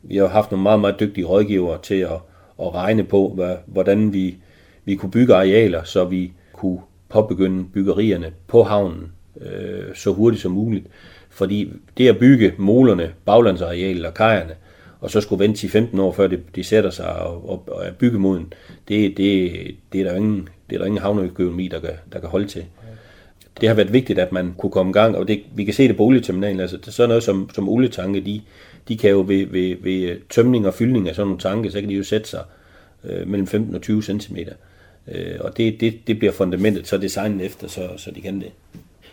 Vi 0.03 0.17
har 0.17 0.27
haft 0.27 0.51
nogle 0.51 0.63
meget, 0.63 0.79
meget 0.79 0.99
dygtige 0.99 1.25
rådgivere 1.25 1.79
til 1.83 1.95
at, 1.95 2.19
at 2.61 2.75
regne 2.75 3.03
på, 3.03 3.31
hvad, 3.35 3.55
hvordan 3.65 4.13
vi, 4.13 4.35
vi 4.85 4.95
kunne 4.95 5.11
bygge 5.11 5.35
arealer, 5.35 5.83
så 5.83 6.05
vi 6.05 6.31
kunne 6.53 6.79
påbegynde 7.09 7.65
byggerierne 7.73 8.31
på 8.47 8.63
havnen 8.63 9.11
øh, 9.41 9.95
så 9.95 10.11
hurtigt 10.11 10.41
som 10.41 10.51
muligt. 10.51 10.85
Fordi 11.29 11.73
det 11.97 12.07
at 12.07 12.19
bygge 12.19 12.53
molerne, 12.57 13.13
baglandsarealet 13.25 14.05
og 14.05 14.13
kajerne, 14.13 14.53
og 15.01 15.11
så 15.11 15.21
skulle 15.21 15.43
vente 15.43 15.67
10-15 15.67 16.01
år, 16.01 16.11
før 16.11 16.27
de, 16.27 16.39
de 16.55 16.63
sætter 16.63 16.89
sig 16.89 17.15
og, 17.15 17.49
og, 17.49 17.63
og 17.67 17.85
er 17.85 17.91
byggemoden, 17.91 18.53
det, 18.87 19.17
det, 19.17 19.51
det, 19.93 20.01
er 20.01 20.05
der 20.05 20.15
ingen, 20.15 20.49
det 20.69 20.75
er 20.75 20.79
der 20.79 20.85
ingen 20.85 21.01
havneøkonomi, 21.01 21.67
der 21.67 21.79
kan, 21.79 21.89
der 22.13 22.19
kan 22.19 22.29
holde 22.29 22.47
til. 22.47 22.65
Det 23.61 23.69
har 23.69 23.75
været 23.75 23.93
vigtigt, 23.93 24.19
at 24.19 24.31
man 24.31 24.53
kunne 24.57 24.71
komme 24.71 24.89
i 24.89 24.93
gang, 24.93 25.17
og 25.17 25.27
det, 25.27 25.41
vi 25.55 25.63
kan 25.63 25.73
se 25.73 25.87
det 25.87 25.97
på 25.97 26.03
olieterminalen, 26.03 26.59
altså 26.59 26.77
det 26.77 26.87
er 26.87 26.91
sådan 26.91 27.09
noget 27.09 27.23
som, 27.23 27.49
som 27.53 27.69
olietanke, 27.69 28.21
de, 28.21 28.41
de 28.87 28.97
kan 28.97 29.09
jo 29.09 29.23
ved, 29.27 29.45
ved, 29.45 29.75
ved 29.81 30.01
øh, 30.01 30.17
tømning 30.29 30.67
og 30.67 30.73
fyldning 30.73 31.09
af 31.09 31.15
sådan 31.15 31.27
nogle 31.27 31.39
tanke, 31.39 31.71
så 31.71 31.79
kan 31.79 31.89
de 31.89 31.95
jo 31.95 32.03
sætte 32.03 32.29
sig 32.29 32.43
øh, 33.03 33.27
mellem 33.27 33.47
15 33.47 33.75
og 33.75 33.81
20 33.81 34.03
cm. 34.03 34.37
Øh, 35.07 35.35
og 35.39 35.57
det, 35.57 35.79
det, 35.79 36.07
det 36.07 36.19
bliver 36.19 36.31
fundamentet 36.31 36.87
så 36.87 36.97
designet 36.97 37.45
efter, 37.45 37.67
så, 37.67 37.89
så 37.97 38.11
de 38.11 38.21
kan 38.21 38.41
det. 38.41 38.51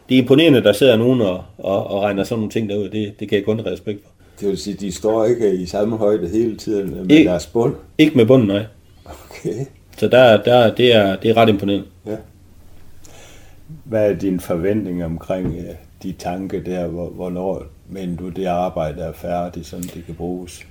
Det 0.09 0.14
er 0.14 0.18
imponerende, 0.22 0.62
der 0.62 0.72
sidder 0.72 0.96
nogen 0.96 1.20
og, 1.20 1.44
og, 1.59 1.87
og 1.87 2.03
regner 2.03 2.24
sådan 2.24 2.38
nogle 2.38 2.51
ting 2.51 2.68
derude. 2.68 2.90
Det, 2.90 3.20
det 3.20 3.29
kan 3.29 3.37
jeg 3.37 3.44
kun 3.44 3.61
have 3.61 3.72
respekt 3.72 4.03
for. 4.03 4.11
Det 4.40 4.48
vil 4.48 4.59
sige, 4.59 4.77
de 4.77 4.92
står 4.92 5.24
ikke 5.24 5.55
i 5.55 5.66
samme 5.66 5.96
højde 5.96 6.29
hele 6.29 6.57
tiden 6.57 6.90
med 6.94 7.18
Ik- 7.20 7.24
deres 7.29 7.46
bund? 7.46 7.74
Ikke 7.98 8.16
med 8.16 8.27
bunden, 8.27 8.48
nej. 8.48 8.64
Okay. 9.05 9.64
Så 9.98 10.09
der, 10.09 10.42
der, 10.42 10.74
det, 10.74 10.94
er, 10.94 11.16
det 11.16 11.31
er 11.31 11.37
ret 11.37 11.48
imponerende. 11.48 11.87
Ja. 12.07 12.16
Hvad 13.85 14.11
er 14.11 14.16
din 14.16 14.40
forventning 14.40 15.05
omkring 15.05 15.46
uh, 15.46 15.64
de 16.03 16.12
tanke 16.12 16.62
der? 16.64 16.87
Hvornår 16.87 17.62
men 17.90 18.16
du, 18.16 18.29
det 18.29 18.46
arbejde 18.46 19.03
er 19.03 19.12
færdigt, 19.12 19.66
så 19.66 19.77
det 19.77 20.03
kan 20.07 20.14
bruges? 20.14 20.66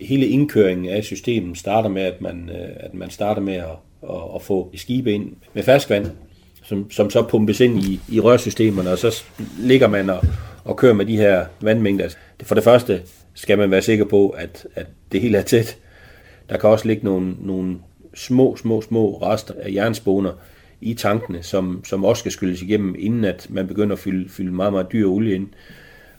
Hele 0.00 0.26
indkøringen 0.26 0.88
af 0.92 1.04
systemet 1.04 1.58
starter 1.58 1.88
med, 1.88 2.02
at 2.02 2.20
man, 2.20 2.50
øh, 2.52 2.68
at 2.76 2.94
man 2.94 3.10
starter 3.10 3.42
med 3.42 3.54
at, 3.54 3.64
at, 4.02 4.16
at 4.34 4.42
få 4.42 4.70
skibe 4.74 5.12
ind 5.12 5.32
med 5.54 5.62
ferskvand, 5.62 6.06
som, 6.62 6.90
som 6.90 7.10
så 7.10 7.22
pumpes 7.22 7.60
ind 7.60 7.78
i, 7.78 8.00
i 8.08 8.20
rørsystemerne, 8.20 8.90
og 8.90 8.98
så 8.98 9.24
ligger 9.58 9.88
man 9.88 10.10
og, 10.10 10.24
og 10.64 10.76
kører 10.76 10.94
med 10.94 11.06
de 11.06 11.16
her 11.16 11.44
vandmængder. 11.60 12.08
For 12.42 12.54
det 12.54 12.64
første 12.64 13.02
skal 13.34 13.58
man 13.58 13.70
være 13.70 13.82
sikker 13.82 14.04
på, 14.04 14.28
at, 14.28 14.66
at 14.74 14.86
det 15.12 15.20
hele 15.20 15.38
er 15.38 15.42
tæt. 15.42 15.78
Der 16.48 16.56
kan 16.58 16.70
også 16.70 16.88
ligge 16.88 17.04
nogle, 17.04 17.34
nogle 17.40 17.76
små, 18.14 18.56
små, 18.56 18.82
små 18.82 19.18
rester 19.22 19.54
af 19.62 19.72
jernsponer 19.74 20.32
i 20.80 20.94
tankene, 20.94 21.42
som, 21.42 21.84
som 21.84 22.04
også 22.04 22.20
skal 22.20 22.32
skylles 22.32 22.62
igennem, 22.62 22.94
inden 22.98 23.24
at 23.24 23.46
man 23.50 23.66
begynder 23.66 23.92
at 23.92 23.98
fylde, 23.98 24.28
fylde 24.28 24.52
meget, 24.52 24.72
meget 24.72 24.92
dyr 24.92 25.08
olie 25.08 25.34
ind. 25.34 25.48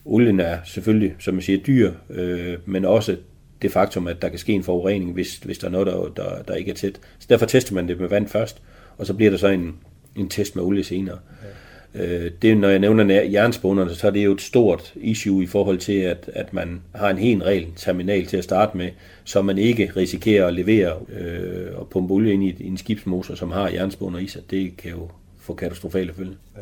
Olien 0.05 0.39
er 0.39 0.57
selvfølgelig, 0.65 1.15
som 1.19 1.33
man 1.33 1.43
siger, 1.43 1.59
dyr, 1.59 1.91
øh, 2.09 2.57
men 2.65 2.85
også 2.85 3.17
det 3.61 3.71
faktum, 3.71 4.07
at 4.07 4.21
der 4.21 4.29
kan 4.29 4.39
ske 4.39 4.53
en 4.53 4.63
forurening, 4.63 5.13
hvis, 5.13 5.37
hvis 5.37 5.57
der 5.57 5.67
er 5.67 5.71
noget, 5.71 5.87
der, 5.87 6.23
der, 6.23 6.41
der 6.43 6.55
ikke 6.55 6.71
er 6.71 6.75
tæt. 6.75 6.99
Så 7.19 7.27
derfor 7.29 7.45
tester 7.45 7.75
man 7.75 7.87
det 7.87 7.99
med 7.99 8.09
vand 8.09 8.27
først, 8.27 8.61
og 8.97 9.05
så 9.05 9.13
bliver 9.13 9.31
der 9.31 9.37
så 9.37 9.47
en, 9.47 9.75
en 10.15 10.29
test 10.29 10.55
med 10.55 10.63
olie 10.63 10.83
senere. 10.83 11.17
Ja. 11.43 11.47
Øh, 11.95 12.31
det, 12.41 12.57
når 12.57 12.69
jeg 12.69 12.79
nævner 12.79 13.21
jernspånerne, 13.21 13.95
så 13.95 14.07
er 14.07 14.11
det 14.11 14.25
jo 14.25 14.31
et 14.31 14.41
stort 14.41 14.93
issue 14.95 15.43
i 15.43 15.47
forhold 15.47 15.77
til, 15.77 15.97
at, 15.97 16.29
at 16.33 16.53
man 16.53 16.81
har 16.95 17.09
en 17.09 17.17
helt 17.17 17.43
ren 17.43 17.73
terminal 17.75 18.25
til 18.25 18.37
at 18.37 18.43
starte 18.43 18.77
med, 18.77 18.89
så 19.23 19.41
man 19.41 19.57
ikke 19.57 19.91
risikerer 19.95 20.47
at 20.47 20.53
levere 20.53 20.93
øh, 21.19 21.67
og 21.75 21.87
pumpe 21.89 22.13
olie 22.13 22.33
ind 22.33 22.43
i, 22.43 22.55
i 22.59 22.67
en 22.67 22.77
skibsmotor, 22.77 23.35
som 23.35 23.51
har 23.51 23.69
jernspåner 23.69 24.19
i 24.19 24.27
sig. 24.27 24.41
Det 24.49 24.77
kan 24.77 24.91
jo 24.91 25.09
få 25.39 25.53
katastrofale 25.53 26.13
følge. 26.13 26.35
Ja. 26.57 26.61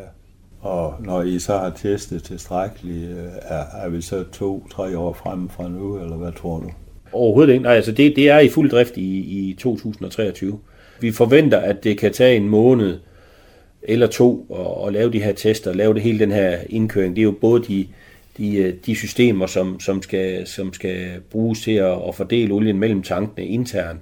Og 0.59 0.95
når 0.99 1.21
I 1.21 1.39
så 1.39 1.57
har 1.57 1.69
testet 1.69 2.23
tilstrækkeligt, 2.23 3.09
øh, 3.09 3.25
er, 3.41 3.63
er 3.83 3.89
vi 3.89 4.01
så 4.01 4.23
to-tre 4.33 4.97
år 4.97 5.13
frem 5.13 5.49
fra 5.49 5.69
nu, 5.69 5.99
eller 5.99 6.15
hvad 6.15 6.31
tror 6.31 6.59
du? 6.59 6.71
Overhovedet 7.13 7.53
ikke. 7.53 7.63
Nej, 7.63 7.75
altså 7.75 7.91
det, 7.91 8.15
det 8.15 8.29
er 8.29 8.39
i 8.39 8.49
fuld 8.49 8.69
drift 8.69 8.97
i, 8.97 9.17
i 9.19 9.53
2023. 9.53 10.59
Vi 10.99 11.11
forventer, 11.11 11.57
at 11.57 11.83
det 11.83 11.97
kan 11.97 12.13
tage 12.13 12.37
en 12.37 12.49
måned 12.49 12.99
eller 13.83 14.07
to 14.07 14.45
og, 14.49 14.81
og 14.81 14.93
lave 14.93 15.11
de 15.11 15.23
her 15.23 15.33
tester, 15.33 15.73
lave 15.73 15.93
det 15.93 16.01
hele 16.01 16.19
den 16.19 16.31
her 16.31 16.57
indkøring. 16.69 17.15
Det 17.15 17.21
er 17.21 17.25
jo 17.25 17.31
både 17.41 17.63
de, 17.63 17.87
de, 18.37 18.55
øh, 18.55 18.73
de 18.85 18.95
systemer, 18.95 19.47
som, 19.47 19.79
som, 19.79 20.01
skal, 20.01 20.47
som 20.47 20.73
skal 20.73 21.21
bruges 21.31 21.61
til 21.61 21.71
at, 21.71 21.97
at 22.07 22.15
fordele 22.15 22.53
olien 22.53 22.79
mellem 22.79 23.03
tankene 23.03 23.47
internt, 23.47 23.99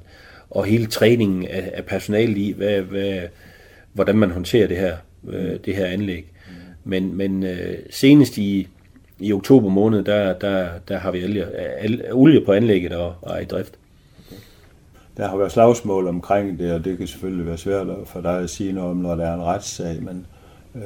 og 0.50 0.66
hele 0.66 0.86
træningen 0.86 1.46
af, 1.48 1.72
af 1.74 1.86
personalet 1.86 2.38
i, 2.38 2.54
hvad, 2.58 2.82
hvad, 2.82 3.22
hvordan 3.94 4.16
man 4.16 4.32
håndterer 4.32 4.68
det 4.68 4.78
her, 4.78 4.98
øh, 5.30 5.60
det 5.66 5.76
her 5.76 5.86
anlæg. 5.86 6.26
Men, 6.84 7.18
men 7.18 7.44
øh, 7.44 7.78
senest 7.90 8.38
i, 8.38 8.68
i 9.20 9.34
oktober 9.34 9.70
måned, 9.70 10.04
der, 10.04 10.34
der, 10.34 10.70
der 10.88 10.98
har 10.98 11.12
vi 11.12 11.24
olie, 11.24 11.48
olie 12.12 12.46
på 12.46 12.54
anlægget 12.54 12.92
og, 12.92 13.16
og 13.22 13.36
er 13.36 13.40
i 13.40 13.46
drift. 13.46 13.79
Der 15.20 15.28
har 15.28 15.38
været 15.38 15.52
slagsmål 15.52 16.08
omkring 16.08 16.60
det, 16.60 16.74
og 16.74 16.86
det 16.86 16.98
kan 16.98 17.08
selvfølgelig 17.08 17.46
være 17.46 17.58
svært 17.58 17.88
for 18.06 18.22
dig 18.22 18.40
at 18.40 18.50
sige 18.50 18.74
noget 18.74 18.92
om, 18.92 18.98
når 18.98 19.16
der 19.16 19.26
er 19.26 19.34
en 19.34 19.42
retssag, 19.42 20.04
men 20.04 20.26
øh, 20.76 20.82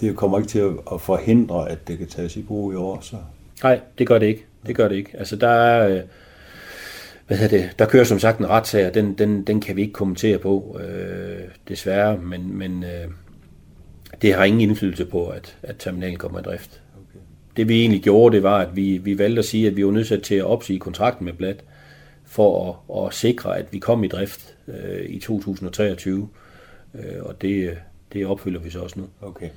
det 0.00 0.16
kommer 0.16 0.38
ikke 0.38 0.50
til 0.50 0.70
at 0.92 1.00
forhindre, 1.00 1.70
at 1.70 1.88
det 1.88 1.98
kan 1.98 2.06
tages 2.06 2.36
i 2.36 2.42
brug 2.42 2.72
i 2.72 2.76
år. 2.76 3.00
Så. 3.00 3.16
Nej, 3.62 3.80
det 3.98 4.06
gør 4.06 4.18
det 4.18 4.26
ikke. 4.26 4.44
Det 4.66 4.76
gør 4.76 4.88
det 4.88 4.96
ikke. 4.96 5.10
Altså 5.18 5.36
der 5.36 5.48
er, 5.48 5.88
øh, 5.88 6.00
hvad 7.26 7.36
hedder 7.36 7.58
det, 7.58 7.78
der 7.78 7.86
kører 7.86 8.04
som 8.04 8.18
sagt 8.18 8.38
en 8.38 8.48
retssag, 8.48 8.86
og 8.86 8.94
den, 8.94 9.14
den, 9.14 9.42
den 9.42 9.60
kan 9.60 9.76
vi 9.76 9.80
ikke 9.80 9.92
kommentere 9.92 10.38
på, 10.38 10.80
øh, 10.84 11.40
desværre, 11.68 12.16
men, 12.18 12.58
men 12.58 12.84
øh, 12.84 13.10
det 14.22 14.34
har 14.34 14.44
ingen 14.44 14.60
indflydelse 14.60 15.04
på, 15.04 15.28
at, 15.28 15.56
at 15.62 15.76
terminalen 15.78 16.18
kommer 16.18 16.38
i 16.38 16.42
drift. 16.42 16.80
Okay. 16.94 17.20
Det 17.56 17.68
vi 17.68 17.80
egentlig 17.80 18.02
gjorde, 18.02 18.36
det 18.36 18.42
var, 18.42 18.58
at 18.58 18.76
vi, 18.76 18.98
vi 18.98 19.18
valgte 19.18 19.38
at 19.38 19.44
sige, 19.44 19.66
at 19.66 19.76
vi 19.76 19.86
var 19.86 19.92
nødt 19.92 20.22
til 20.22 20.34
at 20.34 20.44
opsige 20.44 20.78
kontrakten 20.78 21.24
med 21.24 21.32
Blad, 21.32 21.54
for 22.30 22.80
at, 22.90 23.06
at 23.06 23.14
sikre, 23.14 23.58
at 23.58 23.72
vi 23.72 23.78
kom 23.78 24.04
i 24.04 24.08
drift 24.08 24.56
øh, 24.68 25.10
i 25.10 25.18
2023. 25.18 26.28
Øh, 26.94 27.22
og 27.22 27.42
det, 27.42 27.78
det 28.12 28.26
opfylder 28.26 28.60
vi 28.60 28.70
så 28.70 28.80
også 28.80 28.98
nu. 28.98 29.06
Okay. 29.22 29.48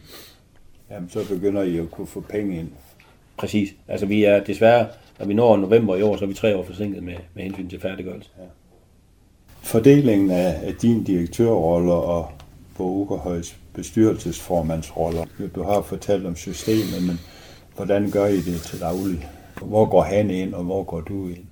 Jamen, 0.91 1.09
så 1.09 1.27
begynder 1.29 1.61
I 1.61 1.77
at 1.77 1.91
kunne 1.91 2.07
få 2.07 2.21
penge 2.21 2.59
ind. 2.59 2.69
Præcis. 3.37 3.69
Altså 3.87 4.05
vi 4.05 4.23
er 4.23 4.43
desværre, 4.43 4.87
når 5.19 5.25
vi 5.25 5.33
når 5.33 5.57
november 5.57 5.95
i 5.95 6.01
år, 6.01 6.17
så 6.17 6.25
er 6.25 6.27
vi 6.27 6.33
tre 6.33 6.57
år 6.57 6.63
forsinket 6.63 7.03
med, 7.03 7.15
med 7.33 7.43
hensyn 7.43 7.69
til 7.69 7.79
færdiggørelse. 7.79 8.29
Ja. 8.37 8.43
Fordelingen 9.61 10.31
af, 10.31 10.67
af 10.67 10.73
din 10.81 11.03
direktørrolle 11.03 11.93
og 11.93 12.31
på 12.75 12.83
Ugerhøjs 12.83 13.57
bestyrelsesformandsroller. 13.73 15.25
Du 15.55 15.63
har 15.63 15.81
fortalt 15.81 16.25
om 16.25 16.35
systemet, 16.35 17.07
men 17.07 17.19
hvordan 17.75 18.11
gør 18.11 18.25
I 18.25 18.37
det 18.37 18.61
til 18.61 18.79
daglig? 18.79 19.27
Hvor 19.61 19.85
går 19.85 20.01
han 20.01 20.29
ind, 20.29 20.53
og 20.53 20.63
hvor 20.63 20.83
går 20.83 21.01
du 21.01 21.27
ind? 21.27 21.45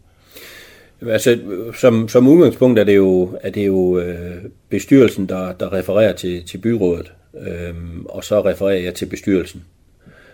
Altså, 1.10 1.40
som, 1.80 2.08
som 2.08 2.28
udgangspunkt 2.28 2.80
er 2.80 2.84
det 2.84 2.96
jo, 2.96 3.38
er 3.42 3.50
det 3.50 3.68
jo 3.68 4.00
øh, 4.00 4.36
bestyrelsen, 4.70 5.30
der, 5.30 5.54
der 5.54 5.74
refererer 5.74 6.14
til, 6.14 6.46
til 6.46 6.58
byrådet, 6.58 7.12
øh, 7.48 7.74
og 8.06 8.24
så 8.24 8.46
refererer 8.46 8.80
jeg 8.80 8.94
til 8.94 9.06
bestyrelsen. 9.06 9.64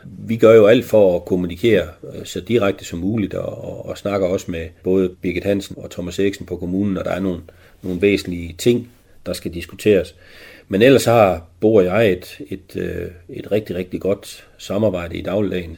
Vi 0.03 0.35
gør 0.35 0.53
jo 0.53 0.65
alt 0.65 0.85
for 0.85 1.15
at 1.15 1.25
kommunikere 1.25 1.87
øh, 2.13 2.25
så 2.25 2.39
direkte 2.39 2.85
som 2.85 2.99
muligt, 2.99 3.33
og, 3.33 3.63
og, 3.63 3.85
og 3.89 3.97
snakker 3.97 4.27
også 4.27 4.51
med 4.51 4.67
både 4.83 5.09
Birgit 5.21 5.43
Hansen 5.43 5.75
og 5.79 5.91
Thomas 5.91 6.19
Eriksen 6.19 6.45
på 6.45 6.55
kommunen, 6.55 6.97
og 6.97 7.05
der 7.05 7.11
er 7.11 7.19
nogle, 7.19 7.41
nogle 7.81 8.01
væsentlige 8.01 8.55
ting, 8.57 8.89
der 9.25 9.33
skal 9.33 9.53
diskuteres. 9.53 10.15
Men 10.67 10.81
ellers 10.81 11.05
har 11.05 11.43
Bo 11.59 11.75
og 11.75 11.85
jeg 11.85 12.11
et, 12.11 12.37
et, 12.49 12.75
øh, 12.75 13.07
et 13.29 13.51
rigtig, 13.51 13.75
rigtig 13.75 14.01
godt 14.01 14.47
samarbejde 14.57 15.17
i 15.17 15.21
dagligdagen. 15.21 15.77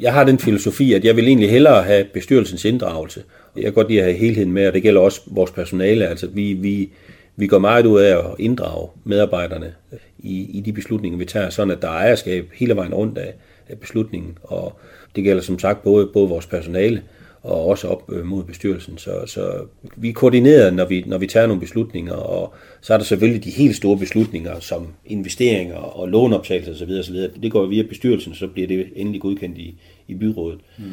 jeg 0.00 0.12
har 0.12 0.24
den 0.24 0.38
filosofi, 0.38 0.92
at 0.92 1.04
jeg 1.04 1.16
vil 1.16 1.26
egentlig 1.26 1.50
hellere 1.50 1.82
have 1.82 2.04
bestyrelsens 2.04 2.64
inddragelse. 2.64 3.22
Jeg 3.56 3.64
kan 3.64 3.72
godt 3.72 3.88
lide 3.88 4.00
at 4.00 4.04
have 4.04 4.16
helheden 4.16 4.52
med, 4.52 4.66
og 4.66 4.74
det 4.74 4.82
gælder 4.82 5.00
også 5.00 5.20
vores 5.26 5.50
personale. 5.50 6.06
Altså, 6.06 6.26
vi, 6.26 6.52
vi, 6.52 6.90
vi 7.36 7.46
går 7.46 7.58
meget 7.58 7.86
ud 7.86 8.00
af 8.00 8.18
at 8.18 8.34
inddrage 8.38 8.88
medarbejderne 9.04 9.74
i, 10.18 10.50
i 10.58 10.60
de 10.60 10.72
beslutninger, 10.72 11.18
vi 11.18 11.24
tager, 11.24 11.50
sådan 11.50 11.70
at 11.70 11.82
der 11.82 11.88
er 11.88 11.92
ejerskab 11.92 12.50
hele 12.54 12.76
vejen 12.76 12.94
rundt 12.94 13.18
af, 13.18 13.34
af 13.68 13.78
beslutningen. 13.78 14.38
Og 14.42 14.78
det 15.16 15.24
gælder 15.24 15.42
som 15.42 15.58
sagt 15.58 15.82
både, 15.82 16.06
både 16.06 16.28
vores 16.28 16.46
personale 16.46 17.02
og 17.46 17.66
også 17.66 17.88
op 17.88 18.12
øh, 18.12 18.26
mod 18.26 18.44
bestyrelsen. 18.44 18.98
Så, 18.98 19.10
så 19.26 19.66
vi 19.96 20.08
er 20.08 20.12
koordineret, 20.12 20.74
når 20.74 20.84
vi, 20.84 21.04
når 21.06 21.18
vi 21.18 21.26
tager 21.26 21.46
nogle 21.46 21.60
beslutninger, 21.60 22.14
og 22.14 22.54
så 22.80 22.94
er 22.94 22.98
der 22.98 23.04
selvfølgelig 23.04 23.44
de 23.44 23.50
helt 23.50 23.76
store 23.76 23.98
beslutninger, 23.98 24.60
som 24.60 24.86
investeringer 25.06 25.76
og 25.76 26.08
låneoptagelser 26.08 26.72
osv. 26.72 26.90
osv. 26.90 27.16
Det 27.42 27.52
går 27.52 27.66
via 27.66 27.82
bestyrelsen, 27.82 28.34
så 28.34 28.46
bliver 28.46 28.68
det 28.68 28.86
endelig 28.96 29.20
godkendt 29.20 29.58
i, 29.58 29.74
i 30.08 30.14
byrådet. 30.14 30.60
Mm. 30.78 30.84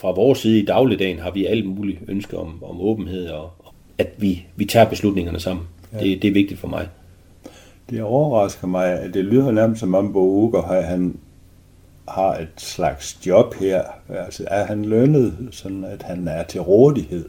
Fra 0.00 0.10
vores 0.10 0.38
side 0.38 0.58
i 0.58 0.64
dagligdagen 0.64 1.18
har 1.18 1.30
vi 1.30 1.46
alt 1.46 1.66
muligt 1.66 1.98
ønske 2.08 2.38
om, 2.38 2.64
om 2.64 2.80
åbenhed, 2.80 3.28
og 3.28 3.50
at 3.98 4.08
vi, 4.16 4.46
vi 4.56 4.64
tager 4.64 4.88
beslutningerne 4.88 5.40
sammen. 5.40 5.66
Ja. 5.92 5.98
Det, 5.98 6.22
det 6.22 6.28
er 6.28 6.32
vigtigt 6.32 6.60
for 6.60 6.68
mig. 6.68 6.88
Det 7.90 8.02
overrasker 8.02 8.66
mig, 8.66 9.00
at 9.00 9.14
det 9.14 9.24
lyder 9.24 9.50
nærmest 9.50 9.80
som 9.80 9.94
om 9.94 10.12
Bo 10.12 10.20
Uger, 10.20 10.82
han 10.82 11.18
har 12.08 12.34
et 12.34 12.48
slags 12.56 13.26
job 13.26 13.54
her. 13.54 13.82
Altså, 14.08 14.44
er 14.46 14.64
han 14.64 14.84
lønnet, 14.84 15.48
sådan 15.50 15.84
at 15.84 16.02
han 16.02 16.28
er 16.28 16.42
til 16.42 16.60
rådighed? 16.60 17.28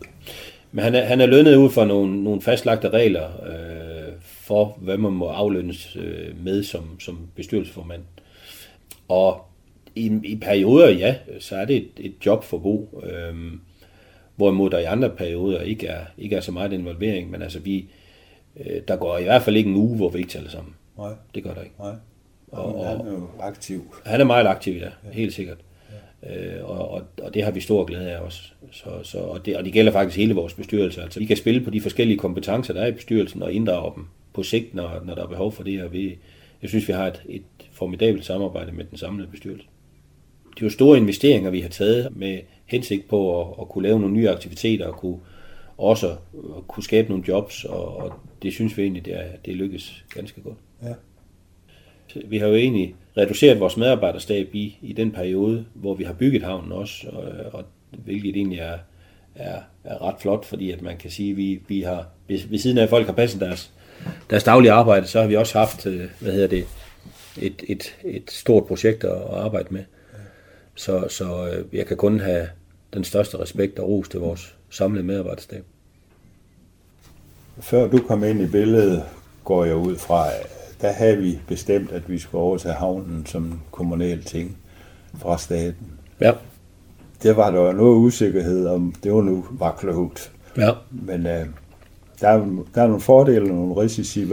Men 0.72 0.84
han 0.84 0.96
er, 0.96 1.06
han 1.06 1.22
er 1.22 1.26
lønnet 1.26 1.56
ud 1.56 1.70
fra 1.70 1.86
nogle, 1.86 2.24
nogle 2.24 2.42
fastlagte 2.42 2.90
regler 2.90 3.26
øh, 3.46 4.14
for, 4.22 4.78
hvad 4.82 4.98
man 4.98 5.12
må 5.12 5.28
aflønnes 5.28 5.98
øh, 6.00 6.44
med 6.44 6.64
som, 6.64 7.00
som 7.00 7.20
bestyrelsesformand. 7.36 8.02
Og 9.08 9.49
i, 9.96 10.20
i 10.24 10.36
perioder, 10.36 10.90
ja, 10.90 11.16
så 11.40 11.56
er 11.56 11.66
det 11.66 11.76
et, 11.76 11.90
et 11.98 12.14
job 12.26 12.44
for 12.44 12.58
Bo. 12.58 13.04
Øh, 13.04 13.36
hvorimod 14.36 14.70
der 14.70 14.80
i 14.80 14.84
andre 14.84 15.10
perioder 15.10 15.62
ikke 15.62 15.88
er, 15.88 16.06
ikke 16.18 16.36
er 16.36 16.42
så 16.42 16.52
meget 16.52 16.74
involvering. 16.74 17.32
Men 17.32 17.42
altså, 17.42 17.60
vi, 17.60 17.90
øh, 18.60 18.82
der 18.88 18.96
går 18.96 19.18
i 19.18 19.24
hvert 19.24 19.42
fald 19.42 19.56
ikke 19.56 19.70
en 19.70 19.76
uge, 19.76 19.96
hvor 19.96 20.10
vi 20.10 20.18
ikke 20.18 20.30
taler 20.30 20.50
sammen. 20.50 20.76
Nej. 20.98 21.12
Det 21.36 21.44
gør 21.44 21.54
der 21.54 21.62
ikke. 21.62 21.76
Nej. 21.80 21.94
Og, 22.52 22.88
han 22.88 23.00
er 23.08 23.12
jo 23.12 23.28
aktiv. 23.40 23.96
Han 24.06 24.22
er 24.22 24.26
meget 24.26 24.48
aktiv, 24.48 24.74
ja, 24.74 24.86
ja. 24.86 25.12
helt 25.12 25.34
sikkert. 25.34 25.58
Ja. 26.24 26.58
Øh, 26.58 26.70
og, 26.70 26.92
og, 26.92 27.02
og 27.22 27.34
det 27.34 27.44
har 27.44 27.52
vi 27.52 27.60
stor 27.60 27.86
glæde 27.86 28.12
af 28.12 28.20
også. 28.20 28.42
Så, 28.72 28.90
så, 29.04 29.18
og, 29.18 29.46
det, 29.46 29.58
og 29.58 29.66
det 29.66 29.74
gælder 29.74 29.92
faktisk 29.92 30.18
hele 30.18 30.34
vores 30.34 30.54
bestyrelse. 30.54 31.02
Altså, 31.02 31.20
vi 31.20 31.26
kan 31.26 31.38
spille 31.38 31.62
på 31.62 31.70
de 31.70 31.82
forskellige 31.82 32.18
kompetencer, 32.18 32.74
der 32.74 32.82
er 32.82 32.88
i 32.88 32.92
bestyrelsen, 32.92 33.44
og 33.44 33.54
inddrage 33.54 33.92
dem 33.96 34.06
på 34.34 34.44
sigt, 34.44 34.76
når, 34.76 35.02
når 35.06 35.16
der 35.16 35.24
er 35.24 35.28
behov 35.28 35.52
for 35.52 35.64
det. 35.64 35.84
Og 35.84 35.94
vi, 35.94 36.18
jeg 36.62 36.70
synes, 36.70 36.88
vi 36.88 36.94
har 36.94 37.08
et, 37.08 37.24
et 37.30 37.44
formidabelt 37.72 38.26
samarbejde 38.26 38.72
med 38.72 38.86
den 38.86 38.98
samlede 38.98 39.28
bestyrelse. 39.28 39.66
Det 40.60 40.66
er 40.66 40.70
jo 40.70 40.74
store 40.74 40.98
investeringer, 40.98 41.50
vi 41.50 41.60
har 41.60 41.70
taget 41.70 42.16
med 42.16 42.40
hensigt 42.66 43.08
på 43.08 43.42
at, 43.42 43.48
at 43.62 43.70
kunne 43.70 43.84
lave 43.84 44.00
nogle 44.00 44.16
nye 44.16 44.30
aktiviteter 44.30 44.88
og 44.88 44.94
kunne 44.94 45.20
også 45.78 46.10
at 46.10 46.68
kunne 46.68 46.84
skabe 46.84 47.10
nogle 47.10 47.24
jobs, 47.28 47.66
og, 47.66 47.98
og 47.98 48.14
det 48.42 48.54
synes 48.54 48.78
vi 48.78 48.82
egentlig, 48.82 49.06
det, 49.06 49.16
er, 49.16 49.24
det 49.46 49.56
lykkes 49.56 50.06
ganske 50.14 50.42
godt. 50.42 50.58
Ja. 50.84 50.94
Vi 52.26 52.38
har 52.38 52.48
jo 52.48 52.56
egentlig 52.56 52.96
reduceret 53.18 53.60
vores 53.60 53.78
medarbejderstab 53.78 54.56
i, 54.56 54.78
i 54.82 54.94
den 54.94 55.12
periode, 55.12 55.66
hvor 55.74 55.96
vi 55.96 56.04
har 56.04 56.14
bygget 56.14 56.44
havnen 56.44 56.72
også, 56.72 57.08
og, 57.08 57.24
og 57.54 57.66
hvilket 57.92 58.36
egentlig 58.36 58.60
er, 58.60 58.78
er, 59.36 59.62
er 59.84 60.02
ret 60.02 60.16
flot, 60.20 60.46
fordi 60.46 60.72
at 60.72 60.82
man 60.82 60.98
kan 60.98 61.12
sige, 61.12 61.32
at 61.32 61.38
vi, 61.38 61.60
vi 61.68 61.82
har, 61.82 62.08
ved, 62.28 62.40
ved 62.50 62.60
siden 62.60 62.78
af 62.78 62.84
at 62.84 62.90
folk 62.90 63.06
har 63.06 63.14
passet 63.14 63.42
deres, 63.42 63.72
deres 64.30 64.44
daglige 64.44 64.72
arbejde, 64.72 65.08
så 65.08 65.22
har 65.22 65.28
vi 65.28 65.36
også 65.36 65.58
haft, 65.58 65.86
øh, 65.86 66.10
hvad 66.20 66.32
hedder 66.32 66.48
det, 66.48 66.66
et, 67.42 67.64
et, 67.68 67.96
et 68.06 68.32
stort 68.32 68.66
projekt 68.66 69.04
at, 69.04 69.22
arbejde 69.32 69.68
med. 69.74 69.84
Så, 70.80 71.08
så 71.10 71.48
øh, 71.48 71.66
jeg 71.74 71.86
kan 71.86 71.98
kun 71.98 72.20
have 72.20 72.48
den 72.94 73.04
største 73.04 73.40
respekt 73.40 73.80
og 73.80 73.90
ros 73.90 74.10
til 74.10 74.20
vores 74.20 74.56
samlede 74.70 75.04
medarbejderstab. 75.06 75.64
Før 77.60 77.88
du 77.88 77.98
kom 78.08 78.24
ind 78.24 78.42
i 78.42 78.48
billedet, 78.48 79.04
går 79.44 79.66
jeg 79.66 79.76
ud 79.76 79.96
fra, 79.96 80.26
der 80.82 80.92
havde 80.92 81.18
vi 81.18 81.40
bestemt, 81.48 81.92
at 81.92 82.10
vi 82.10 82.20
skulle 82.20 82.42
overtage 82.42 82.74
havnen 82.74 83.26
som 83.26 83.60
kommunal 83.72 84.24
ting 84.24 84.58
fra 85.18 85.38
staten. 85.38 85.88
Ja. 86.22 86.34
Det 87.24 87.38
var 87.38 87.52
der 87.52 87.72
noget 87.72 87.96
usikkerhed 87.96 88.68
om, 88.68 88.94
det 89.04 89.14
var 89.14 89.22
nu 89.22 89.46
var 89.52 89.76
klogt. 89.80 90.32
Ja. 90.58 90.72
Men 90.92 91.20
uh, 91.20 91.48
der, 92.22 92.28
er, 92.28 92.38
der 92.76 92.82
er 92.82 92.88
nogle 92.88 93.02
fordele 93.02 93.42
og 93.42 93.48
nogle 93.48 93.82
risici. 93.82 94.24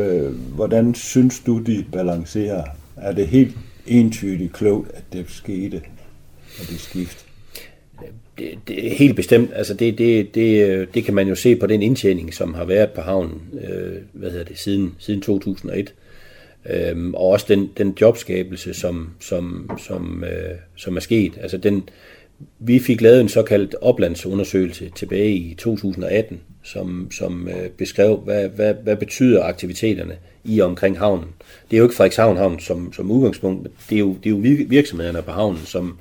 Hvordan 0.55 0.94
synes 0.94 1.40
du, 1.40 1.59
de 1.59 1.84
balancerer? 1.92 2.64
Er 2.97 3.12
det 3.12 3.28
helt 3.28 3.57
entydigt 3.86 4.53
klogt, 4.53 4.90
at 4.94 5.03
det 5.12 5.30
skete, 5.30 5.82
og 6.61 6.69
det 6.69 6.81
skift? 6.81 7.27
Det, 8.39 8.59
det, 8.69 8.91
helt 8.91 9.17
bestemt. 9.17 9.51
Altså 9.55 9.75
det, 9.75 9.99
det, 9.99 10.35
det, 10.35 10.95
det 10.95 11.05
kan 11.05 11.15
man 11.15 11.29
jo 11.29 11.35
se 11.35 11.57
på 11.57 11.67
den 11.67 11.83
indtjening, 11.83 12.35
som 12.35 12.55
har 12.55 12.65
været 12.65 12.91
på 12.91 13.01
havnen 13.01 13.43
øh, 13.69 13.97
hvad 14.13 14.31
hedder 14.31 14.45
det, 14.45 14.59
siden, 14.59 14.95
siden 14.99 15.21
2001. 15.21 15.95
Øhm, 16.71 17.15
og 17.15 17.27
også 17.27 17.47
den, 17.49 17.71
den 17.79 17.97
jobskabelse, 18.01 18.75
som, 18.75 19.11
som, 19.21 19.71
som, 19.87 20.25
øh, 20.25 20.57
som 20.77 20.97
er 20.97 21.01
sket. 21.01 21.33
Altså 21.41 21.57
den, 21.57 21.89
vi 22.59 22.79
fik 22.79 23.01
lavet 23.01 23.21
en 23.21 23.29
såkaldt 23.29 23.75
oplandsundersøgelse 23.81 24.91
tilbage 24.97 25.35
i 25.35 25.55
2018, 25.55 26.41
som, 26.63 27.11
som 27.11 27.49
øh, 27.49 27.71
beskrev, 27.71 28.17
hvad, 28.17 28.49
hvad, 28.49 28.75
hvad 28.75 28.97
betyder 28.97 29.45
aktiviteterne 29.45 30.17
i 30.45 30.61
og 30.61 30.69
omkring 30.69 30.99
havnen. 30.99 31.29
Det 31.71 31.77
er 31.77 31.79
jo 31.79 31.85
ikke 31.85 31.97
Frederikshavn 31.97 32.37
Havn 32.37 32.61
som, 32.61 32.93
som 32.93 33.11
udgangspunkt, 33.11 33.69
det 33.91 33.97
er 33.97 34.01
jo, 34.01 34.17
det 34.25 34.27
er 34.27 34.31
jo 34.31 34.65
virksomhederne 34.69 35.23
på 35.23 35.31
havnen, 35.31 35.61
som, 35.65 35.99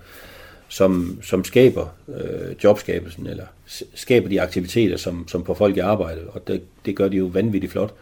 som, 0.76 1.20
som 1.22 1.44
skaber 1.44 1.88
øh, 2.08 2.56
jobskabelsen, 2.64 3.28
eller 3.28 3.46
skaber 3.94 4.30
de 4.30 4.42
aktiviteter, 4.42 4.98
som, 4.98 5.28
som 5.28 5.46
får 5.46 5.54
folk 5.54 5.78
i 5.78 5.80
arbejde, 5.80 6.22
og 6.28 6.48
det, 6.48 6.62
det 6.86 6.96
gør 6.96 7.08
de 7.08 7.18
jo 7.18 7.26
vanvittigt 7.26 7.72
flot. 7.72 7.94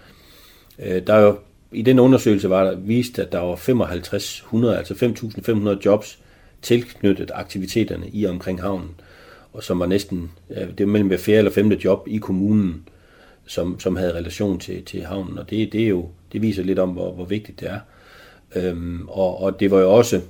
Øh, 0.80 1.07
der 1.07 1.13
er 1.13 1.21
jo 1.21 1.38
i 1.71 1.82
den 1.82 1.99
undersøgelse 1.99 2.49
var 2.49 2.63
der 2.63 2.76
vist, 2.76 3.19
at 3.19 3.32
der 3.32 3.39
var 3.39 3.55
5500, 3.55 4.78
altså 4.78 4.93
5.500 4.93 5.86
jobs 5.86 6.19
tilknyttet 6.61 7.32
aktiviteterne 7.34 8.09
i 8.09 8.24
og 8.24 8.32
omkring 8.32 8.61
havnen, 8.61 8.89
og 9.53 9.63
som 9.63 9.80
var 9.80 9.86
næsten, 9.86 10.32
det 10.49 10.80
var 10.80 10.86
mellem 10.86 11.07
hver 11.07 11.17
fjerde 11.17 11.38
eller 11.38 11.51
femte 11.51 11.80
job 11.84 12.07
i 12.07 12.17
kommunen, 12.17 12.88
som, 13.45 13.80
som 13.80 13.95
havde 13.95 14.13
relation 14.13 14.59
til, 14.59 14.86
til 14.86 15.03
havnen, 15.03 15.38
og 15.38 15.49
det, 15.49 15.74
det, 15.74 15.84
er 15.84 15.88
jo, 15.88 16.09
det 16.32 16.41
viser 16.41 16.63
lidt 16.63 16.80
om, 16.80 16.89
hvor, 16.89 17.11
hvor 17.11 17.26
vigtigt 17.26 17.59
det 17.59 17.69
er. 17.69 17.80
Øhm, 18.55 19.07
og, 19.07 19.41
og 19.41 19.59
det 19.59 19.71
var 19.71 19.80
jo 19.80 19.93
også, 19.93 20.21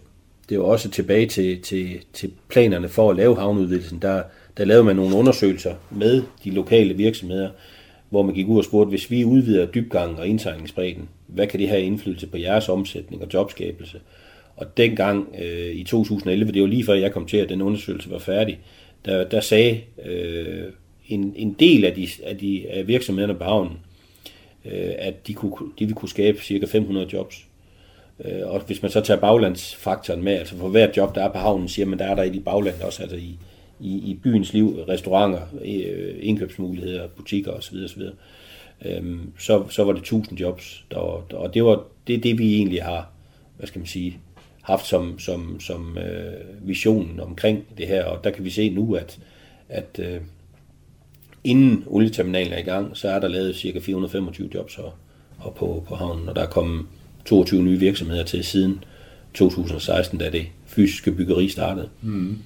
det 0.54 0.62
var 0.62 0.68
også 0.68 0.89
tilbage 0.89 1.26
til, 1.26 1.62
til, 1.62 1.99
til 2.14 2.32
planerne 2.49 2.89
for 2.89 3.10
at 3.10 3.16
lave 3.18 3.36
havneudvidelsen, 3.36 3.99
der, 4.01 4.24
der 4.58 4.66
lavede 4.66 4.84
man 4.84 4.95
nogle 4.95 5.16
undersøgelser 5.16 5.76
med 5.91 6.24
de 6.43 6.51
lokale 6.51 6.93
virksomheder, 6.93 7.49
hvor 8.10 8.22
man 8.22 8.36
gik 8.36 8.47
ud 8.47 8.58
og 8.58 8.64
spurgte, 8.64 8.89
hvis 8.89 9.12
vi 9.12 9.26
udvider 9.26 9.66
dybgangen 9.66 10.20
og 10.20 10.28
indsejlingsbredden, 10.28 11.10
hvad 11.28 11.47
kan 11.47 11.60
det 11.60 11.70
have 11.70 11.82
indflydelse 11.82 12.28
på 12.28 12.38
jeres 12.38 12.70
omsætning 12.70 13.22
og 13.22 13.28
jobskabelse? 13.34 13.99
Og 14.56 14.78
dengang 14.78 15.36
øh, 15.41 15.76
i 15.76 15.84
2011, 15.84 16.51
det 16.51 16.62
var 16.62 16.68
lige 16.68 16.86
før 16.86 16.93
jeg 16.93 17.12
kom 17.12 17.26
til, 17.26 17.38
at 17.38 17.49
den 17.49 17.62
undersøgelse 17.62 18.12
var 18.12 18.20
færdig, 18.20 18.60
der, 19.06 19.24
der 19.24 19.41
sagde 19.41 19.82
øh, 20.06 20.64
en, 21.08 21.34
en 21.36 21.56
del 21.60 21.86
af, 21.86 21.93
de, 21.93 22.08
af, 22.24 22.38
de, 22.38 22.70
af 22.70 22.88
virksomhederne 22.88 23.36
på 23.36 23.43
havnen, 23.43 23.78
øh, 24.66 24.91
at 24.97 25.28
de, 25.28 25.34
kunne, 25.34 25.51
de 25.80 25.86
ville 25.86 25.95
kunne 25.95 26.10
skabe 26.10 26.41
cirka 26.41 26.66
500 26.66 27.08
jobs. 27.14 27.47
Øh, 28.26 28.41
og 28.45 28.59
hvis 28.59 28.82
man 28.82 28.91
så 28.91 29.01
tager 29.01 29.20
baglandsfaktoren 29.20 30.24
med, 30.24 30.34
altså 30.34 30.57
for 30.57 30.70
hvert 30.70 30.97
job, 30.97 31.16
der 31.16 31.24
er 31.24 31.32
på 31.32 31.38
havnen, 31.38 31.68
siger 31.68 31.86
man, 31.86 31.99
der 31.99 32.05
er 32.05 32.16
der 32.16 32.24
i 32.24 32.30
de 32.30 32.39
bagland 32.39 32.82
også, 32.82 33.01
altså 33.01 33.18
i, 33.18 33.38
i, 33.80 34.11
i 34.11 34.20
byens 34.24 34.53
liv, 34.53 34.80
restauranter, 34.89 35.41
øh, 35.66 36.16
indkøbsmuligheder, 36.20 37.07
butikker 37.07 37.51
osv. 37.51 37.76
osv. 37.86 38.01
Øhm, 38.86 39.32
så, 39.39 39.64
så 39.70 39.84
var 39.84 39.91
det 39.91 39.99
1000 39.99 40.39
jobs, 40.39 40.86
der 40.91 40.99
var, 40.99 41.22
der, 41.32 41.38
og 41.38 41.53
det 41.53 41.64
var 41.66 41.84
det, 42.07 42.24
det, 42.24 42.38
vi 42.38 42.55
egentlig 42.55 42.84
har, 42.84 43.09
hvad 43.57 43.68
skal 43.68 43.80
man 43.80 43.88
sige, 43.88 44.20
haft 44.61 44.86
som, 44.86 45.20
som, 45.20 45.59
som 45.59 45.97
øh, 45.97 46.68
visionen 46.68 47.20
omkring 47.20 47.66
det 47.78 47.88
her, 47.88 48.05
og 48.05 48.24
der 48.24 48.30
kan 48.30 48.43
vi 48.43 48.49
se 48.49 48.70
nu, 48.70 48.95
at, 48.95 49.20
at 49.70 49.99
øh, 49.99 50.22
inden 51.43 51.84
olieterminalen 51.88 52.53
er 52.53 52.57
i 52.57 52.61
gang, 52.61 52.97
så 52.97 53.09
er 53.09 53.20
der 53.20 53.28
lavet 53.28 53.55
cirka 53.55 53.80
425 53.80 54.49
jobs 54.53 54.76
her, 54.76 54.97
her 55.43 55.51
på, 55.51 55.84
på 55.88 55.95
havnen, 55.95 56.30
og 56.30 56.36
der 56.36 56.41
er 56.41 56.49
kommet 56.49 56.86
22 57.26 57.64
nye 57.64 57.80
virksomheder 57.80 58.24
til 58.24 58.44
siden 58.44 58.84
2016, 59.34 60.20
da 60.20 60.30
det 60.30 60.46
fysiske 60.66 61.12
byggeri 61.12 61.50
startede. 61.50 61.90
Mm 62.02 62.38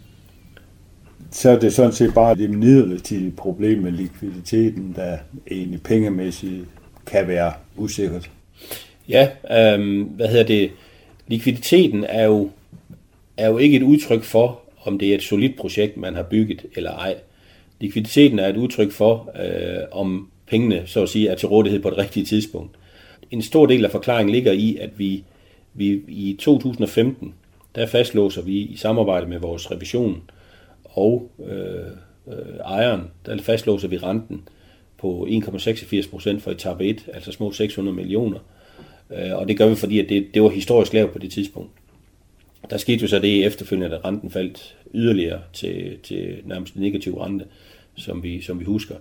så 1.32 1.50
er 1.50 1.60
det 1.60 1.74
sådan 1.74 1.92
set 1.92 2.14
bare 2.14 2.36
det 2.36 2.50
midlertidige 2.50 3.32
problem 3.32 3.80
med 3.80 3.92
likviditeten, 3.92 4.94
der 4.96 5.18
egentlig 5.52 5.82
pengemæssigt 5.82 6.66
kan 7.06 7.28
være 7.28 7.54
usikkert. 7.76 8.30
Ja, 9.10 9.30
øh, 9.52 10.02
hvad 10.02 10.28
hedder 10.28 10.44
det? 10.46 10.72
Likviditeten 11.28 12.04
er 12.04 12.26
jo, 12.26 12.50
er 13.38 13.48
jo 13.48 13.58
ikke 13.58 13.78
et 13.78 13.84
udtryk 13.84 14.24
for, 14.24 14.60
om 14.84 15.00
det 15.00 15.12
er 15.12 15.16
et 15.16 15.24
solidt 15.24 15.58
projekt, 15.58 15.98
man 15.98 16.16
har 16.16 16.24
bygget 16.24 16.66
eller 16.76 16.92
ej. 16.92 17.16
Likviditeten 17.80 18.40
er 18.40 18.48
et 18.48 18.58
udtryk 18.58 18.92
for, 18.92 19.32
øh, 19.44 19.84
om 19.92 20.30
pengene, 20.48 20.84
så 20.86 21.04
at 21.04 21.10
sige, 21.10 21.30
er 21.30 21.36
til 21.36 21.48
rådighed 21.48 21.80
på 21.80 21.90
det 21.90 21.98
rigtige 21.98 22.26
tidspunkt. 22.26 22.76
En 23.32 23.42
stor 23.42 23.66
del 23.66 23.86
af 23.86 23.92
forklaringen 23.92 24.36
ligger 24.36 24.52
i, 24.52 24.78
at 24.82 25.00
vi, 25.00 25.24
vi 25.74 26.02
i 26.08 26.38
2015 26.40 27.34
der 27.78 27.86
fastlåser 27.86 28.42
vi 28.42 28.54
i 28.54 28.76
samarbejde 28.76 29.28
med 29.28 29.40
vores 29.40 29.72
revision 29.72 30.22
og 30.84 31.32
øh, 31.48 31.86
øh, 32.28 32.56
ejeren, 32.66 33.02
der 33.26 33.38
fastlåser 33.42 33.88
vi 33.88 33.98
renten 33.98 34.42
på 34.98 35.28
1,86 35.30 36.10
procent 36.10 36.42
for 36.42 36.52
etape 36.52 36.86
1, 36.86 37.10
altså 37.14 37.32
små 37.32 37.52
600 37.52 37.96
millioner. 37.96 38.40
Øh, 39.12 39.36
og 39.38 39.48
det 39.48 39.58
gør 39.58 39.70
vi, 39.70 39.76
fordi 39.76 40.00
at 40.00 40.10
det, 40.10 40.28
det 40.34 40.44
var 40.44 40.50
historisk 40.50 40.94
lavt 40.94 41.12
på 41.12 41.20
det 41.20 41.32
tidspunkt. 41.32 41.72
Der 42.70 42.78
skete 42.78 43.02
jo 43.02 43.08
så 43.08 43.20
det 43.20 43.46
efterfølgende, 43.46 43.98
at 43.98 44.06
renten 44.06 44.32
faldt 44.32 44.76
yderligere 44.94 45.42
til, 45.54 45.98
til 46.04 46.38
nærmest 46.46 46.76
negativ 46.76 47.18
rente, 47.18 47.46
som 47.96 48.24
vi, 48.24 48.42
som 48.42 48.60
vi 48.60 48.66
husker. 48.66 48.96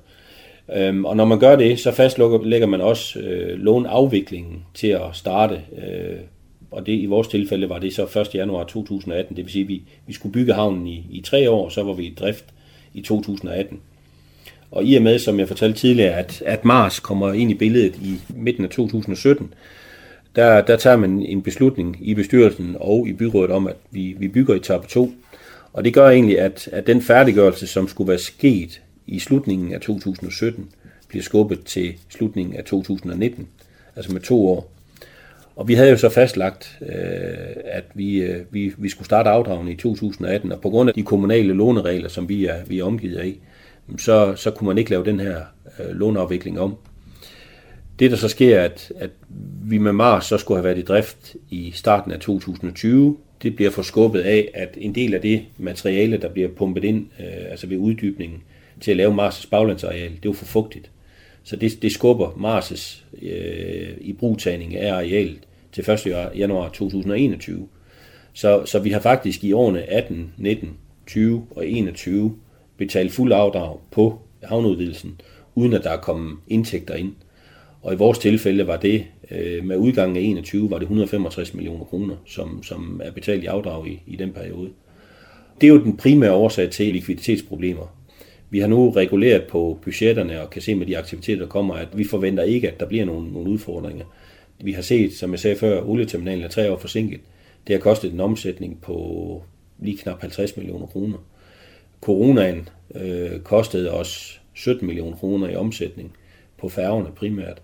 Øhm, 0.74 1.04
og 1.04 1.16
når 1.16 1.24
man 1.24 1.38
gør 1.38 1.56
det, 1.56 1.80
så 1.80 1.92
fastlægger 1.92 2.66
man 2.66 2.80
også 2.80 3.18
øh, 3.18 3.58
låneafviklingen 3.58 4.64
til 4.74 4.86
at 4.86 5.00
starte. 5.12 5.54
Øh, 5.54 6.16
og 6.70 6.86
det 6.86 6.92
i 6.92 7.06
vores 7.06 7.28
tilfælde 7.28 7.68
var 7.68 7.78
det 7.78 7.94
så 7.94 8.20
1. 8.20 8.34
januar 8.34 8.64
2018, 8.64 9.36
det 9.36 9.44
vil 9.44 9.52
sige, 9.52 9.62
at 9.62 9.68
vi, 9.68 9.82
vi 10.06 10.12
skulle 10.12 10.32
bygge 10.32 10.52
havnen 10.52 10.86
i, 10.86 11.06
i 11.10 11.20
tre 11.20 11.50
år, 11.50 11.64
og 11.64 11.72
så 11.72 11.82
var 11.82 11.92
vi 11.92 12.04
i 12.04 12.14
drift 12.14 12.44
i 12.94 13.02
2018. 13.02 13.80
Og 14.70 14.84
i 14.84 14.96
og 14.96 15.02
med, 15.02 15.18
som 15.18 15.38
jeg 15.38 15.48
fortalte 15.48 15.78
tidligere, 15.78 16.14
at, 16.14 16.42
at 16.46 16.64
Mars 16.64 17.00
kommer 17.00 17.32
ind 17.32 17.50
i 17.50 17.54
billedet 17.54 17.96
i 17.96 18.20
midten 18.28 18.64
af 18.64 18.70
2017, 18.70 19.54
der, 20.36 20.60
der 20.60 20.76
tager 20.76 20.96
man 20.96 21.22
en 21.22 21.42
beslutning 21.42 21.96
i 22.00 22.14
bestyrelsen 22.14 22.76
og 22.80 23.08
i 23.08 23.12
byrådet 23.12 23.50
om, 23.50 23.66
at 23.66 23.76
vi, 23.90 24.16
vi 24.18 24.28
bygger 24.28 24.54
etape 24.54 24.86
2. 24.86 25.12
Og 25.72 25.84
det 25.84 25.94
gør 25.94 26.10
egentlig, 26.10 26.40
at, 26.40 26.68
at 26.72 26.86
den 26.86 27.02
færdiggørelse, 27.02 27.66
som 27.66 27.88
skulle 27.88 28.08
være 28.08 28.18
sket 28.18 28.80
i 29.06 29.18
slutningen 29.18 29.72
af 29.72 29.80
2017, 29.80 30.68
bliver 31.08 31.22
skubbet 31.22 31.64
til 31.64 31.94
slutningen 32.08 32.56
af 32.56 32.64
2019, 32.64 33.48
altså 33.96 34.12
med 34.12 34.20
to 34.20 34.48
år. 34.48 34.72
Og 35.56 35.68
vi 35.68 35.74
havde 35.74 35.90
jo 35.90 35.96
så 35.96 36.08
fastlagt, 36.08 36.78
øh, 36.82 37.56
at 37.64 37.84
vi, 37.94 38.16
øh, 38.16 38.44
vi, 38.50 38.74
vi 38.78 38.88
skulle 38.88 39.06
starte 39.06 39.30
afdragene 39.30 39.72
i 39.72 39.76
2018, 39.76 40.52
og 40.52 40.60
på 40.60 40.70
grund 40.70 40.88
af 40.88 40.94
de 40.94 41.02
kommunale 41.02 41.54
låneregler, 41.54 42.08
som 42.08 42.28
vi 42.28 42.46
er, 42.46 42.64
vi 42.66 42.78
er 42.78 42.84
omgivet 42.84 43.16
af, 43.16 43.36
så, 43.98 44.34
så 44.36 44.50
kunne 44.50 44.66
man 44.66 44.78
ikke 44.78 44.90
lave 44.90 45.04
den 45.04 45.20
her 45.20 45.40
øh, 45.80 45.96
låneafvikling 45.96 46.60
om. 46.60 46.76
Det 47.98 48.10
der 48.10 48.16
så 48.16 48.28
sker, 48.28 48.60
at, 48.60 48.92
at 48.98 49.10
vi 49.64 49.78
med 49.78 49.92
Mars 49.92 50.24
så 50.24 50.38
skulle 50.38 50.58
have 50.58 50.64
været 50.64 50.78
i 50.78 50.82
drift 50.82 51.36
i 51.50 51.70
starten 51.74 52.12
af 52.12 52.20
2020, 52.20 53.16
det 53.42 53.56
bliver 53.56 53.70
forskubbet 53.70 54.20
af, 54.20 54.48
at 54.54 54.68
en 54.76 54.94
del 54.94 55.14
af 55.14 55.20
det 55.20 55.42
materiale, 55.58 56.16
der 56.16 56.28
bliver 56.28 56.48
pumpet 56.48 56.84
ind, 56.84 57.06
øh, 57.20 57.50
altså 57.50 57.66
ved 57.66 57.76
uddybningen, 57.76 58.42
til 58.80 58.90
at 58.90 58.96
lave 58.96 59.14
Mars' 59.14 59.48
baglandsareal, 59.50 60.12
det 60.22 60.28
var 60.28 60.32
for 60.32 60.44
fugtigt. 60.44 60.90
Så 61.44 61.56
det, 61.56 61.82
det 61.82 61.92
skubber 61.92 62.28
Mars' 62.28 63.04
øh, 63.22 63.96
i 64.00 64.12
brugtagning 64.12 64.76
af 64.76 64.94
arealet 64.94 65.40
til 65.72 65.90
1. 65.90 66.06
januar 66.36 66.68
2021. 66.68 67.68
Så, 68.32 68.62
så 68.64 68.78
vi 68.78 68.90
har 68.90 69.00
faktisk 69.00 69.44
i 69.44 69.52
årene 69.52 69.82
18, 69.82 70.32
19, 70.36 70.70
20 71.06 71.46
og 71.50 71.68
21 71.68 72.36
betalt 72.76 73.12
fuld 73.12 73.32
afdrag 73.32 73.78
på 73.90 74.18
havneudvidelsen, 74.42 75.20
uden 75.54 75.72
at 75.72 75.84
der 75.84 75.90
er 75.90 76.00
kommet 76.00 76.36
indtægter 76.48 76.94
ind. 76.94 77.12
Og 77.82 77.92
i 77.92 77.96
vores 77.96 78.18
tilfælde 78.18 78.66
var 78.66 78.76
det 78.76 79.04
øh, 79.30 79.64
med 79.64 79.76
udgangen 79.76 80.16
af 80.16 80.20
21 80.20 80.70
var 80.70 80.78
det 80.78 80.84
165 80.84 81.54
millioner 81.54 81.84
kroner, 81.84 82.16
som, 82.26 82.62
som 82.62 83.00
er 83.04 83.10
betalt 83.10 83.44
i 83.44 83.46
afdrag 83.46 83.86
i, 83.88 84.02
i 84.06 84.16
den 84.16 84.32
periode. 84.32 84.70
Det 85.60 85.66
er 85.66 85.70
jo 85.70 85.82
den 85.82 85.96
primære 85.96 86.32
årsag 86.32 86.70
til 86.70 86.92
likviditetsproblemer. 86.92 87.96
Vi 88.50 88.58
har 88.58 88.66
nu 88.66 88.90
reguleret 88.90 89.44
på 89.44 89.78
budgetterne 89.82 90.42
og 90.42 90.50
kan 90.50 90.62
se 90.62 90.74
med 90.74 90.86
de 90.86 90.98
aktiviteter, 90.98 91.38
der 91.38 91.46
kommer, 91.46 91.74
at 91.74 91.88
vi 91.94 92.04
forventer 92.04 92.42
ikke, 92.42 92.68
at 92.68 92.80
der 92.80 92.86
bliver 92.86 93.04
nogle, 93.04 93.32
nogle 93.32 93.50
udfordringer. 93.50 94.04
Vi 94.60 94.72
har 94.72 94.82
set, 94.82 95.12
som 95.12 95.30
jeg 95.30 95.38
sagde 95.38 95.56
før, 95.56 95.82
olieterminalen 95.82 96.44
er 96.44 96.48
tre 96.48 96.72
år 96.72 96.78
forsinket. 96.78 97.20
Det 97.66 97.74
har 97.74 97.80
kostet 97.80 98.12
en 98.12 98.20
omsætning 98.20 98.80
på 98.80 99.42
lige 99.78 99.96
knap 99.96 100.20
50 100.20 100.56
millioner 100.56 100.86
kroner. 100.86 101.18
Coronaen 102.00 102.68
øh, 102.94 103.40
kostede 103.40 103.90
os 103.90 104.40
17 104.54 104.86
millioner 104.86 105.16
kroner 105.16 105.48
i 105.48 105.56
omsætning 105.56 106.12
på 106.58 106.68
færgerne 106.68 107.08
primært. 107.16 107.62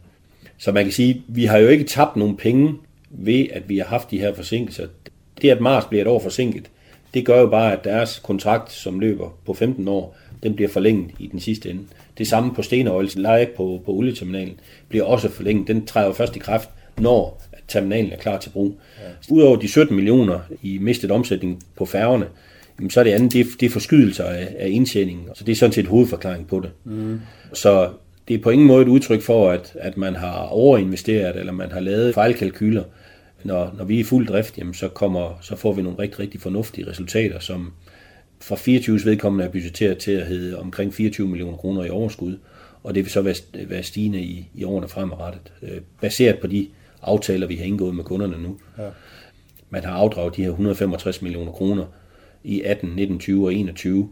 Så 0.59 0.73
man 0.73 0.85
kan 0.85 0.93
sige, 0.93 1.23
vi 1.29 1.45
har 1.45 1.59
jo 1.59 1.69
ikke 1.69 1.85
tabt 1.85 2.17
nogen 2.17 2.37
penge 2.37 2.75
ved, 3.11 3.47
at 3.53 3.69
vi 3.69 3.79
har 3.79 3.85
haft 3.85 4.11
de 4.11 4.19
her 4.19 4.35
forsinkelser. 4.35 4.87
Det, 5.43 5.51
at 5.51 5.61
Mars 5.61 5.85
bliver 5.85 6.03
et 6.03 6.09
år 6.09 6.19
forsinket, 6.19 6.71
det 7.15 7.27
gør 7.27 7.41
jo 7.41 7.47
bare, 7.47 7.73
at 7.73 7.85
deres 7.85 8.19
kontrakt, 8.19 8.73
som 8.73 9.01
løber 9.01 9.39
på 9.47 9.55
15 9.55 9.89
år, 9.89 10.17
den 10.43 10.55
bliver 10.55 10.69
forlænget 10.69 11.11
i 11.19 11.27
den 11.27 11.41
sidste 11.41 11.71
ende. 11.71 11.83
Det 12.19 12.29
samme 12.29 12.55
på 12.55 12.63
Stenøjels 12.63 13.17
leje 13.17 13.49
på, 13.57 13.83
på 13.85 13.93
olieterminalen 13.93 14.61
bliver 14.89 15.05
også 15.05 15.29
forlænget. 15.29 15.69
Den 15.69 15.87
træder 15.87 16.13
først 16.13 16.37
i 16.37 16.39
kraft, 16.39 16.69
når 16.99 17.43
terminalen 17.69 18.13
er 18.13 18.17
klar 18.17 18.39
til 18.39 18.51
brug. 18.51 18.81
Ja. 18.99 19.35
Udover 19.35 19.57
de 19.57 19.69
17 19.69 19.97
millioner 19.97 20.41
i 20.63 20.79
mistet 20.79 21.11
omsætning 21.11 21.63
på 21.77 21.87
færgerne, 21.87 22.27
så 22.91 23.01
er 23.01 23.05
det 23.05 23.11
andet, 23.11 23.33
det, 23.33 23.47
det 23.61 23.67
er 23.67 23.71
forskydelser 23.71 24.25
af, 24.25 24.55
af 24.59 24.69
indtjeningen. 24.69 25.29
Så 25.35 25.45
det 25.45 25.53
er 25.53 25.57
sådan 25.57 25.73
set 25.73 25.87
hovedforklaring 25.87 26.47
på 26.47 26.61
det. 26.61 26.71
Mm. 26.85 27.21
Så 27.53 27.91
det 28.29 28.35
er 28.35 28.43
på 28.43 28.51
ingen 28.51 28.67
måde 28.67 28.83
et 28.83 28.89
udtryk 28.89 29.23
for, 29.23 29.51
at, 29.51 29.73
at 29.75 29.97
man 29.97 30.15
har 30.15 30.39
overinvesteret, 30.39 31.37
eller 31.37 31.53
man 31.53 31.73
har 31.73 31.81
lavet 31.81 32.15
fejlkalkyler. 32.15 32.85
Når, 33.45 33.75
når 33.79 33.85
vi 33.85 33.97
er 33.97 34.01
i 34.01 34.03
fuld 34.03 34.27
drift, 34.27 34.59
jamen, 34.59 34.75
så, 34.75 34.89
kommer, 34.89 35.39
så 35.43 35.57
får 35.57 35.73
vi 35.73 35.83
nogle 35.83 35.99
rigtig, 35.99 36.21
rigtig 36.21 36.41
fornuftige 36.41 36.91
resultater, 36.91 37.39
som 37.39 37.73
fra 38.43 38.55
24's 38.55 39.07
vedkommende 39.07 39.45
er 39.45 39.49
budgetteret 39.49 39.99
til 39.99 40.13
at 40.13 40.27
hedde 40.27 40.59
omkring 40.59 40.95
24 40.95 41.29
millioner 41.29 41.57
kroner 41.57 41.85
i 41.85 41.91
overskud, 41.91 42.39
og 42.83 42.95
det 42.95 43.05
vil 43.05 43.13
så 43.13 43.23
være, 43.23 43.35
være 43.69 43.83
stigende 43.83 44.21
i, 44.21 44.49
i 44.55 44.65
årene 44.65 44.89
fremadrettet, 44.89 45.53
øh, 45.63 45.81
baseret 46.01 46.39
på 46.39 46.47
de 46.47 46.69
aftaler, 47.03 47.47
vi 47.47 47.57
har 47.57 47.65
indgået 47.65 47.95
med 47.95 48.05
kunderne 48.05 48.43
nu. 48.43 48.59
Ja. 48.79 48.89
Man 49.71 49.85
har 49.85 49.93
afdraget 49.93 50.37
de 50.37 50.43
her 50.43 50.51
165 50.51 51.23
millioner 51.23 51.53
kroner 51.53 51.87
i 52.45 52.63
18, 52.63 52.91
19, 52.97 53.19
20 53.19 53.47
og 53.47 53.55
21, 53.55 54.09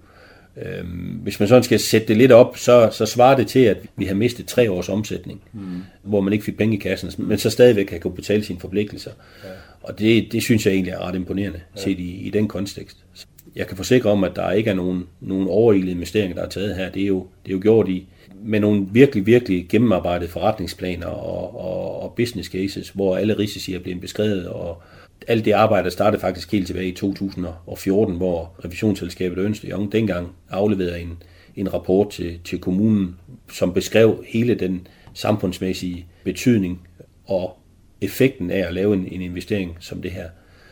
Øhm, 0.56 1.18
hvis 1.22 1.40
man 1.40 1.48
sådan 1.48 1.62
skal 1.62 1.80
sætte 1.80 2.08
det 2.08 2.16
lidt 2.16 2.32
op, 2.32 2.56
så, 2.56 2.88
så 2.92 3.06
svarer 3.06 3.36
det 3.36 3.46
til, 3.46 3.60
at 3.60 3.76
vi 3.96 4.04
har 4.04 4.14
mistet 4.14 4.46
tre 4.46 4.70
års 4.70 4.88
omsætning, 4.88 5.42
mm. 5.52 5.82
hvor 6.02 6.20
man 6.20 6.32
ikke 6.32 6.44
fik 6.44 6.56
penge 6.56 6.76
i 6.76 6.78
kassen, 6.78 7.10
men 7.18 7.38
så 7.38 7.50
stadigvæk 7.50 7.86
kan 7.86 8.00
kunne 8.00 8.14
betale 8.14 8.44
sine 8.44 8.60
forpligtelser. 8.60 9.10
Ja. 9.44 9.48
Og 9.82 9.98
det, 9.98 10.32
det 10.32 10.42
synes 10.42 10.66
jeg 10.66 10.74
egentlig 10.74 10.92
er 10.92 10.98
ret 10.98 11.14
imponerende, 11.14 11.60
ja. 11.76 11.80
set 11.80 11.98
i, 11.98 12.26
i 12.26 12.30
den 12.30 12.48
kontekst. 12.48 12.96
Jeg 13.56 13.66
kan 13.66 13.76
forsikre 13.76 14.10
om, 14.10 14.24
at 14.24 14.36
der 14.36 14.50
ikke 14.50 14.70
er 14.70 14.74
nogen, 14.74 15.06
nogen 15.20 15.48
overilede 15.48 15.90
investeringer, 15.90 16.36
der 16.36 16.42
er 16.42 16.48
taget 16.48 16.76
her. 16.76 16.90
Det 16.90 17.02
er 17.02 17.06
jo, 17.06 17.26
det 17.44 17.52
er 17.52 17.54
jo 17.54 17.60
gjort 17.62 17.88
i, 17.88 18.08
med 18.44 18.60
nogle 18.60 18.86
virkelig, 18.92 19.26
virkelig 19.26 19.66
gennemarbejdede 19.68 20.30
forretningsplaner 20.30 21.06
og, 21.06 21.60
og, 21.60 22.02
og 22.02 22.14
business 22.16 22.50
cases, 22.50 22.88
hvor 22.88 23.16
alle 23.16 23.38
risici 23.38 23.74
er 23.74 23.78
blevet 23.78 24.00
beskrevet, 24.00 24.48
og, 24.48 24.82
alt 25.26 25.44
det 25.44 25.52
arbejde 25.52 25.84
der 25.84 25.90
startede 25.90 26.20
faktisk 26.20 26.52
helt 26.52 26.66
tilbage 26.66 26.88
i 26.88 26.94
2014, 26.94 28.16
hvor 28.16 28.54
revisionsselskabet 28.64 29.44
Ernst 29.44 29.62
Young 29.62 29.92
dengang 29.92 30.32
afleverede 30.50 31.00
en, 31.00 31.22
en 31.56 31.74
rapport 31.74 32.10
til, 32.10 32.40
til 32.44 32.58
kommunen, 32.58 33.16
som 33.52 33.72
beskrev 33.72 34.24
hele 34.28 34.54
den 34.54 34.86
samfundsmæssige 35.14 36.06
betydning 36.24 36.88
og 37.26 37.58
effekten 38.00 38.50
af 38.50 38.58
at 38.58 38.74
lave 38.74 38.94
en, 38.94 39.08
en 39.10 39.20
investering 39.20 39.76
som 39.80 40.02
det 40.02 40.10
her. 40.10 40.28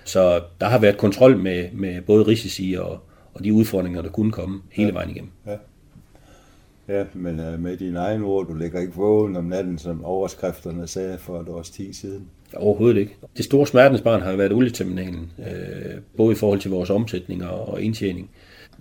Så 0.09 0.41
der 0.61 0.67
har 0.67 0.79
været 0.79 0.99
kontrol 0.99 1.39
med, 1.39 1.69
med 1.73 2.03
både 2.03 2.27
risici 2.27 2.77
og, 2.81 2.99
og 3.35 3.45
de 3.45 3.53
udfordringer, 3.53 4.03
der 4.03 4.11
kunne 4.11 4.33
komme 4.33 4.61
hele 4.71 4.95
vejen 4.95 5.11
igennem. 5.11 5.31
Ja. 5.47 5.57
Ja, 6.89 7.05
men 7.15 7.41
uh, 7.41 7.61
med 7.61 7.77
dine 7.77 7.99
egne 7.99 8.25
ord, 8.25 8.47
du 8.47 8.55
lægger 8.55 8.81
ikke 8.81 8.93
vågen 8.95 9.37
om 9.37 9.45
natten, 9.45 9.79
som 9.79 10.05
overskrifterne 10.05 10.87
sagde 10.87 11.19
for 11.19 11.41
et 11.41 11.49
års 11.49 11.71
tid 11.71 11.93
siden. 11.93 12.27
Overhovedet 12.55 13.01
ikke. 13.01 13.17
Det 13.37 13.45
store 13.45 13.67
smertensbarn 13.67 14.23
har 14.23 14.37
været 14.37 14.53
olieterminalen, 14.53 15.33
øh, 15.39 15.95
både 16.17 16.33
i 16.33 16.35
forhold 16.35 16.61
til 16.61 16.71
vores 16.71 16.91
omsætning 16.91 17.45
og, 17.45 17.83
indtjening. 17.83 18.31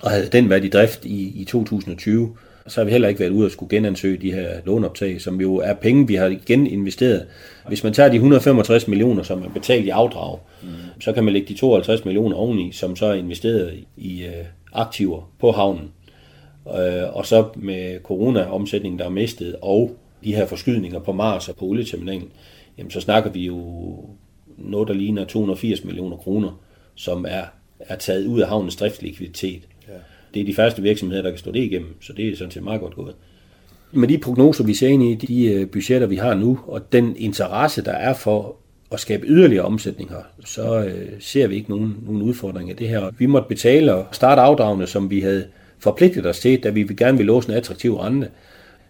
Og 0.02 0.12
havde 0.12 0.30
den 0.32 0.50
været 0.50 0.66
i 0.66 0.70
drift 0.70 1.06
i, 1.06 1.42
i 1.42 1.46
2020, 1.46 2.36
så 2.68 2.80
har 2.80 2.86
vi 2.86 2.92
heller 2.92 3.08
ikke 3.08 3.20
været 3.20 3.30
ude 3.30 3.46
og 3.46 3.52
skulle 3.52 3.70
genansøge 3.70 4.18
de 4.18 4.32
her 4.32 4.50
lånoptag, 4.66 5.22
som 5.22 5.42
jo 5.42 5.56
er 5.56 5.74
penge, 5.74 6.08
vi 6.08 6.16
har 6.16 6.36
geninvesteret. 6.46 7.26
Hvis 7.68 7.84
man 7.84 7.94
tager 7.94 8.10
de 8.10 8.16
165 8.16 8.88
millioner, 8.88 9.24
som 9.24 9.44
er 9.44 9.50
betalt 9.50 9.86
i 9.86 9.90
afdrag, 9.90 10.40
mm. 10.64 10.68
Så 11.00 11.14
kan 11.14 11.24
man 11.24 11.34
lægge 11.34 11.48
de 11.48 11.60
52 11.60 12.06
millioner 12.06 12.36
oveni, 12.36 12.72
som 12.72 12.96
så 12.96 13.06
er 13.06 13.14
investeret 13.14 13.84
i, 13.98 14.24
øh, 14.24 14.46
aktiver 14.74 15.32
på 15.40 15.52
havnen. 15.52 15.92
Øh, 16.68 17.16
og 17.16 17.26
så 17.26 17.50
med 17.56 18.00
corona-omsætningen, 18.04 19.00
der 19.00 19.06
er 19.06 19.10
mistet, 19.10 19.56
og 19.62 19.96
de 20.24 20.36
her 20.36 20.46
forskydninger 20.46 21.00
på 21.00 21.12
Mars 21.12 21.50
og 21.50 21.56
på 21.56 21.66
olieterminalen, 21.66 22.30
jamen 22.78 22.92
så 22.92 23.02
snakker 23.02 23.32
vi 23.32 23.46
jo 23.46 23.60
noget, 24.58 24.88
der 24.88 24.94
ligner 24.94 25.26
280 25.26 25.84
millioner 25.84 26.18
kroner, 26.18 26.62
som 26.96 27.26
er, 27.30 27.44
er 27.80 27.96
taget 27.96 28.26
ud 28.26 28.42
af 28.42 28.48
havnens 28.48 28.76
driftslikviditet. 28.76 29.68
Ja. 29.88 29.94
Det 30.34 30.42
er 30.42 30.46
de 30.46 30.54
første 30.54 30.82
virksomheder, 30.82 31.22
der 31.22 31.30
kan 31.30 31.40
stå 31.40 31.52
det 31.52 31.64
igennem, 31.64 32.02
så 32.02 32.14
det 32.14 32.28
er 32.28 32.36
sådan 32.36 32.52
set 32.52 32.64
meget 32.64 32.82
godt 32.82 32.96
gået. 32.96 33.16
Med 33.92 34.08
de 34.08 34.18
prognoser, 34.18 34.64
vi 34.64 34.74
ser 34.74 34.88
ind 34.88 35.04
i, 35.04 35.16
de 35.16 35.46
øh, 35.46 35.70
budgetter, 35.70 36.08
vi 36.08 36.16
har 36.16 36.34
nu, 36.34 36.60
og 36.68 36.92
den 36.92 37.16
interesse, 37.18 37.84
der 37.84 37.92
er 37.92 38.14
for 38.14 38.56
at 38.92 39.00
skabe 39.00 39.28
yderligere 39.28 39.66
omsætninger, 39.66 40.18
så 40.46 40.84
øh, 40.84 41.08
ser 41.20 41.48
vi 41.48 41.56
ikke 41.56 41.70
nogen, 41.70 41.98
nogen 42.06 42.22
udfordringer 42.22 42.74
i 42.74 42.78
det 42.78 42.90
her. 42.90 43.12
Vi 43.18 43.26
måtte 43.26 43.48
betale 43.48 43.94
og 43.94 44.06
starte 44.12 44.42
afdragene, 44.42 44.88
som 44.88 45.10
vi 45.10 45.22
havde 45.22 45.48
forpligtet 45.80 46.26
os 46.26 46.40
til, 46.40 46.64
da 46.64 46.70
vi 46.70 46.84
gerne 46.84 47.18
ville 47.18 47.28
låse 47.28 47.50
en 47.50 47.56
attraktiv 47.56 47.96
rente. 47.96 48.30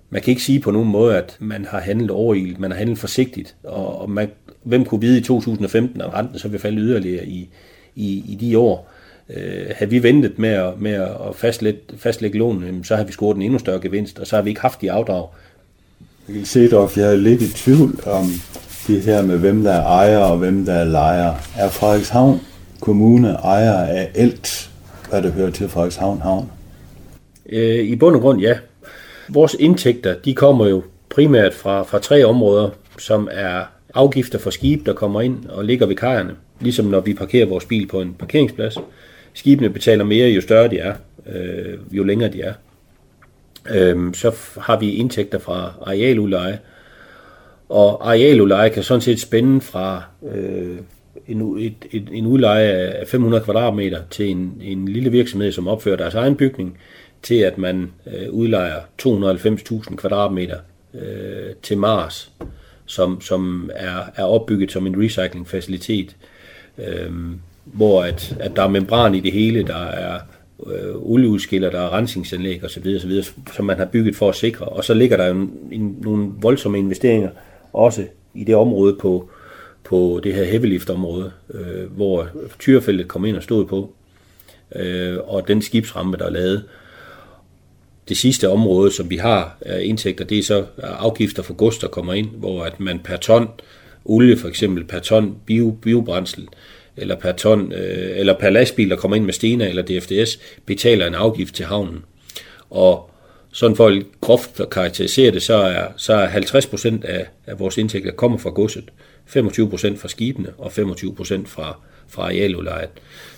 Man 0.10 0.22
kan 0.22 0.32
ikke 0.32 0.44
sige 0.44 0.60
på 0.60 0.72
nogen 0.72 0.90
måde, 0.90 1.18
at 1.18 1.38
man 1.40 1.66
har 1.66 1.80
handlet 1.80 2.12
overilt, 2.12 2.60
man 2.60 2.72
har 2.72 2.78
handlet 2.78 3.00
forsigtigt, 3.00 3.56
og, 3.64 4.02
og 4.02 4.10
man, 4.10 4.30
hvem 4.64 4.86
kunne 4.86 5.02
vide 5.02 5.18
i 5.18 5.22
2015, 5.22 6.02
at 6.02 6.14
renten 6.14 6.40
så 6.40 6.48
ville 6.48 6.62
falde 6.62 6.78
yderligere 6.78 7.26
i, 7.26 7.50
i, 7.96 8.24
i 8.28 8.38
de 8.42 8.58
år. 8.58 8.92
Øh, 9.30 9.66
havde 9.76 9.92
vi 9.92 10.04
ventet 10.04 10.40
med 10.40 10.50
at, 10.50 10.82
med 10.82 10.94
at 10.94 11.36
fastlægge, 11.36 11.80
fastlægge 11.98 12.38
lånen, 12.38 12.84
så 12.84 12.96
har 12.96 13.04
vi 13.04 13.12
scoret 13.12 13.36
en 13.36 13.42
endnu 13.42 13.60
større 13.60 13.80
gevinst, 13.80 14.20
og 14.20 14.28
så 14.28 14.36
har 14.36 14.44
vi 14.44 14.50
ikke 14.50 14.62
haft 14.62 14.82
de 14.82 14.92
afdrag. 14.92 15.28
Mikkel 16.28 16.46
Sedorf, 16.46 16.98
jeg 16.98 17.12
er 17.12 17.16
lidt 17.16 17.42
i 17.42 17.54
tvivl 17.54 18.00
om 18.06 18.26
det 18.88 19.02
her 19.02 19.22
med, 19.22 19.38
hvem 19.38 19.64
der 19.64 19.72
er 19.72 19.84
ejer 19.84 20.18
og 20.18 20.38
hvem 20.38 20.66
der 20.66 20.74
er 20.74 20.84
lejer. 20.84 21.34
Er 21.58 21.70
Frederikshavn 21.70 22.42
Kommune 22.80 23.30
ejer 23.30 23.74
af 23.74 24.12
alt, 24.16 24.70
hvad 25.10 25.22
der 25.22 25.32
hører 25.32 25.52
til 25.52 25.70
Frederikshavn 25.70 26.22
Havn? 26.22 26.52
Øh, 27.50 27.86
I 27.86 27.96
bund 27.96 28.16
og 28.16 28.22
grund, 28.22 28.42
ja. 28.42 28.58
Vores 29.30 29.56
indtægter, 29.60 30.16
de 30.26 30.34
kommer 30.34 30.68
jo 30.68 30.84
primært 31.10 31.54
fra, 31.54 31.84
fra 31.84 32.00
tre 32.00 32.24
områder, 32.24 32.70
som 32.98 33.30
er 33.32 33.64
afgifter 33.94 34.40
for 34.40 34.50
skib, 34.50 34.86
der 34.86 34.94
kommer 34.94 35.22
ind 35.22 35.46
og 35.46 35.66
ligger 35.66 35.86
ved 35.86 35.96
kajerne. 35.96 36.36
Ligesom 36.60 36.86
når 36.86 37.00
vi 37.00 37.14
parkerer 37.14 37.46
vores 37.46 37.66
bil 37.66 37.88
på 37.88 38.02
en 38.02 38.16
parkeringsplads. 38.20 38.78
Skibene 39.34 39.70
betaler 39.70 40.04
mere, 40.04 40.30
jo 40.30 40.42
større 40.42 40.68
de 40.68 40.80
er, 40.80 40.94
øh, 41.34 41.78
jo 41.92 42.04
længere 42.04 42.32
de 42.32 42.42
er. 42.42 42.54
Øh, 43.70 44.14
så 44.14 44.36
har 44.62 44.80
vi 44.80 44.92
indtægter 44.92 45.40
fra 45.40 45.74
arealudleje, 45.82 46.60
og 47.70 48.10
arealudleje 48.10 48.70
kan 48.70 48.84
sådan 48.84 49.02
set 49.02 49.20
spænde 49.20 49.62
fra 49.62 50.04
øh, 50.34 50.78
en, 51.28 51.58
et, 51.60 51.74
et, 51.92 52.10
en 52.12 52.26
udleje 52.26 52.72
af 52.72 53.08
500 53.08 53.44
kvadratmeter 53.44 54.02
til 54.10 54.30
en, 54.30 54.62
en 54.62 54.88
lille 54.88 55.12
virksomhed, 55.12 55.52
som 55.52 55.68
opfører 55.68 55.98
deres 55.98 56.16
egen 56.16 56.36
bygning, 56.36 56.78
til 57.24 57.36
at 57.36 57.58
man 57.58 57.92
øh, 58.08 58.30
udlejer 58.32 58.80
290.000 59.04 59.96
kvadratmeter 59.96 60.58
øh, 60.94 61.56
til 61.64 61.78
Mars, 61.78 62.32
som, 62.86 63.22
som 63.22 63.70
er, 63.76 64.00
er 64.16 64.24
opbygget 64.24 64.72
som 64.72 64.88
en 64.88 65.04
recyclingfacilitet, 65.04 66.16
øh, 66.78 67.12
hvor 67.64 68.04
at, 68.04 68.38
at 68.40 68.56
der 68.56 68.64
er 68.64 68.68
membran 68.68 69.16
i 69.16 69.20
det 69.20 69.32
hele, 69.32 69.64
der 69.64 69.86
er 69.86 70.20
øh, 70.66 70.96
olieudskiller, 70.96 71.70
der 71.70 71.80
er 71.80 71.94
rensningsanlæg 71.94 72.64
osv., 72.64 72.96
osv., 72.96 73.24
som 73.56 73.66
man 73.66 73.78
har 73.78 73.86
bygget 73.86 74.16
for 74.16 74.30
at 74.30 74.36
sikre. 74.36 74.66
Og 74.66 74.84
så 74.84 74.94
ligger 74.94 75.18
der 75.18 75.26
jo 75.26 75.34
en, 75.34 75.52
en, 75.72 75.98
nogle 76.02 76.32
voldsomme 76.42 76.80
investeringer 76.80 77.30
også 77.78 78.06
i 78.34 78.44
det 78.44 78.56
område 78.56 78.96
på, 79.00 79.30
på 79.84 80.20
det 80.24 80.34
her 80.34 80.44
heavylift-område, 80.44 81.32
øh, 81.54 81.92
hvor 81.92 82.28
tyrefeltet 82.60 83.08
kom 83.08 83.26
ind 83.26 83.36
og 83.36 83.44
stod 83.44 83.66
på, 83.66 83.94
øh, 84.76 85.18
og 85.24 85.48
den 85.48 85.62
skibsrampe, 85.62 86.18
der 86.18 86.26
er 86.26 86.30
lavet. 86.30 86.64
Det 88.10 88.18
sidste 88.18 88.50
område, 88.50 88.92
som 88.92 89.10
vi 89.10 89.18
har 89.18 89.58
af 89.62 89.84
indtægter, 89.84 90.26
det 90.26 90.40
er 90.40 90.44
så 90.44 90.66
afgifter 90.78 91.44
for 91.44 91.54
gods, 91.54 91.78
der 91.78 91.88
kommer 91.88 92.14
ind, 92.14 92.30
hvor 92.30 92.64
at 92.64 92.80
man 92.80 93.00
per 93.00 93.18
ton 93.18 93.50
olie, 94.06 94.38
for 94.38 94.48
eksempel 94.48 94.84
per 94.84 95.00
ton 95.00 95.36
bio, 95.46 95.78
biobrændsel, 95.82 96.48
eller 96.98 97.16
per 97.16 97.32
ton, 97.32 97.72
øh, 97.72 98.20
eller 98.20 98.34
per 98.40 98.50
lastbil, 98.50 98.90
der 98.90 98.96
kommer 98.96 99.18
ind 99.18 99.26
med 99.26 99.34
Stena 99.34 99.70
eller 99.70 99.82
DFDS, 99.82 100.40
betaler 100.66 101.08
en 101.08 101.16
afgift 101.16 101.56
til 101.56 101.66
havnen. 101.66 102.06
Og 102.70 103.12
sådan 103.58 103.76
for 103.76 103.88
at 103.88 104.04
groft 104.22 104.60
at 104.60 104.70
karakterisere 104.70 105.32
det, 105.32 105.44
så 105.44 105.56
er, 105.56 105.88
så 105.96 106.14
er 106.14 106.28
50% 106.28 107.06
af, 107.06 107.28
af 107.48 107.60
vores 107.60 107.78
indtægter 107.78 108.12
kommer 108.12 108.38
fra 108.38 108.50
godset, 108.50 108.84
25% 109.30 109.98
fra 109.98 110.08
skibene 110.08 110.50
og 110.58 110.72
25% 110.72 111.46
fra, 111.46 111.80
fra 112.08 112.24
arealudlejet. 112.24 112.90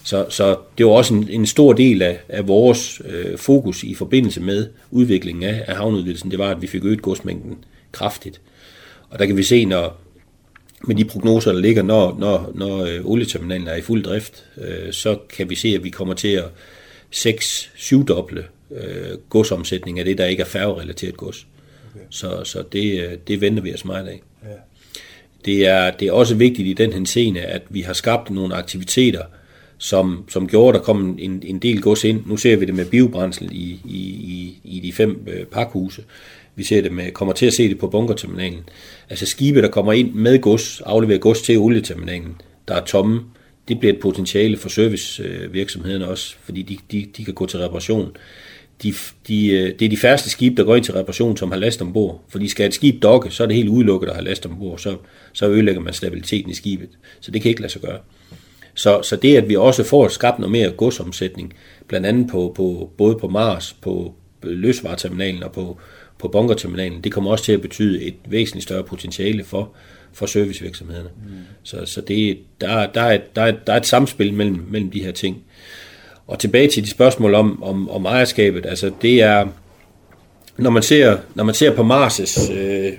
Så, 0.03 0.25
så 0.29 0.57
det 0.77 0.85
var 0.85 0.91
også 0.91 1.13
en, 1.13 1.29
en 1.29 1.45
stor 1.45 1.73
del 1.73 2.01
af, 2.01 2.19
af 2.29 2.47
vores 2.47 3.01
øh, 3.05 3.37
fokus 3.37 3.83
i 3.83 3.95
forbindelse 3.95 4.41
med 4.41 4.67
udviklingen 4.91 5.43
af, 5.43 5.63
af 5.67 5.75
havneudvidelsen, 5.75 6.31
det 6.31 6.39
var, 6.39 6.51
at 6.51 6.61
vi 6.61 6.67
fik 6.67 6.85
øget 6.85 7.01
godsmængden 7.01 7.63
kraftigt. 7.91 8.41
Og 9.09 9.19
der 9.19 9.25
kan 9.25 9.37
vi 9.37 9.43
se, 9.43 9.65
når, 9.65 9.97
med 10.83 10.95
de 10.95 11.05
prognoser, 11.05 11.51
der 11.51 11.59
ligger, 11.59 11.83
når, 11.83 12.15
når, 12.19 12.51
når 12.55 12.85
øh, 12.85 13.05
olieterminalen 13.05 13.67
er 13.67 13.75
i 13.75 13.81
fuld 13.81 14.03
drift, 14.03 14.45
øh, 14.57 14.93
så 14.93 15.17
kan 15.29 15.49
vi 15.49 15.55
se, 15.55 15.67
at 15.67 15.83
vi 15.83 15.89
kommer 15.89 16.13
til 16.13 16.27
at 16.27 16.45
6-7 17.15 18.03
doble 18.03 18.43
øh, 18.71 19.17
godsomsætning 19.29 19.99
af 19.99 20.05
det, 20.05 20.17
der 20.17 20.25
ikke 20.25 20.41
er 20.41 20.47
færgerelateret 20.47 21.17
gods. 21.17 21.47
Okay. 21.95 22.05
Så, 22.09 22.43
så 22.43 22.63
det, 22.71 23.03
øh, 23.03 23.17
det 23.27 23.41
venter 23.41 23.63
vi 23.63 23.73
os 23.73 23.85
meget 23.85 24.07
af. 24.07 24.21
Ja. 24.43 24.49
Det, 25.45 25.67
er, 25.67 25.91
det 25.91 26.07
er 26.07 26.11
også 26.11 26.35
vigtigt 26.35 26.67
i 26.67 26.73
den 26.73 26.93
henseende, 26.93 27.41
at 27.41 27.61
vi 27.69 27.81
har 27.81 27.93
skabt 27.93 28.29
nogle 28.29 28.55
aktiviteter, 28.55 29.23
som, 29.77 30.25
som 30.29 30.47
gjorde, 30.47 30.69
at 30.69 30.79
der 30.79 30.85
kom 30.85 31.17
en, 31.19 31.43
en 31.45 31.59
del 31.59 31.81
gods 31.81 32.03
ind. 32.03 32.23
Nu 32.25 32.37
ser 32.37 32.55
vi 32.55 32.65
det 32.65 32.75
med 32.75 32.85
biobrændsel 32.85 33.49
i, 33.51 33.79
i, 33.85 33.99
i, 34.09 34.59
i 34.63 34.79
de 34.79 34.93
fem 34.93 35.27
øh, 35.27 35.45
pakhuse. 35.45 36.03
Vi 36.55 36.63
ser 36.63 36.81
det 36.81 36.91
med, 36.91 37.11
kommer 37.11 37.33
til 37.33 37.45
at 37.45 37.53
se 37.53 37.69
det 37.69 37.79
på 37.79 37.87
bunkerterminalen. 37.87 38.69
Altså 39.09 39.25
skibe, 39.25 39.61
der 39.61 39.67
kommer 39.67 39.93
ind 39.93 40.13
med 40.13 40.41
gods, 40.41 40.81
afleverer 40.81 41.19
gods 41.19 41.41
til 41.41 41.57
olieterminalen, 41.57 42.41
der 42.67 42.75
er 42.75 42.85
tomme, 42.85 43.21
det 43.67 43.79
bliver 43.79 43.93
et 43.93 43.99
potentiale 43.99 44.57
for 44.57 44.69
servicevirksomhederne 44.69 46.07
også, 46.07 46.35
fordi 46.43 46.61
de, 46.61 46.77
de, 46.91 47.07
de 47.17 47.25
kan 47.25 47.33
gå 47.33 47.45
til 47.45 47.59
reparation. 47.59 48.15
De, 48.83 48.93
de, 49.27 49.47
øh, 49.47 49.79
det 49.79 49.85
er 49.85 49.89
de 49.89 49.97
færreste 49.97 50.29
skibe, 50.29 50.55
der 50.55 50.63
går 50.63 50.75
ind 50.75 50.85
til 50.85 50.93
reparation, 50.93 51.37
som 51.37 51.51
har 51.51 51.57
last 51.57 51.81
ombord. 51.81 52.23
Fordi 52.29 52.47
skal 52.47 52.67
et 52.67 52.73
skib 52.73 53.03
dokke, 53.03 53.31
så 53.31 53.43
er 53.43 53.47
det 53.47 53.55
helt 53.55 53.69
udelukket 53.69 54.07
at 54.07 54.15
have 54.15 54.25
last 54.25 54.45
ombord, 54.45 54.77
så, 54.77 54.97
så 55.33 55.49
ødelægger 55.49 55.81
man 55.81 55.93
stabiliteten 55.93 56.51
i 56.51 56.53
skibet. 56.53 56.89
Så 57.19 57.31
det 57.31 57.41
kan 57.41 57.49
ikke 57.49 57.61
lade 57.61 57.71
sig 57.71 57.81
gøre. 57.81 57.99
Så, 58.73 59.01
så 59.01 59.15
det, 59.15 59.37
at 59.37 59.49
vi 59.49 59.55
også 59.55 59.83
får 59.83 60.07
skabt 60.07 60.39
noget 60.39 60.51
mere 60.51 60.71
godsomsætning, 60.71 61.53
blandt 61.87 62.07
andet 62.07 62.27
på, 62.27 62.53
på, 62.55 62.91
både 62.97 63.15
på 63.15 63.27
Mars, 63.27 63.73
på 63.81 64.13
løsvareterminalen 64.43 65.43
og 65.43 65.51
på, 65.51 65.77
på 66.19 66.27
bunkerterminalen, 66.27 67.01
det 67.03 67.11
kommer 67.11 67.31
også 67.31 67.43
til 67.43 67.51
at 67.51 67.61
betyde 67.61 68.03
et 68.03 68.15
væsentligt 68.27 68.63
større 68.63 68.83
potentiale 68.83 69.43
for, 69.43 69.71
for 70.13 70.25
servicevirksomhederne. 70.25 71.09
Mm. 71.25 71.31
Så, 71.63 71.85
så 71.85 72.01
det, 72.01 72.37
der, 72.61 72.87
der, 72.87 73.01
er 73.01 73.19
der, 73.35 73.41
er, 73.41 73.51
der 73.67 73.73
er 73.73 73.77
et 73.77 73.85
samspil 73.85 74.33
mellem, 74.33 74.65
mellem 74.69 74.91
de 74.91 75.03
her 75.03 75.11
ting. 75.11 75.43
Og 76.29 76.39
tilbage 76.39 76.67
til 76.67 76.83
de 76.83 76.89
spørgsmål 76.89 77.33
om, 77.33 77.63
om, 77.63 77.89
om 77.89 78.05
ejerskabet, 78.05 78.65
altså 78.65 78.91
det 79.01 79.21
er, 79.21 79.47
når 80.57 80.69
man 80.69 80.83
ser, 80.83 81.17
når 81.35 81.43
man 81.43 81.55
ser 81.55 81.75
på 81.75 81.81
Mars' 81.81 82.53
øh, 82.53 82.93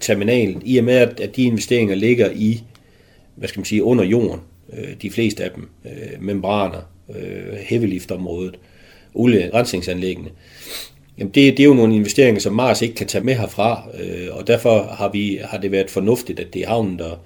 terminal, 0.00 0.56
i 0.64 0.78
og 0.78 0.84
med 0.84 0.94
at, 0.94 1.20
at 1.20 1.36
de 1.36 1.42
investeringer 1.42 1.94
ligger 1.94 2.30
i, 2.30 2.62
hvad 3.36 3.48
skal 3.48 3.60
man 3.60 3.64
sige, 3.64 3.84
under 3.84 4.04
jorden, 4.04 4.40
øh, 4.72 4.94
de 5.02 5.10
fleste 5.10 5.44
af 5.44 5.50
dem, 5.50 5.68
øh, 5.84 6.22
membraner, 6.22 6.80
øh, 7.16 7.54
heavyliftområdet, 7.58 8.58
olierensningsanlæggene, 9.14 10.30
Jamen 11.18 11.34
det, 11.34 11.56
det 11.56 11.60
er 11.60 11.64
jo 11.64 11.74
nogle 11.74 11.94
investeringer, 11.94 12.40
som 12.40 12.52
Mars 12.52 12.82
ikke 12.82 12.94
kan 12.94 13.06
tage 13.06 13.24
med 13.24 13.34
herfra, 13.34 13.88
øh, 14.00 14.28
og 14.30 14.46
derfor 14.46 14.82
har, 14.82 15.08
vi, 15.08 15.40
har 15.44 15.58
det 15.58 15.72
været 15.72 15.90
fornuftigt, 15.90 16.40
at 16.40 16.54
det 16.54 16.62
er 16.62 16.68
havnen, 16.68 16.98
der, 16.98 17.20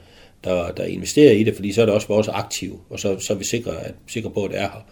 der, 0.44 0.70
der 0.72 0.84
investerer 0.84 1.32
i 1.32 1.44
det, 1.44 1.54
fordi 1.54 1.72
så 1.72 1.82
er 1.82 1.86
det 1.86 1.94
også 1.94 2.08
vores 2.08 2.28
aktiv, 2.28 2.80
og 2.90 3.00
så, 3.00 3.18
så 3.18 3.32
er 3.32 3.36
vi 3.36 3.44
sikre, 3.44 3.70
at, 3.84 3.94
sikre 4.06 4.30
på, 4.30 4.44
at 4.44 4.50
det 4.50 4.58
er 4.58 4.62
her. 4.62 4.86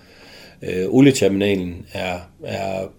Øh, 0.63 0.85
olieterminalen 0.89 1.87
er, 1.93 2.19
er, 2.45 2.93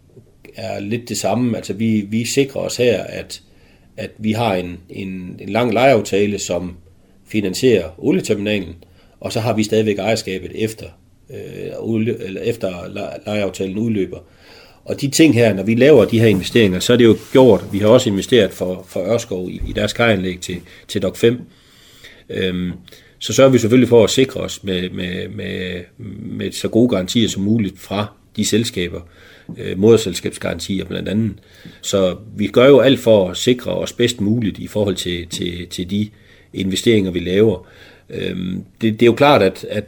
er 0.55 0.80
lidt 0.80 1.10
det 1.10 1.18
samme. 1.18 1.57
Altså 1.57 1.74
vi, 1.74 2.01
vi 2.01 2.26
sikrer 2.26 2.62
os 2.62 2.78
her, 2.78 3.03
at, 3.03 3.41
at 3.97 4.12
vi 4.18 4.32
har 4.32 4.55
en, 4.55 4.78
en, 4.89 5.39
en 5.39 5.49
lang 5.49 5.74
lejeaftale, 5.74 6.39
som 6.39 6.78
finansierer 7.28 7.89
olieterminalen, 7.97 8.76
og 9.20 9.34
så 9.34 9.39
har 9.39 9.53
vi 9.53 9.64
stadigvæk 9.64 9.97
ejerskabet 9.97 10.51
efter, 10.55 10.86
øh, 11.30 11.72
olie, 11.80 12.24
eller 12.24 12.41
efter 12.41 12.88
lejeaftalen 13.26 13.78
udløber. 13.78 14.20
Og 14.86 15.01
de 15.01 15.10
ting 15.10 15.34
her, 15.34 15.53
når 15.53 15.64
vi 15.64 15.76
laver 15.76 16.05
de 16.05 16.20
her 16.20 16.28
investeringer, 16.28 16.80
så 16.80 16.93
er 16.93 16.97
det 16.97 17.05
jo 17.05 17.18
gjort, 17.32 17.66
vi 17.72 17.80
har 17.80 17.88
også 17.88 18.10
investeret 18.10 18.51
for, 18.51 18.86
for 18.88 19.14
Ørskov 19.14 19.49
i, 19.49 19.62
i 19.68 19.74
deres 19.74 19.93
kajanlæg 19.93 20.39
til, 20.41 20.57
til 20.88 21.01
DOC 21.01 21.18
5. 21.18 21.41
Øhm, 22.30 22.72
så 23.20 23.34
sørger 23.34 23.51
vi 23.51 23.57
selvfølgelig 23.57 23.89
for 23.89 24.03
at 24.03 24.09
sikre 24.09 24.41
os 24.41 24.63
med, 24.63 24.89
med, 24.89 25.30
med, 25.30 25.82
med 26.20 26.51
så 26.51 26.67
gode 26.67 26.89
garantier 26.89 27.28
som 27.28 27.43
muligt 27.43 27.80
fra 27.80 28.07
de 28.36 28.45
selskaber, 28.45 29.01
øh, 29.57 29.80
moderselskabsgarantier 29.80 30.86
blandt 30.86 31.09
andet. 31.09 31.32
Så 31.82 32.15
vi 32.36 32.47
gør 32.47 32.67
jo 32.67 32.80
alt 32.80 32.99
for 32.99 33.30
at 33.30 33.38
sikre 33.38 33.72
os 33.72 33.93
bedst 33.93 34.22
muligt 34.22 34.59
i 34.59 34.67
forhold 34.67 34.95
til, 34.95 35.28
til, 35.28 35.67
til 35.67 35.89
de 35.89 36.09
investeringer, 36.53 37.11
vi 37.11 37.20
laver. 37.20 37.67
Øhm, 38.09 38.63
det, 38.82 38.93
det 38.93 39.01
er 39.01 39.05
jo 39.05 39.13
klart, 39.13 39.41
at, 39.41 39.65
at 39.70 39.84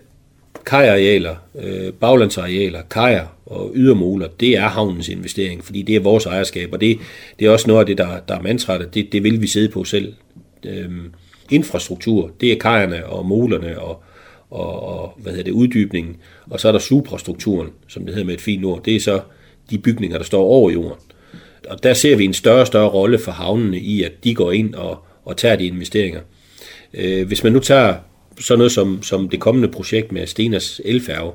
kajarealer, 0.66 1.36
øh, 1.62 1.94
baglandsarealer, 1.94 2.82
kajer 2.82 3.26
og 3.46 3.72
ydermoler, 3.76 4.28
det 4.40 4.58
er 4.58 4.68
havnens 4.68 5.10
investering, 5.10 5.66
fordi 5.66 5.82
det 5.82 5.96
er 5.96 6.00
vores 6.00 6.26
ejerskab, 6.26 6.74
og 6.74 6.82
det, 6.82 6.98
det 7.40 7.48
er 7.48 7.52
også 7.52 7.68
noget 7.68 7.80
af 7.80 7.86
det, 7.86 7.98
der, 7.98 8.20
der 8.28 8.36
er 8.38 8.42
mantraet, 8.42 8.94
det, 8.94 9.12
det 9.12 9.24
vil 9.24 9.42
vi 9.42 9.48
sidde 9.48 9.70
på 9.70 9.84
selv. 9.84 10.14
Øhm, 10.66 11.12
infrastruktur, 11.52 12.32
det 12.42 12.52
er 12.52 12.60
kajerne 12.60 13.06
og 13.06 13.26
molerne 13.26 13.80
og, 13.80 14.04
og, 14.50 14.84
og 14.84 15.14
hvad 15.18 15.32
hedder 15.32 15.44
det, 15.44 15.52
uddybningen, 15.52 16.18
og 16.50 16.60
så 16.60 16.68
er 16.68 16.72
der 16.72 16.80
suprastrukturen, 16.80 17.70
som 17.88 18.06
det 18.06 18.14
hedder 18.14 18.26
med 18.26 18.34
et 18.34 18.42
fint 18.42 18.66
ord, 18.66 18.84
det 18.84 18.96
er 18.96 19.00
så 19.00 19.22
de 19.70 19.78
bygninger, 19.78 20.18
der 20.18 20.26
står 20.26 20.44
over 20.44 20.72
jorden. 20.72 20.98
Og 21.70 21.84
der 21.84 21.94
ser 21.94 22.16
vi 22.16 22.26
en 22.26 22.34
større 22.34 22.62
og 22.62 22.68
større 22.68 22.90
rolle 22.90 23.20
for 23.20 23.32
havnene 23.32 23.80
i, 23.80 24.04
at 24.04 24.12
de 24.24 24.36
går 24.36 24.52
ind 24.52 24.76
og, 24.76 24.98
og 25.26 25.38
tager 25.38 25.56
de 25.56 25.66
investeringer. 25.66 26.22
Øh, 26.94 27.28
hvis 27.28 27.44
man 27.44 27.54
nu 27.54 27.60
tager 27.60 27.96
sådan 28.40 28.58
noget 28.58 28.72
som, 28.72 29.04
som 29.04 29.30
det 29.30 29.40
kommende 29.40 29.68
projekt 29.68 30.12
med 30.12 30.28
Stenas 30.28 30.82
elfærge, 30.86 31.32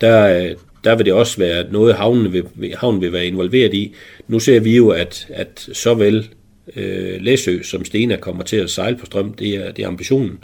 der, 0.00 0.54
der 0.84 0.96
vil 0.96 1.06
det 1.06 1.12
også 1.12 1.38
være 1.38 1.72
noget, 1.72 1.94
havnen 1.94 2.32
vil, 2.32 2.44
havnen 2.76 3.00
vil 3.00 3.12
være 3.12 3.26
involveret 3.26 3.74
i. 3.74 3.94
Nu 4.28 4.38
ser 4.38 4.60
vi 4.60 4.76
jo, 4.76 4.88
at, 4.88 5.26
at 5.30 5.68
såvel 5.72 6.28
øh, 6.76 7.20
Læsø 7.20 7.62
som 7.62 7.84
Stena 7.84 8.16
kommer 8.16 8.44
til 8.44 8.56
at 8.56 8.70
sejle 8.70 8.96
på 8.96 9.06
strøm, 9.06 9.34
det 9.34 9.54
er, 9.54 9.72
det 9.72 9.84
er 9.84 9.88
ambitionen. 9.88 10.38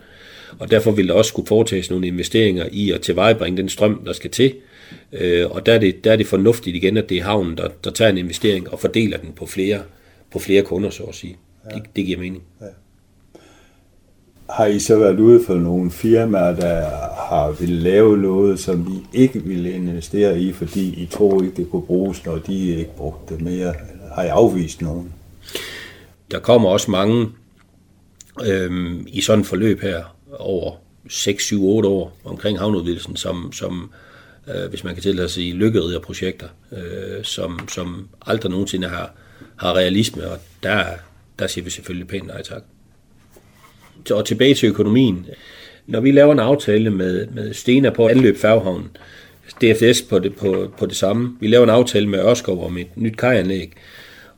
og 0.59 0.70
derfor 0.70 0.91
vil 0.91 1.09
der 1.09 1.14
også 1.14 1.29
skulle 1.29 1.49
foretages 1.49 1.91
nogle 1.91 2.07
investeringer 2.07 2.66
i 2.72 2.91
at 2.91 3.01
tilvejebringe 3.01 3.57
den 3.57 3.68
strøm, 3.68 4.03
der 4.07 4.12
skal 4.12 4.31
til. 4.31 4.55
Øh, 5.12 5.51
og 5.51 5.66
der 5.66 5.72
er, 5.72 5.79
det, 5.79 6.05
der 6.05 6.12
er 6.12 6.16
det 6.16 6.27
fornuftigt 6.27 6.77
igen, 6.77 6.97
at 6.97 7.09
det 7.09 7.18
er 7.18 7.22
havnen, 7.22 7.57
der, 7.57 7.68
der 7.85 7.91
tager 7.91 8.11
en 8.11 8.18
investering 8.18 8.70
og 8.70 8.81
fordeler 8.81 9.18
den 9.18 9.33
på 9.37 9.47
flere, 9.47 9.83
på 10.33 10.39
flere 10.39 10.62
kunder, 10.62 10.91
så 10.91 11.03
at 11.03 11.14
sige. 11.14 11.37
Ja. 11.70 11.77
Det, 11.77 11.83
det 11.97 12.07
giver 12.07 12.18
mening. 12.18 12.43
Ja. 12.61 12.66
Har 14.51 14.66
I 14.66 14.79
så 14.79 14.99
været 14.99 15.20
ude 15.20 15.45
for 15.47 15.55
nogle 15.55 15.91
firmaer, 15.91 16.57
der 16.57 16.85
har 17.29 17.57
vil 17.61 17.68
lave 17.68 18.18
noget, 18.18 18.59
som 18.59 19.03
I 19.14 19.18
ikke 19.18 19.43
ville 19.43 19.72
investere 19.72 20.41
i, 20.41 20.53
fordi 20.53 21.03
I 21.03 21.07
tror 21.07 21.43
ikke, 21.43 21.57
det 21.57 21.70
kunne 21.70 21.83
bruges, 21.83 22.27
når 22.27 22.39
de 22.39 22.68
ikke 22.68 22.97
brugte 22.97 23.35
det 23.35 23.43
mere? 23.45 23.75
Har 24.14 24.22
I 24.22 24.29
afvist 24.29 24.83
nogen? 24.83 25.12
Der 26.31 26.39
kommer 26.39 26.68
også 26.68 26.91
mange 26.91 27.29
øhm, 28.47 29.07
i 29.09 29.20
sådan 29.20 29.41
et 29.41 29.47
forløb 29.47 29.81
her 29.81 30.16
over 30.39 30.77
6, 31.09 31.45
7, 31.45 31.66
8 31.66 31.89
år 31.89 32.18
omkring 32.25 32.59
havneudvidelsen, 32.59 33.16
som, 33.16 33.53
som 33.53 33.91
øh, 34.49 34.70
hvis 34.70 34.85
man 34.85 34.95
kan 34.95 35.03
tillade 35.03 35.29
sig 35.29 35.45
i 35.45 35.99
projekter, 36.03 36.49
øh, 36.72 37.25
som, 37.25 37.68
som 37.68 38.09
aldrig 38.27 38.51
nogensinde 38.51 38.89
har, 38.89 39.12
har 39.57 39.77
realisme, 39.77 40.31
og 40.31 40.39
der, 40.62 40.85
der 41.39 41.47
siger 41.47 41.64
vi 41.64 41.70
selvfølgelig 41.70 42.09
pænt 42.09 42.27
nej 42.27 42.43
tak. 42.43 42.62
Og 44.11 44.27
tilbage 44.27 44.55
til 44.55 44.68
økonomien. 44.68 45.27
Når 45.87 46.01
vi 46.01 46.11
laver 46.11 46.33
en 46.33 46.39
aftale 46.39 46.91
med, 46.91 47.27
med 47.27 47.55
Stena 47.55 47.91
på 47.91 48.09
anløb 48.09 48.39
Færgehavn, 48.39 48.91
DFS 49.61 50.03
på 50.03 50.18
det, 50.18 50.37
på, 50.37 50.72
på 50.79 50.87
det 50.87 50.97
samme. 50.97 51.37
Vi 51.41 51.47
laver 51.47 51.64
en 51.64 51.70
aftale 51.70 52.09
med 52.09 52.18
Ørskov 52.18 52.66
om 52.66 52.79
et 52.79 52.97
nyt 52.97 53.16
kajanlæg, 53.16 53.72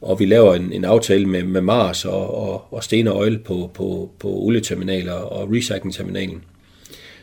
og 0.01 0.21
vi 0.21 0.25
laver 0.25 0.55
en, 0.55 0.73
en 0.73 0.85
aftale 0.85 1.27
med, 1.27 1.45
med 1.45 1.61
Mars 1.61 2.05
og, 2.05 2.35
og, 2.35 2.73
og 2.75 2.85
Stena 2.85 3.11
Oil 3.11 3.39
på, 3.39 3.71
på, 3.75 4.11
på 4.19 4.29
olieterminaler 4.29 5.13
og 5.13 5.53
recyclingterminalen. 5.53 6.45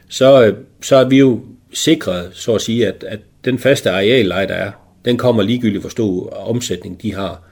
Så, 0.10 0.46
øh, 0.46 0.58
så 0.82 0.96
er 0.96 1.10
vi 1.10 1.18
jo 1.18 1.42
sikret, 1.74 2.30
så 2.34 2.56
at 2.56 2.62
sige, 2.62 2.88
at, 2.88 3.04
at 3.08 3.20
den 3.46 3.60
faste 3.60 3.90
arealleje, 3.90 4.48
der 4.48 4.54
er, 4.54 4.72
den 5.06 5.18
kommer 5.18 5.44
ligegyldigt, 5.44 5.82
hvor 5.82 5.90
stor 5.90 6.30
omsætning 6.30 7.02
de 7.02 7.14
har. 7.14 7.44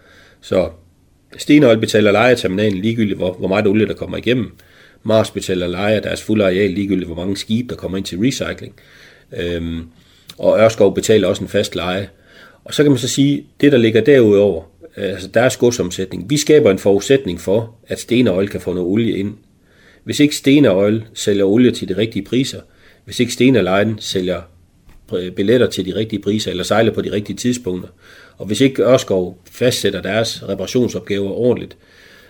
Så 0.41 0.69
Stena 1.37 1.67
Oil 1.67 1.79
betaler 1.79 2.11
leje 2.11 2.31
af 2.31 2.37
terminalen 2.37 2.81
ligegyldigt, 2.81 3.17
hvor, 3.17 3.33
hvor 3.33 3.47
meget 3.47 3.67
olie 3.67 3.87
der 3.87 3.93
kommer 3.93 4.17
igennem. 4.17 4.51
Mars 5.03 5.31
betaler 5.31 5.67
leje 5.67 5.95
af 5.95 6.01
deres 6.01 6.21
fulde 6.21 6.45
areal 6.45 6.69
ligegyldigt, 6.69 7.07
hvor 7.07 7.15
mange 7.15 7.37
skibe 7.37 7.69
der 7.69 7.75
kommer 7.75 7.97
ind 7.97 8.05
til 8.05 8.19
recycling. 8.19 8.75
Øhm, 9.37 9.83
og 10.37 10.59
Ørskov 10.59 10.95
betaler 10.95 11.27
også 11.27 11.43
en 11.43 11.49
fast 11.49 11.75
leje. 11.75 12.09
Og 12.63 12.73
så 12.73 12.83
kan 12.83 12.91
man 12.91 12.99
så 12.99 13.07
sige, 13.07 13.45
det 13.61 13.71
der 13.71 13.77
ligger 13.77 14.01
derudover, 14.01 14.63
altså 14.95 15.27
deres 15.27 15.57
godsomsætning, 15.57 16.29
vi 16.29 16.37
skaber 16.37 16.71
en 16.71 16.79
forudsætning 16.79 17.41
for, 17.41 17.75
at 17.87 17.99
Stena 17.99 18.31
Oil 18.31 18.49
kan 18.49 18.61
få 18.61 18.73
noget 18.73 18.89
olie 18.89 19.17
ind. 19.17 19.33
Hvis 20.03 20.19
ikke 20.19 20.35
Stena 20.35 20.69
Oil 20.69 21.03
sælger 21.13 21.45
olie 21.45 21.71
til 21.71 21.89
de 21.89 21.97
rigtige 21.97 22.25
priser, 22.25 22.61
hvis 23.05 23.19
ikke 23.19 23.33
Stena 23.33 23.61
Line 23.61 23.95
sælger 23.99 24.41
øh, 25.15 25.31
billetter 25.31 25.67
til 25.67 25.85
de 25.85 25.95
rigtige 25.95 26.21
priser, 26.21 26.51
eller 26.51 26.63
sejler 26.63 26.93
på 26.93 27.01
de 27.01 27.11
rigtige 27.11 27.37
tidspunkter, 27.37 27.89
og 28.37 28.45
hvis 28.45 28.61
ikke 28.61 28.83
Ørskov 28.83 29.41
fastsætter 29.51 30.01
deres 30.01 30.43
reparationsopgaver 30.49 31.31
ordentligt, 31.31 31.77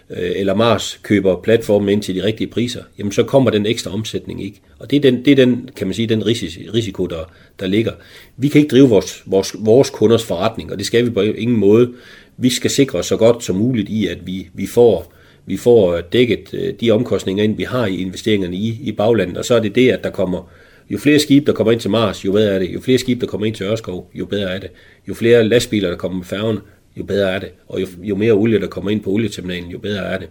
øh, 0.09 0.31
eller 0.35 0.55
Mars 0.55 0.99
køber 1.03 1.41
platformen 1.41 1.89
ind 1.89 2.01
til 2.01 2.15
de 2.15 2.23
rigtige 2.23 2.47
priser, 2.47 2.83
jamen 2.97 3.11
så 3.11 3.23
kommer 3.23 3.51
den 3.51 3.65
ekstra 3.65 3.93
omsætning 3.93 4.43
ikke. 4.43 4.61
Og 4.79 4.91
det 4.91 4.97
er 4.97 5.01
den, 5.01 5.25
det 5.25 5.31
er 5.31 5.45
den 5.45 5.69
kan 5.75 5.87
man 5.87 5.93
sige, 5.93 6.07
den 6.07 6.25
risiko, 6.73 7.05
der, 7.05 7.31
der 7.59 7.67
ligger. 7.67 7.91
Vi 8.37 8.47
kan 8.47 8.61
ikke 8.61 8.71
drive 8.71 8.89
vores, 8.89 9.23
vores, 9.25 9.55
vores 9.59 9.89
kunders 9.89 10.23
forretning, 10.23 10.71
og 10.71 10.77
det 10.77 10.85
skal 10.85 11.05
vi 11.05 11.09
på 11.09 11.21
ingen 11.21 11.57
måde. 11.57 11.93
Vi 12.41 12.49
skal 12.49 12.71
sikre 12.71 12.99
os 12.99 13.05
så 13.05 13.17
godt 13.17 13.43
som 13.43 13.55
muligt 13.55 13.89
i, 13.89 14.07
at 14.07 14.27
vi, 14.27 14.47
vi 14.53 14.67
får 14.67 15.13
vi 15.45 15.57
får 15.57 16.01
dækket 16.01 16.53
øh, 16.53 16.73
de 16.81 16.91
omkostninger 16.91 17.43
ind, 17.43 17.57
vi 17.57 17.63
har 17.63 17.85
i 17.85 17.95
investeringerne 17.95 18.55
i, 18.55 18.79
i 18.81 18.91
baglandet, 18.91 19.37
og 19.37 19.45
så 19.45 19.55
er 19.55 19.59
det 19.59 19.75
det, 19.75 19.89
at 19.89 20.03
der 20.03 20.09
kommer 20.09 20.51
jo 20.89 20.97
flere 20.97 21.19
skibe, 21.19 21.45
der 21.45 21.53
kommer 21.53 21.71
ind 21.71 21.81
til 21.81 21.89
Mars, 21.89 22.25
jo 22.25 22.31
bedre 22.31 22.53
er 22.53 22.59
det. 22.59 22.73
Jo 22.73 22.81
flere 22.81 22.97
skibe, 22.97 23.21
der 23.21 23.27
kommer 23.27 23.47
ind 23.47 23.55
til 23.55 23.65
Ørskov, 23.65 24.11
jo 24.13 24.25
bedre 24.25 24.51
er 24.51 24.59
det. 24.59 24.69
Jo 25.07 25.13
flere 25.13 25.43
lastbiler, 25.43 25.89
der 25.89 25.97
kommer 25.97 26.17
med 26.17 26.25
færgen, 26.25 26.57
jo 26.97 27.03
bedre 27.03 27.31
er 27.31 27.39
det. 27.39 27.49
Og 27.67 27.81
jo, 27.81 27.87
jo 28.03 28.15
mere 28.15 28.31
olie, 28.31 28.59
der 28.59 28.67
kommer 28.67 28.91
ind 28.91 29.01
på 29.01 29.09
olieterminalen, 29.09 29.71
jo 29.71 29.77
bedre 29.77 30.05
er 30.05 30.17
det. 30.17 30.29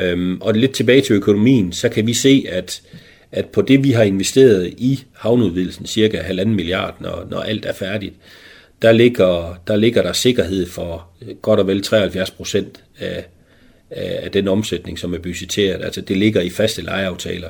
Øhm, 0.00 0.40
og 0.40 0.54
lidt 0.54 0.72
tilbage 0.72 1.00
til 1.00 1.16
økonomien, 1.16 1.72
så 1.72 1.88
kan 1.88 2.06
vi 2.06 2.14
se, 2.14 2.46
at, 2.48 2.82
at 3.32 3.46
på 3.46 3.62
det, 3.62 3.84
vi 3.84 3.90
har 3.90 4.02
investeret 4.02 4.66
i 4.66 5.04
havneudvidelsen, 5.12 5.86
cirka 5.86 6.18
1,5 6.18 6.44
milliard, 6.44 6.96
når, 7.00 7.26
når 7.30 7.40
alt 7.40 7.64
er 7.64 7.72
færdigt, 7.72 8.14
der 8.82 8.92
ligger, 8.92 9.60
der 9.66 9.76
ligger 9.76 10.02
der 10.02 10.12
sikkerhed 10.12 10.66
for 10.66 11.08
godt 11.42 11.60
og 11.60 11.66
vel 11.66 11.82
73 11.82 12.30
procent 12.30 12.84
af, 12.98 13.24
af 13.90 14.30
den 14.30 14.48
omsætning, 14.48 14.98
som 14.98 15.14
er 15.14 15.18
budgetteret. 15.18 15.84
Altså 15.84 16.00
det 16.00 16.16
ligger 16.16 16.40
i 16.40 16.50
faste 16.50 16.82
lejeaftaler. 16.82 17.48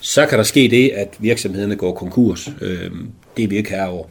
Så 0.00 0.26
kan 0.26 0.38
der 0.38 0.44
ske 0.44 0.68
det, 0.70 0.88
at 0.88 1.08
virksomhederne 1.18 1.76
går 1.76 1.94
konkurs. 1.94 2.48
Øhm, 2.60 3.10
det 3.36 3.42
er 3.44 3.48
vi 3.48 3.56
ikke 3.56 3.70
her 3.70 3.84
over. 3.84 4.06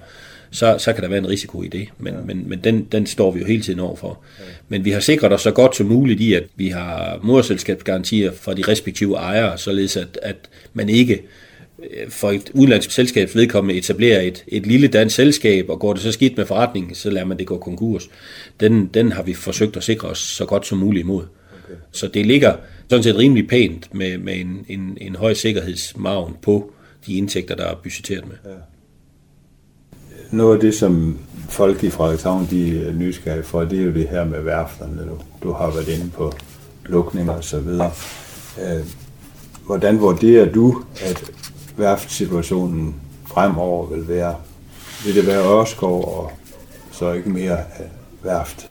Så, 0.51 0.76
så 0.78 0.93
kan 0.93 1.03
der 1.03 1.09
være 1.09 1.17
en 1.17 1.30
risiko 1.30 1.63
i 1.63 1.67
det, 1.67 1.88
men, 1.97 2.13
men, 2.26 2.49
men 2.49 2.59
den, 2.59 2.88
den 2.91 3.05
står 3.05 3.32
vi 3.32 3.39
jo 3.39 3.45
hele 3.45 3.61
tiden 3.61 3.80
overfor. 3.80 4.24
Men 4.69 4.86
vi 4.86 4.91
har 4.91 4.99
sikret 4.99 5.34
os 5.34 5.41
så 5.41 5.51
godt 5.51 5.76
som 5.76 5.86
muligt 5.86 6.22
i, 6.22 6.34
at 6.34 6.43
vi 6.55 6.67
har 6.67 7.19
moderselskabsgarantier 7.24 8.32
fra 8.32 8.53
de 8.53 8.63
respektive 8.67 9.15
ejere, 9.15 9.57
således 9.57 9.97
at, 9.97 10.19
at 10.22 10.36
man 10.74 10.89
ikke 10.89 11.13
øh, 11.13 11.50
for 12.09 12.32
et 12.32 12.51
udenlandsk 12.53 12.91
selskabs 12.91 13.36
vedkommende 13.36 13.77
etablerer 13.77 14.21
et, 14.21 14.43
et 14.47 14.65
lille 14.67 14.88
dansk 14.88 15.15
selskab, 15.15 15.69
og 15.69 15.79
går 15.79 15.93
det 15.93 16.01
så 16.01 16.11
skidt 16.11 16.38
med 16.38 16.45
forretningen, 16.45 16.95
så 16.95 17.09
lader 17.09 17.25
man 17.25 17.38
det 17.38 17.47
gå 17.47 17.57
konkurs. 17.57 18.09
Den, 18.59 18.88
den 18.93 19.11
har 19.11 19.23
vi 19.23 19.34
forsøgt 19.34 19.77
at 19.77 19.84
sikre 19.84 20.07
os 20.07 20.19
så 20.19 20.45
godt 20.45 20.67
som 20.67 20.77
muligt 20.77 21.03
imod. 21.03 21.23
Okay. 21.23 21.79
Så 21.91 22.07
det 22.07 22.25
ligger 22.25 22.55
sådan 22.89 23.03
set 23.03 23.17
rimelig 23.17 23.47
pænt 23.47 23.93
med, 23.93 24.17
med 24.17 24.39
en, 24.39 24.65
en, 24.67 24.97
en 25.01 25.15
høj 25.15 25.34
sikkerhedsmargen 25.34 26.36
på 26.41 26.71
de 27.05 27.13
indtægter, 27.13 27.55
der 27.55 27.65
er 27.65 27.75
budgetteret 27.84 28.27
med. 28.27 28.36
Ja. 28.45 28.57
Noget 30.32 30.55
af 30.55 30.61
det, 30.61 30.73
som 30.75 31.19
folk 31.49 31.84
i 31.84 31.89
Frederikshavn 31.89 32.47
de 32.49 32.86
er 32.86 32.93
nysgerrige 32.93 33.43
for, 33.43 33.61
det 33.61 33.79
er 33.79 33.84
jo 33.84 33.93
det 33.93 34.07
her 34.09 34.25
med 34.25 34.41
værfterne. 34.41 35.01
Du, 35.09 35.19
du 35.43 35.51
har 35.51 35.71
været 35.71 35.88
inde 35.88 36.11
på 36.13 36.34
lukninger 36.86 37.34
og 37.34 37.43
så 37.43 37.59
videre. 37.59 37.91
Øh, 38.61 38.86
hvordan 39.65 39.99
vurderer 39.99 40.51
du, 40.51 40.84
at 41.01 41.32
værftsituationen 41.78 42.95
fremover 43.28 43.88
vil 43.88 44.07
være? 44.07 44.36
Vil 45.05 45.15
det 45.15 45.28
være 45.28 45.59
Ørskov 45.59 46.17
og 46.17 46.32
så 46.91 47.11
ikke 47.11 47.30
mere 47.30 47.57
øh, 47.57 47.86
værft? 48.24 48.69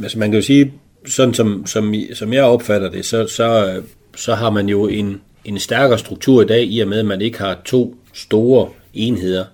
Altså 0.00 0.18
man 0.18 0.30
kan 0.30 0.40
jo 0.40 0.46
sige, 0.46 0.72
sådan 1.06 1.34
som, 1.34 1.66
som, 1.66 1.94
som 2.14 2.32
jeg 2.32 2.44
opfatter 2.44 2.90
det, 2.90 3.04
så, 3.04 3.26
så, 3.26 3.82
så 4.16 4.34
har 4.34 4.50
man 4.50 4.68
jo 4.68 4.86
en, 4.86 5.20
en 5.44 5.58
stærkere 5.58 5.98
struktur 5.98 6.42
i 6.42 6.46
dag, 6.46 6.64
i 6.64 6.80
og 6.80 6.88
med, 6.88 6.98
at 6.98 7.06
man 7.06 7.20
ikke 7.20 7.38
har 7.38 7.60
to 7.64 7.96
store 8.12 8.68
enheder, 8.94 9.44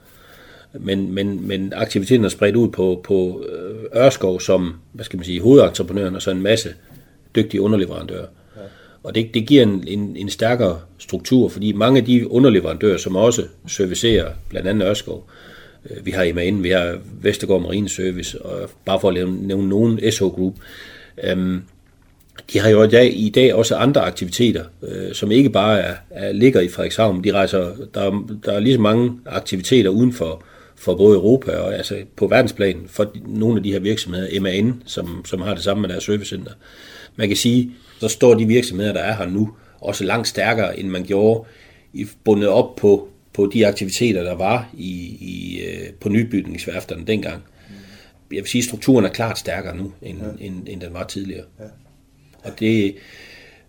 men, 0.72 1.14
men, 1.14 1.48
men 1.48 1.72
aktiviteten 1.76 2.24
er 2.24 2.28
spredt 2.28 2.56
ud 2.56 2.68
på, 2.68 3.00
på 3.04 3.44
øh, 3.48 4.04
Ørskov 4.04 4.40
som, 4.40 4.74
hvad 4.92 5.04
skal 5.04 5.16
man 5.16 5.24
sige, 5.24 5.40
hovedentreprenøren, 5.40 6.16
og 6.16 6.22
så 6.22 6.30
en 6.30 6.42
masse 6.42 6.74
dygtige 7.34 7.60
underleverandører. 7.60 8.26
Og 9.02 9.14
det, 9.14 9.34
det 9.34 9.46
giver 9.46 9.62
en, 9.62 9.84
en, 9.86 10.16
en 10.16 10.28
stærkere 10.28 10.80
struktur, 10.98 11.48
fordi 11.48 11.72
mange 11.72 11.98
af 11.98 12.04
de 12.04 12.30
underleverandører, 12.30 12.98
som 12.98 13.16
også 13.16 13.42
servicerer 13.68 14.30
blandt 14.48 14.68
andet 14.68 14.88
Ørskov, 14.88 15.26
øh, 15.90 16.06
vi 16.06 16.10
har 16.10 16.22
IMAN, 16.22 16.62
vi 16.62 16.70
har 16.70 16.98
Vestergaard 17.22 17.62
Marine 17.62 17.88
Service, 17.88 18.42
og 18.42 18.70
bare 18.84 19.00
for 19.00 19.08
at 19.08 19.28
nævne 19.28 19.68
nogen 19.68 20.00
SH 20.12 20.22
Group, 20.22 20.54
Øhm, 21.24 21.62
de 22.52 22.58
har 22.58 22.68
jo 22.68 22.82
i 22.82 22.88
dag, 22.88 23.12
i 23.16 23.28
dag 23.28 23.54
også 23.54 23.76
andre 23.76 24.00
aktiviteter, 24.00 24.64
øh, 24.82 25.14
som 25.14 25.30
ikke 25.30 25.50
bare 25.50 25.80
er, 25.80 25.94
er, 26.10 26.32
ligger 26.32 26.60
i 26.60 26.68
Frederikshavn. 26.68 27.24
De 27.24 27.32
rejser, 27.32 27.72
der, 27.94 28.26
der 28.44 28.52
er 28.52 28.60
lige 28.60 28.74
så 28.74 28.80
mange 28.80 29.12
aktiviteter 29.26 29.90
uden 29.90 30.12
for, 30.12 30.44
for 30.76 30.94
både 30.94 31.16
Europa 31.16 31.52
og 31.52 31.74
altså 31.74 31.96
på 32.16 32.26
verdensplan 32.26 32.84
for 32.86 33.12
nogle 33.26 33.56
af 33.56 33.62
de 33.62 33.72
her 33.72 33.80
virksomheder, 33.80 34.40
MAN, 34.40 34.82
som, 34.86 35.24
som 35.24 35.40
har 35.40 35.54
det 35.54 35.64
samme 35.64 35.80
med 35.80 35.88
deres 35.88 36.04
servicecenter. 36.04 36.52
Man 37.16 37.28
kan 37.28 37.36
sige, 37.36 37.72
så 38.00 38.08
står 38.08 38.34
de 38.34 38.46
virksomheder, 38.46 38.92
der 38.92 39.00
er 39.00 39.16
her 39.16 39.26
nu, 39.26 39.50
også 39.80 40.04
langt 40.04 40.28
stærkere, 40.28 40.80
end 40.80 40.88
man 40.88 41.04
gjorde 41.04 41.48
i, 41.92 42.06
bundet 42.24 42.48
op 42.48 42.76
på, 42.76 43.08
på 43.32 43.50
de 43.52 43.66
aktiviteter, 43.66 44.22
der 44.22 44.34
var 44.34 44.70
i, 44.78 45.16
i, 45.20 45.60
øh, 45.66 45.92
på 46.00 46.08
nybygningsværfterne 46.08 47.06
dengang 47.06 47.42
jeg 48.32 48.42
vil 48.42 48.46
sige, 48.46 48.60
at 48.60 48.64
strukturen 48.64 49.04
er 49.04 49.08
klart 49.08 49.38
stærkere 49.38 49.76
nu, 49.76 49.92
end, 50.02 50.18
ja. 50.18 50.46
end, 50.46 50.54
end 50.66 50.80
den 50.80 50.94
var 50.94 51.04
tidligere. 51.04 51.44
Ja. 51.60 51.64
Og 52.44 52.60
det, 52.60 52.94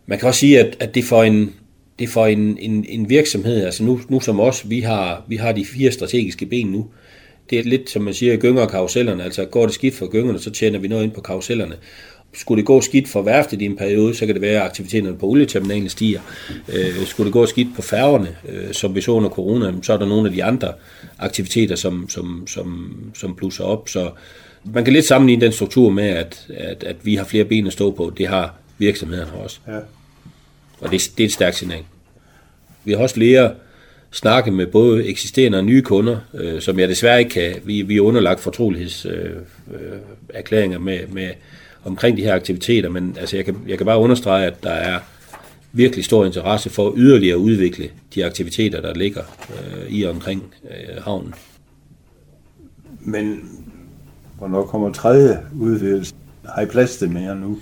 man 0.05 0.19
kan 0.19 0.27
også 0.27 0.39
sige, 0.39 0.59
at, 0.59 0.77
at 0.79 0.95
det 0.95 1.03
for 1.03 1.23
en, 1.23 1.53
det 1.99 2.09
for 2.09 2.25
en, 2.25 2.57
en, 2.57 2.85
en 2.89 3.09
virksomhed, 3.09 3.65
altså 3.65 3.83
nu, 3.83 4.01
nu 4.09 4.19
som 4.19 4.39
os, 4.39 4.69
vi 4.69 4.79
har, 4.79 5.25
vi 5.27 5.35
har 5.35 5.51
de 5.51 5.65
fire 5.65 5.91
strategiske 5.91 6.45
ben 6.45 6.67
nu, 6.67 6.87
det 7.49 7.59
er 7.59 7.63
lidt, 7.63 7.89
som 7.89 8.01
man 8.01 8.13
siger, 8.13 8.37
gynger 8.37 8.61
og 8.61 8.71
karusellerne, 8.71 9.23
altså 9.23 9.45
går 9.45 9.65
det 9.65 9.73
skidt 9.73 9.95
for 9.95 10.07
gyngerne, 10.11 10.39
så 10.39 10.51
tjener 10.51 10.79
vi 10.79 10.87
noget 10.87 11.03
ind 11.03 11.11
på 11.11 11.21
karusellerne. 11.21 11.75
Skulle 12.33 12.59
det 12.59 12.65
gå 12.65 12.81
skidt 12.81 13.07
for 13.07 13.21
værftet 13.21 13.61
i 13.61 13.65
en 13.65 13.77
periode, 13.77 14.15
så 14.15 14.25
kan 14.25 14.35
det 14.35 14.41
være, 14.41 14.61
at 14.61 14.65
aktiviteterne 14.65 15.17
på 15.17 15.25
olieterminalen 15.25 15.89
stiger. 15.89 16.19
Øh, 16.73 17.05
skulle 17.05 17.25
det 17.25 17.33
gå 17.33 17.45
skidt 17.45 17.67
på 17.75 17.81
færgerne, 17.81 18.35
øh, 18.49 18.73
som 18.73 18.95
vi 18.95 19.01
så 19.01 19.11
under 19.11 19.29
corona, 19.29 19.73
så 19.81 19.93
er 19.93 19.97
der 19.97 20.05
nogle 20.05 20.29
af 20.29 20.33
de 20.33 20.43
andre 20.43 20.73
aktiviteter, 21.19 21.75
som, 21.75 22.09
som, 22.09 22.47
som, 22.47 22.95
som 23.15 23.35
plusser 23.35 23.63
op. 23.63 23.89
Så, 23.89 24.11
man 24.63 24.83
kan 24.83 24.93
lidt 24.93 25.05
sammenligne 25.05 25.41
den 25.41 25.51
struktur 25.51 25.89
med, 25.89 26.07
at, 26.07 26.47
at, 26.49 26.83
at 26.83 26.95
vi 27.03 27.15
har 27.15 27.25
flere 27.25 27.45
ben 27.45 27.67
at 27.67 27.73
stå 27.73 27.91
på. 27.91 28.13
Det 28.17 28.27
har 28.27 28.55
virksomhederne 28.77 29.31
også. 29.31 29.59
Ja. 29.67 29.79
Og 30.79 30.91
det, 30.91 31.11
det 31.17 31.23
er 31.23 31.27
et 31.27 31.33
stærkt 31.33 31.55
signal. 31.55 31.83
vi 32.83 32.91
har 32.91 32.99
også 32.99 33.15
flere 33.15 33.51
snakke 34.11 34.51
med 34.51 34.67
både 34.67 35.07
eksisterende 35.07 35.57
og 35.57 35.63
nye 35.63 35.81
kunder, 35.81 36.17
øh, 36.33 36.61
som 36.61 36.79
jeg 36.79 36.89
desværre 36.89 37.19
ikke 37.19 37.31
kan. 37.31 37.55
Vi, 37.63 37.81
vi 37.81 37.97
er 37.97 38.01
underlagt 38.01 38.39
fortrolighedserklæringer 38.39 40.79
øh, 40.79 40.81
øh, 40.81 40.85
med, 40.85 41.07
med 41.07 41.29
omkring 41.85 42.17
de 42.17 42.21
her 42.21 42.35
aktiviteter, 42.35 42.89
men 42.89 43.15
altså, 43.19 43.35
jeg, 43.35 43.45
kan, 43.45 43.57
jeg 43.67 43.77
kan 43.77 43.85
bare 43.85 43.99
understrege, 43.99 44.45
at 44.45 44.63
der 44.63 44.71
er 44.71 44.99
virkelig 45.73 46.05
stor 46.05 46.25
interesse 46.25 46.69
for 46.69 46.93
yderligere 46.97 47.35
at 47.35 47.39
udvikle 47.39 47.89
de 48.15 48.25
aktiviteter, 48.25 48.81
der 48.81 48.93
ligger 48.93 49.21
øh, 49.49 49.91
i 49.91 50.03
og 50.03 50.11
omkring 50.11 50.53
øh, 50.63 51.03
havnen. 51.03 51.33
Men 52.99 53.49
hvornår 54.37 54.65
kommer 54.65 54.91
tredje 54.91 55.39
udvidelse? 55.59 56.13
Har 56.45 56.61
I 56.61 56.65
plads 56.65 56.97
til 56.97 57.11
mere 57.11 57.35
nu? 57.35 57.59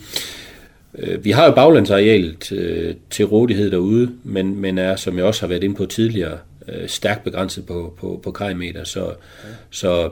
Øh, 0.97 1.25
vi 1.25 1.31
har 1.31 1.45
jo 1.45 1.55
baglandsarealet 1.55 2.51
øh, 2.51 2.95
til 3.09 3.25
rådighed 3.25 3.71
derude, 3.71 4.11
men, 4.23 4.59
men 4.61 4.77
er, 4.77 4.95
som 4.95 5.17
jeg 5.17 5.25
også 5.25 5.41
har 5.41 5.47
været 5.47 5.63
inde 5.63 5.75
på 5.75 5.85
tidligere, 5.85 6.37
øh, 6.67 6.89
stærkt 6.89 7.23
begrænset 7.23 7.65
på, 7.65 7.93
på, 7.97 8.19
på 8.23 8.31
kajmeter. 8.31 8.83
Så, 8.83 9.03
okay. 9.05 9.15
så 9.69 10.09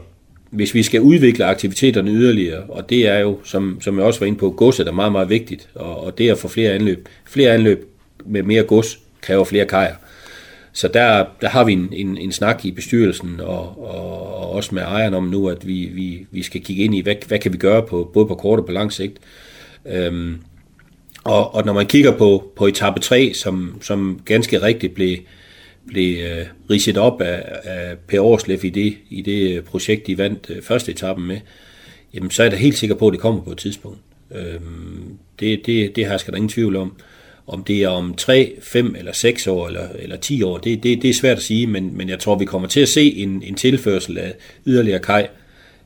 hvis 0.49 0.73
vi 0.73 0.83
skal 0.83 1.01
udvikle 1.01 1.45
aktiviteterne 1.45 2.11
yderligere, 2.11 2.63
og 2.63 2.89
det 2.89 3.07
er 3.07 3.19
jo, 3.19 3.39
som, 3.43 3.77
som 3.81 3.97
jeg 3.97 4.05
også 4.05 4.19
var 4.19 4.27
inde 4.27 4.39
på, 4.39 4.51
godset 4.51 4.87
er 4.87 4.91
meget, 4.91 5.11
meget 5.11 5.29
vigtigt, 5.29 5.69
og, 5.75 6.03
og 6.03 6.17
det 6.17 6.29
at 6.29 6.37
få 6.37 6.47
flere 6.47 6.71
anløb. 6.71 7.07
Flere 7.25 7.51
anløb 7.53 7.85
med 8.25 8.43
mere 8.43 8.63
gods 8.63 8.99
kræver 9.21 9.43
flere 9.43 9.65
kajer. 9.65 9.95
Så 10.73 10.87
der, 10.87 11.25
der 11.41 11.49
har 11.49 11.63
vi 11.63 11.73
en, 11.73 11.89
en, 11.91 12.17
en 12.17 12.31
snak 12.31 12.65
i 12.65 12.71
bestyrelsen 12.71 13.39
og, 13.39 13.83
og, 13.83 14.35
og 14.35 14.51
også 14.51 14.75
med 14.75 14.81
ejeren 14.81 15.13
om 15.13 15.23
nu, 15.23 15.49
at 15.49 15.67
vi, 15.67 15.89
vi, 15.93 16.25
vi 16.31 16.43
skal 16.43 16.61
kigge 16.61 16.83
ind 16.83 16.95
i, 16.95 17.01
hvad, 17.01 17.15
hvad 17.27 17.39
kan 17.39 17.53
vi 17.53 17.57
gøre 17.57 17.83
på 17.83 18.11
både 18.13 18.25
på 18.25 18.35
kort 18.35 18.59
og 18.59 18.65
på 18.65 18.71
lang 18.71 18.93
sigt. 18.93 19.17
Øhm, 19.85 20.37
og, 21.23 21.55
og 21.55 21.65
når 21.65 21.73
man 21.73 21.85
kigger 21.85 22.17
på, 22.17 22.51
på 22.55 22.67
etape 22.67 22.99
3, 22.99 23.33
som, 23.33 23.77
som 23.81 24.21
ganske 24.25 24.61
rigtigt 24.61 24.93
blev, 24.93 25.17
blev 25.87 26.23
øh, 26.23 26.45
ridset 26.69 26.97
op 26.97 27.21
af, 27.21 27.43
af 27.63 27.97
Per 28.07 28.19
Årslev 28.19 28.59
i 28.63 28.69
det, 28.69 28.97
i 29.09 29.21
det 29.21 29.57
øh, 29.57 29.63
projekt, 29.63 30.07
de 30.07 30.17
vandt 30.17 30.49
øh, 30.49 30.61
første 30.61 30.91
etappen 30.91 31.27
med, 31.27 31.39
jamen 32.13 32.31
så 32.31 32.41
er 32.41 32.45
jeg 32.45 32.51
da 32.51 32.57
helt 32.57 32.77
sikker 32.77 32.95
på, 32.95 33.07
at 33.07 33.11
det 33.11 33.21
kommer 33.21 33.41
på 33.41 33.51
et 33.51 33.57
tidspunkt. 33.57 33.99
Øh, 34.35 34.59
det, 35.39 35.65
det, 35.65 35.95
det 35.95 36.05
har 36.05 36.11
jeg 36.11 36.19
der 36.27 36.35
ingen 36.35 36.49
tvivl 36.49 36.75
om. 36.75 36.95
Om 37.47 37.63
det 37.63 37.83
er 37.83 37.89
om 37.89 38.15
3, 38.15 38.55
5 38.61 38.95
eller 38.95 39.11
6 39.11 39.47
år 39.47 39.67
eller, 39.67 39.89
eller 39.99 40.17
10 40.17 40.43
år, 40.43 40.57
det, 40.57 40.83
det, 40.83 41.01
det 41.01 41.09
er 41.09 41.13
svært 41.13 41.37
at 41.37 41.43
sige, 41.43 41.67
men, 41.67 41.97
men 41.97 42.09
jeg 42.09 42.19
tror, 42.19 42.35
vi 42.35 42.45
kommer 42.45 42.67
til 42.67 42.79
at 42.79 42.89
se 42.89 43.13
en, 43.13 43.43
en 43.43 43.55
tilførsel 43.55 44.17
af 44.17 44.33
yderligere 44.65 44.99
kaj 44.99 45.27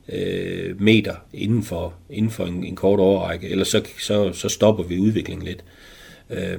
øh, 0.08 0.80
meter 0.80 1.14
inden 1.34 1.62
for, 1.62 1.94
inden 2.10 2.30
for 2.30 2.46
en, 2.46 2.64
en 2.64 2.76
kort 2.76 3.00
overrække, 3.00 3.48
ellers 3.48 3.68
så, 3.68 3.82
så, 3.98 4.32
så 4.32 4.48
stopper 4.48 4.84
vi 4.84 4.98
udviklingen 4.98 5.46
lidt. 5.46 5.64
Øh, 6.30 6.58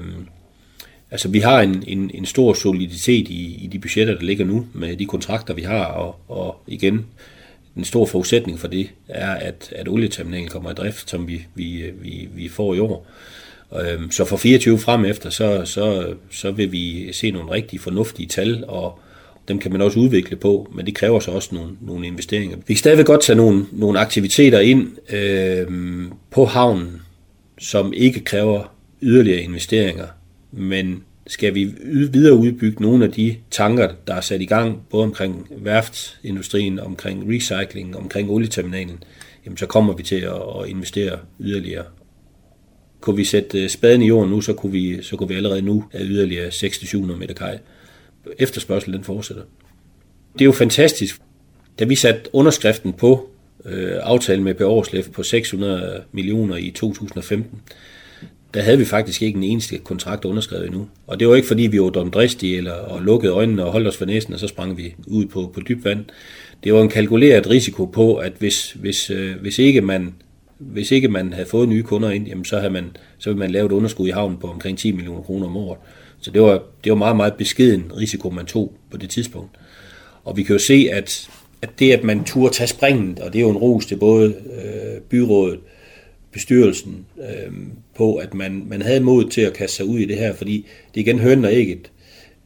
altså 1.14 1.28
vi 1.30 1.40
har 1.40 1.62
en, 1.62 1.84
en, 1.88 2.12
en 2.14 2.26
stor 2.26 2.54
soliditet 2.54 3.28
i, 3.28 3.64
i 3.64 3.68
de 3.68 3.80
budgetter, 3.80 4.16
der 4.16 4.24
ligger 4.24 4.46
nu, 4.46 4.68
med 4.74 4.98
de 4.98 5.06
kontrakter, 5.06 5.54
vi 5.54 5.62
har, 5.62 5.86
og, 5.86 6.16
og 6.28 6.56
igen, 6.68 7.06
en 7.78 7.86
stor 7.86 8.06
forudsætning 8.06 8.60
for 8.60 8.68
det 8.68 8.90
er, 9.08 9.32
at, 9.32 9.74
at 9.76 9.88
olieterminalen 9.88 10.48
kommer 10.48 10.72
i 10.72 10.74
drift, 10.74 11.10
som 11.10 11.28
vi, 11.28 11.46
vi, 11.56 11.92
vi, 12.02 12.30
vi 12.36 12.50
får 12.50 12.74
i 12.74 12.80
år. 12.80 13.08
Øhm, 13.82 14.12
så 14.12 14.26
for 14.26 14.38
24 14.38 14.80
frem 14.80 15.06
efter, 15.06 15.30
så, 15.30 15.62
så, 15.66 16.14
så 16.32 16.52
vil 16.52 16.72
vi 16.72 17.14
se 17.14 17.32
nogle 17.32 17.52
rigtig 17.52 17.80
fornuftige 17.80 18.28
tal, 18.28 18.66
og, 18.68 19.00
dem 19.48 19.60
kan 19.60 19.72
man 19.72 19.82
også 19.82 20.00
udvikle 20.00 20.36
på, 20.36 20.72
men 20.76 20.86
det 20.86 20.96
kræver 20.96 21.20
så 21.20 21.32
også 21.32 21.56
nogle, 21.56 21.72
nogle 21.82 22.08
investeringer. 22.08 22.58
Vi 22.58 22.74
kan 22.74 22.78
stadigvæk 22.78 23.06
godt 23.06 23.22
tage 23.22 23.36
nogle, 23.36 23.66
nogle 23.72 24.00
aktiviteter 24.00 24.60
ind 24.60 25.14
øh, 25.14 25.68
på 26.32 26.46
havnen, 26.46 27.02
som 27.60 27.94
ikke 27.94 28.20
kræver 28.20 28.74
yderligere 29.02 29.42
investeringer, 29.42 30.08
men 30.54 31.04
skal 31.28 31.56
vi 31.56 31.64
videre 32.12 32.36
udbygge 32.36 32.82
nogle 32.82 33.06
af 33.06 33.12
de 33.12 33.36
tanker, 33.52 33.92
der 34.08 34.16
er 34.16 34.22
sat 34.22 34.42
i 34.42 34.46
gang, 34.46 34.82
både 34.90 35.04
omkring 35.04 35.48
værftsindustrien, 35.58 36.80
omkring 36.80 37.30
recycling, 37.30 37.98
omkring 37.98 38.30
olieterminalen, 38.30 39.04
jamen 39.46 39.58
så 39.58 39.66
kommer 39.66 39.94
vi 39.94 40.04
til 40.04 40.16
at 40.62 40.70
investere 40.70 41.20
yderligere. 41.40 41.86
Kunne 43.02 43.16
vi 43.16 43.24
sætte 43.24 43.64
øh, 43.64 43.70
spaden 43.70 44.02
i 44.02 44.08
jorden 44.08 44.32
nu, 44.32 44.42
så 44.42 44.54
kunne 44.54 44.72
vi, 44.72 45.04
så 45.04 45.16
kunne 45.16 45.30
vi 45.30 45.36
allerede 45.36 45.62
nu 45.62 45.86
have 45.92 46.06
yderligere 46.06 46.48
600-700 46.48 46.98
meter 46.98 47.34
kaj 47.34 47.60
efterspørgsel 48.40 48.94
den 48.94 49.04
fortsætter. 49.04 49.44
Det 50.34 50.42
er 50.42 50.46
jo 50.46 50.52
fantastisk. 50.52 51.22
Da 51.80 51.86
vi 51.86 51.96
satte 51.96 52.36
underskriften 52.36 52.94
på 52.94 53.30
øh, 53.66 54.00
aftalen 54.02 54.44
med 54.44 54.54
Per 54.54 54.66
Aarhuslef 54.66 55.10
på 55.10 55.24
600 55.24 56.04
millioner 56.12 56.56
i 56.56 56.72
2015, 56.72 57.62
der 58.54 58.62
havde 58.62 58.78
vi 58.78 58.86
faktisk 58.86 59.22
ikke 59.22 59.38
en 59.38 59.44
eneste 59.44 59.78
kontrakt 59.78 60.26
underskrevet 60.26 60.66
endnu. 60.66 60.88
Og 61.08 61.20
det 61.20 61.28
var 61.28 61.36
ikke 61.36 61.48
fordi, 61.48 61.64
vi 61.64 61.82
var 61.82 61.90
dumdristige 61.90 62.58
eller 62.58 62.74
og 62.74 63.02
lukkede 63.02 63.34
øjnene 63.34 63.66
og 63.66 63.72
holdt 63.72 63.88
os 63.88 63.98
for 63.98 64.06
næsen, 64.06 64.34
og 64.34 64.40
så 64.40 64.48
sprang 64.48 64.78
vi 64.78 64.96
ud 65.08 65.26
på, 65.26 65.52
på 65.54 65.60
dyb 65.70 65.86
vand. 65.86 66.06
Det 66.64 66.74
var 66.74 66.82
en 66.82 66.90
kalkuleret 66.90 67.50
risiko 67.50 67.86
på, 67.86 68.16
at 68.16 68.34
hvis, 68.40 68.72
hvis, 68.72 69.10
øh, 69.10 69.36
hvis, 69.42 69.60
ikke 69.60 69.82
man, 69.82 70.14
hvis 70.58 70.92
ikke 70.92 71.08
man 71.08 71.34
havde 71.34 71.50
fået 71.50 71.70
nye 71.70 71.84
kunder 71.84 72.10
ind, 72.10 72.28
jamen 72.28 72.46
så, 72.46 72.58
havde 72.58 72.74
man, 72.74 72.98
så 73.18 73.30
ville 73.30 73.40
man 73.40 73.52
lave 73.52 73.66
et 73.66 73.72
underskud 73.72 74.08
i 74.08 74.12
havnen 74.12 74.38
på 74.38 74.48
omkring 74.48 74.78
10 74.78 74.92
millioner 74.92 75.22
kroner 75.22 75.46
om 75.46 75.58
året. 75.58 75.80
Så 76.22 76.32
det 76.32 76.42
var, 76.42 76.64
det 76.84 76.92
var 76.92 76.98
meget, 76.98 77.16
meget 77.16 77.34
beskeden 77.34 77.92
risiko, 77.98 78.30
man 78.30 78.46
tog 78.46 78.74
på 78.92 78.98
det 78.98 79.10
tidspunkt. 79.10 79.50
Og 80.24 80.38
vi 80.38 80.44
kan 80.44 80.56
jo 80.56 80.60
se, 80.60 80.88
at, 80.92 81.30
at 81.62 81.70
det, 81.80 81.92
at 81.92 82.04
man 82.04 82.24
turde 82.24 82.54
tage 82.54 82.68
springet, 82.68 83.20
og 83.20 83.34
det 83.34 83.40
er 83.40 83.44
jo 83.44 83.50
en 83.50 83.58
ros 83.58 83.86
til 83.86 83.96
både 83.96 84.28
øh, 84.28 85.02
byrådet, 85.10 85.60
bestyrelsen, 86.34 87.06
øh, 87.20 87.54
på 87.98 88.16
at 88.16 88.34
man, 88.34 88.66
man 88.70 88.82
havde 88.82 89.00
mod 89.00 89.30
til 89.30 89.42
at 89.42 89.54
kaste 89.54 89.76
sig 89.76 89.86
ud 89.86 90.00
i 90.00 90.06
det 90.06 90.18
her, 90.18 90.34
fordi 90.34 90.66
det 90.96 91.02
igen 91.02 91.20
høn 91.20 91.46
og 91.46 91.54
ægget. 91.54 91.92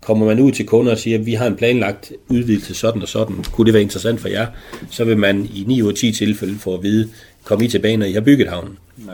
Kommer 0.02 0.26
man 0.26 0.40
ud 0.40 0.52
til 0.52 0.66
kunder 0.66 0.92
og 0.92 0.98
siger, 0.98 1.20
at 1.20 1.26
vi 1.26 1.34
har 1.34 1.48
en 1.48 1.56
planlagt 1.56 2.12
udvidelse 2.28 2.74
sådan 2.74 3.02
og 3.02 3.08
sådan, 3.08 3.36
kunne 3.52 3.66
det 3.66 3.74
være 3.74 3.84
interessant 3.84 4.20
for 4.20 4.28
jer, 4.28 4.48
så 4.92 5.04
vil 5.04 5.18
man 5.18 5.50
i 5.56 5.64
9 5.68 5.82
ud 5.82 5.90
af 5.90 5.96
10 5.96 6.12
tilfælde 6.12 6.60
få 6.60 6.74
at 6.74 6.84
vide, 6.84 7.10
kom 7.44 7.62
I 7.62 7.68
tilbage, 7.68 7.98
når 7.98 8.06
I 8.06 8.12
har 8.12 8.22
bygget 8.22 8.48
havnen. 8.48 8.78
Ja. 9.08 9.12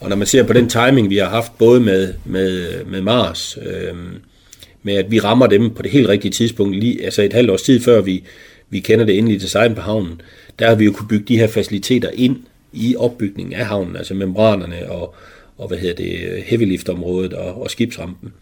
Og 0.00 0.08
når 0.08 0.16
man 0.16 0.26
ser 0.26 0.42
på 0.42 0.52
den 0.52 0.68
timing, 0.68 1.10
vi 1.10 1.16
har 1.16 1.28
haft 1.28 1.58
både 1.58 1.80
med, 1.80 2.14
med, 2.24 2.84
med 2.84 3.00
Mars, 3.00 3.58
øh, 3.62 3.94
med 4.82 4.94
at 4.94 5.10
vi 5.10 5.20
rammer 5.20 5.46
dem 5.46 5.70
på 5.70 5.82
det 5.82 5.90
helt 5.90 6.08
rigtige 6.08 6.32
tidspunkt, 6.32 6.76
lige, 6.76 7.04
altså 7.04 7.22
et 7.22 7.32
halvt 7.32 7.50
års 7.50 7.62
tid 7.62 7.80
før 7.80 8.00
vi, 8.00 8.24
vi 8.70 8.80
kender 8.80 9.04
det 9.04 9.18
endelige 9.18 9.40
design 9.40 9.74
på 9.74 9.80
havnen, 9.80 10.20
der 10.58 10.68
har 10.68 10.74
vi 10.74 10.84
jo 10.84 10.92
kunne 10.92 11.08
bygge 11.08 11.24
de 11.28 11.38
her 11.38 11.46
faciliteter 11.46 12.10
ind 12.14 12.36
i 12.72 12.96
opbygningen 12.96 13.54
af 13.54 13.66
havnen, 13.66 13.96
altså 13.96 14.14
membranerne 14.14 14.90
og, 14.90 15.14
og 15.58 15.68
hvad 15.68 15.78
hedder 15.78 15.94
det, 15.94 16.42
heavy 16.42 16.64
lift 16.64 16.88
området 16.88 17.32
og, 17.32 17.62
og 17.62 17.70
skibsrampen. 17.70 18.32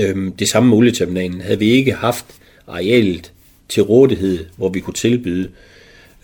Øhm, 0.00 0.32
det 0.32 0.48
samme 0.48 0.68
med 0.68 0.76
olieterminalen. 0.76 1.40
Havde 1.40 1.58
vi 1.58 1.66
ikke 1.66 1.92
haft 1.92 2.26
arealet 2.66 3.32
til 3.68 3.82
rådighed, 3.82 4.44
hvor 4.56 4.68
vi 4.68 4.80
kunne 4.80 4.94
tilbyde 4.94 5.50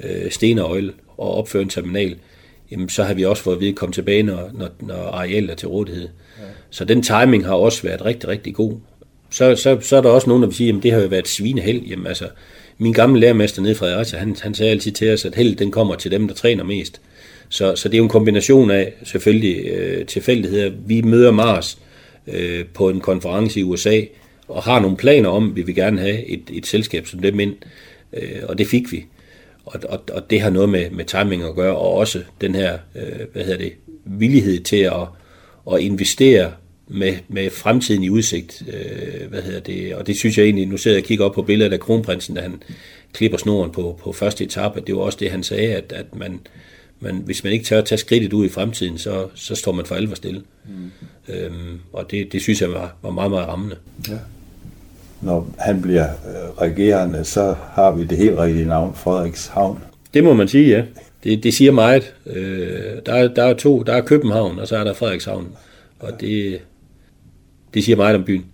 øh, 0.05 0.31
sten 0.31 0.59
og 0.59 0.71
oil 0.71 0.93
og 1.17 1.35
opføre 1.35 1.63
en 1.63 1.69
terminal, 1.69 2.17
jamen 2.71 2.89
så 2.89 3.03
har 3.05 3.15
vi 3.15 3.25
også 3.25 3.43
fået 3.43 3.55
at 3.55 3.61
vide 3.61 3.71
at 3.71 3.77
komme 3.77 3.93
tilbage, 3.93 4.23
når, 4.23 4.51
når, 4.55 4.69
når 4.81 4.95
arealet 4.95 5.51
er 5.51 5.55
til 5.55 5.69
rådighed. 5.69 6.09
Ja. 6.39 6.45
Så 6.71 6.85
den 6.85 7.03
timing 7.03 7.47
har 7.47 7.55
også 7.55 7.83
været 7.83 8.05
rigtig, 8.05 8.29
rigtig 8.29 8.55
god. 8.55 8.75
Så, 9.31 9.57
så, 9.57 9.79
så 9.81 9.97
er 9.97 10.01
der 10.01 10.11
også 10.11 10.29
nogen, 10.29 10.43
der 10.43 10.49
vil 10.49 10.57
sige, 10.57 10.77
at 10.77 10.83
det 10.83 10.93
har 10.93 11.01
jo 11.01 11.09
været 11.09 11.29
svineheld. 11.29 11.83
Jamen 11.83 12.07
altså, 12.07 12.29
min 12.83 12.93
gamle 12.93 13.21
lærermester 13.21 13.63
nede 13.63 13.75
fra 13.75 13.87
Fredericia, 13.87 14.19
han, 14.19 14.37
han 14.43 14.55
sagde 14.55 14.71
altid 14.71 14.93
til 14.93 15.13
os, 15.13 15.25
at 15.25 15.35
held 15.35 15.57
den 15.57 15.71
kommer 15.71 15.95
til 15.95 16.11
dem, 16.11 16.29
der 16.29 16.35
træner 16.35 16.65
mest. 16.65 17.01
Så, 17.49 17.77
så 17.77 17.89
det 17.89 17.95
er 17.95 17.99
jo 17.99 18.05
en 18.05 18.11
kombination 18.11 18.71
af 18.71 18.93
selvfølgelig 19.05 19.67
øh, 19.67 20.07
tilfældigheder. 20.07 20.73
Vi 20.87 21.03
møder 21.03 21.31
Mars 21.31 21.79
øh, 22.27 22.65
på 22.75 22.89
en 22.89 23.01
konference 23.01 23.61
i 23.61 23.63
USA, 23.63 24.01
og 24.49 24.63
har 24.63 24.81
nogle 24.81 24.97
planer 24.97 25.29
om, 25.29 25.51
at 25.51 25.57
vi 25.57 25.63
vil 25.63 25.75
gerne 25.75 26.01
have 26.01 26.27
et, 26.27 26.43
et 26.53 26.67
selskab 26.67 27.07
som 27.07 27.19
dem 27.19 27.41
ind, 27.41 27.55
øh, 28.13 28.43
og 28.49 28.59
det 28.59 28.67
fik 28.67 28.93
vi. 28.93 29.05
Og, 29.65 29.81
og, 29.89 30.03
og 30.13 30.31
det 30.31 30.41
har 30.41 30.51
noget 30.51 30.69
med, 30.69 30.91
med 30.91 31.05
timing 31.05 31.43
at 31.43 31.55
gøre, 31.55 31.77
og 31.77 31.93
også 31.95 32.23
den 32.41 32.55
her 32.55 32.79
øh, 32.97 33.27
hvad 33.33 33.45
hedder 33.45 33.59
det, 33.59 33.73
villighed 34.05 34.61
til 34.61 34.77
at, 34.77 35.07
at 35.73 35.81
investere 35.81 36.53
med, 36.93 37.15
med 37.29 37.51
fremtiden 37.51 38.03
i 38.03 38.11
udsigt. 38.11 38.63
Øh, 38.69 39.29
hvad 39.31 39.43
hedder 39.43 39.61
det? 39.61 39.95
Og 39.95 40.07
det 40.07 40.17
synes 40.17 40.39
jeg 40.39 40.45
egentlig, 40.45 40.67
nu 40.67 40.77
sidder 40.77 40.97
jeg 40.97 41.03
og 41.03 41.07
kigger 41.07 41.25
op 41.25 41.33
på 41.33 41.43
billedet 41.43 41.73
af 41.73 41.81
kronprinsen, 41.81 42.35
da 42.35 42.41
han 42.41 42.63
klipper 43.13 43.39
snoren 43.39 43.71
på, 43.71 44.01
på 44.03 44.13
første 44.13 44.45
etape. 44.45 44.81
Det 44.81 44.97
var 44.97 45.01
også 45.01 45.19
det, 45.21 45.31
han 45.31 45.43
sagde, 45.43 45.75
at, 45.75 45.93
at 45.93 46.15
man, 46.17 46.41
man, 47.01 47.23
hvis 47.25 47.45
man 47.45 47.53
ikke 47.53 47.65
tør 47.65 47.79
at 47.79 47.85
tage 47.85 47.99
skridtet 47.99 48.33
ud 48.33 48.47
i 48.47 48.49
fremtiden, 48.49 48.99
så, 48.99 49.27
så 49.35 49.55
står 49.55 49.73
man 49.73 49.87
for 49.87 49.95
alvor 49.95 50.15
stille. 50.15 50.43
Mm. 50.69 51.35
Øhm, 51.35 51.81
og 51.93 52.11
det, 52.11 52.33
det 52.33 52.43
synes 52.43 52.61
jeg 52.61 52.71
var, 52.71 52.97
var 53.03 53.11
meget, 53.11 53.31
meget 53.31 53.49
rammende. 53.49 53.77
Ja 54.09 54.19
når 55.23 55.55
han 55.59 55.83
bliver 55.83 56.05
øh, 56.05 56.63
regerende, 56.63 57.25
så 57.25 57.55
har 57.73 57.91
vi 57.91 58.05
det 58.05 58.19
helt 58.19 58.39
rigtige 58.39 58.69
navn, 58.69 58.95
Frederikshavn. 58.95 59.79
Det 60.15 60.25
må 60.25 60.35
man 60.35 60.49
sige, 60.49 60.69
ja. 60.69 60.85
Det, 61.25 61.43
det 61.43 61.55
siger 61.55 61.73
meget. 61.73 62.15
Øh, 62.27 62.97
der, 63.07 63.15
er, 63.15 63.29
der 63.29 63.45
er 63.45 63.55
to, 63.55 63.83
der 63.83 63.93
er 63.93 64.01
København, 64.01 64.59
og 64.59 64.69
så 64.69 64.77
er 64.77 64.85
der 64.85 64.95
Frederikshavn. 64.95 65.49
Og 66.01 66.21
det, 66.21 66.59
det 67.75 67.85
siger 67.85 67.97
meget 67.97 68.17
om 68.17 68.25
byen. 68.25 68.45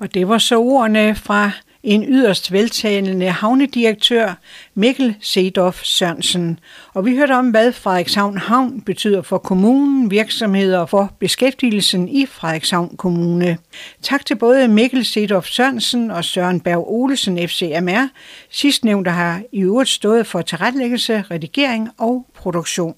Og 0.00 0.14
det 0.14 0.28
var 0.28 0.38
så 0.38 0.58
ordene 0.58 1.14
fra 1.14 1.50
en 1.82 2.04
yderst 2.08 2.52
veltalende 2.52 3.26
havnedirektør, 3.26 4.34
Mikkel 4.74 5.14
Sedorf 5.20 5.82
Sørensen. 5.82 6.58
Og 6.94 7.04
vi 7.06 7.16
hørte 7.16 7.32
om, 7.32 7.50
hvad 7.50 7.72
Frederikshavn 7.72 8.38
Havn 8.38 8.80
betyder 8.80 9.22
for 9.22 9.38
kommunen, 9.38 10.10
virksomheder 10.10 10.78
og 10.78 10.88
for 10.88 11.12
beskæftigelsen 11.18 12.08
i 12.08 12.26
Frederikshavn 12.26 12.96
Kommune. 12.96 13.58
Tak 14.02 14.26
til 14.26 14.36
både 14.36 14.68
Mikkel 14.68 15.04
Sedorf 15.04 15.46
Sørensen 15.46 16.10
og 16.10 16.24
Søren 16.24 16.60
Berg 16.60 16.84
Olesen 16.88 17.48
FCMR. 17.48 18.08
Sidstnævnte 18.50 19.10
har 19.10 19.42
i 19.52 19.60
øvrigt 19.60 19.90
stået 19.90 20.26
for 20.26 20.42
tilrettelæggelse, 20.42 21.24
redigering 21.30 21.88
og 21.98 22.26
produktion. 22.34 22.94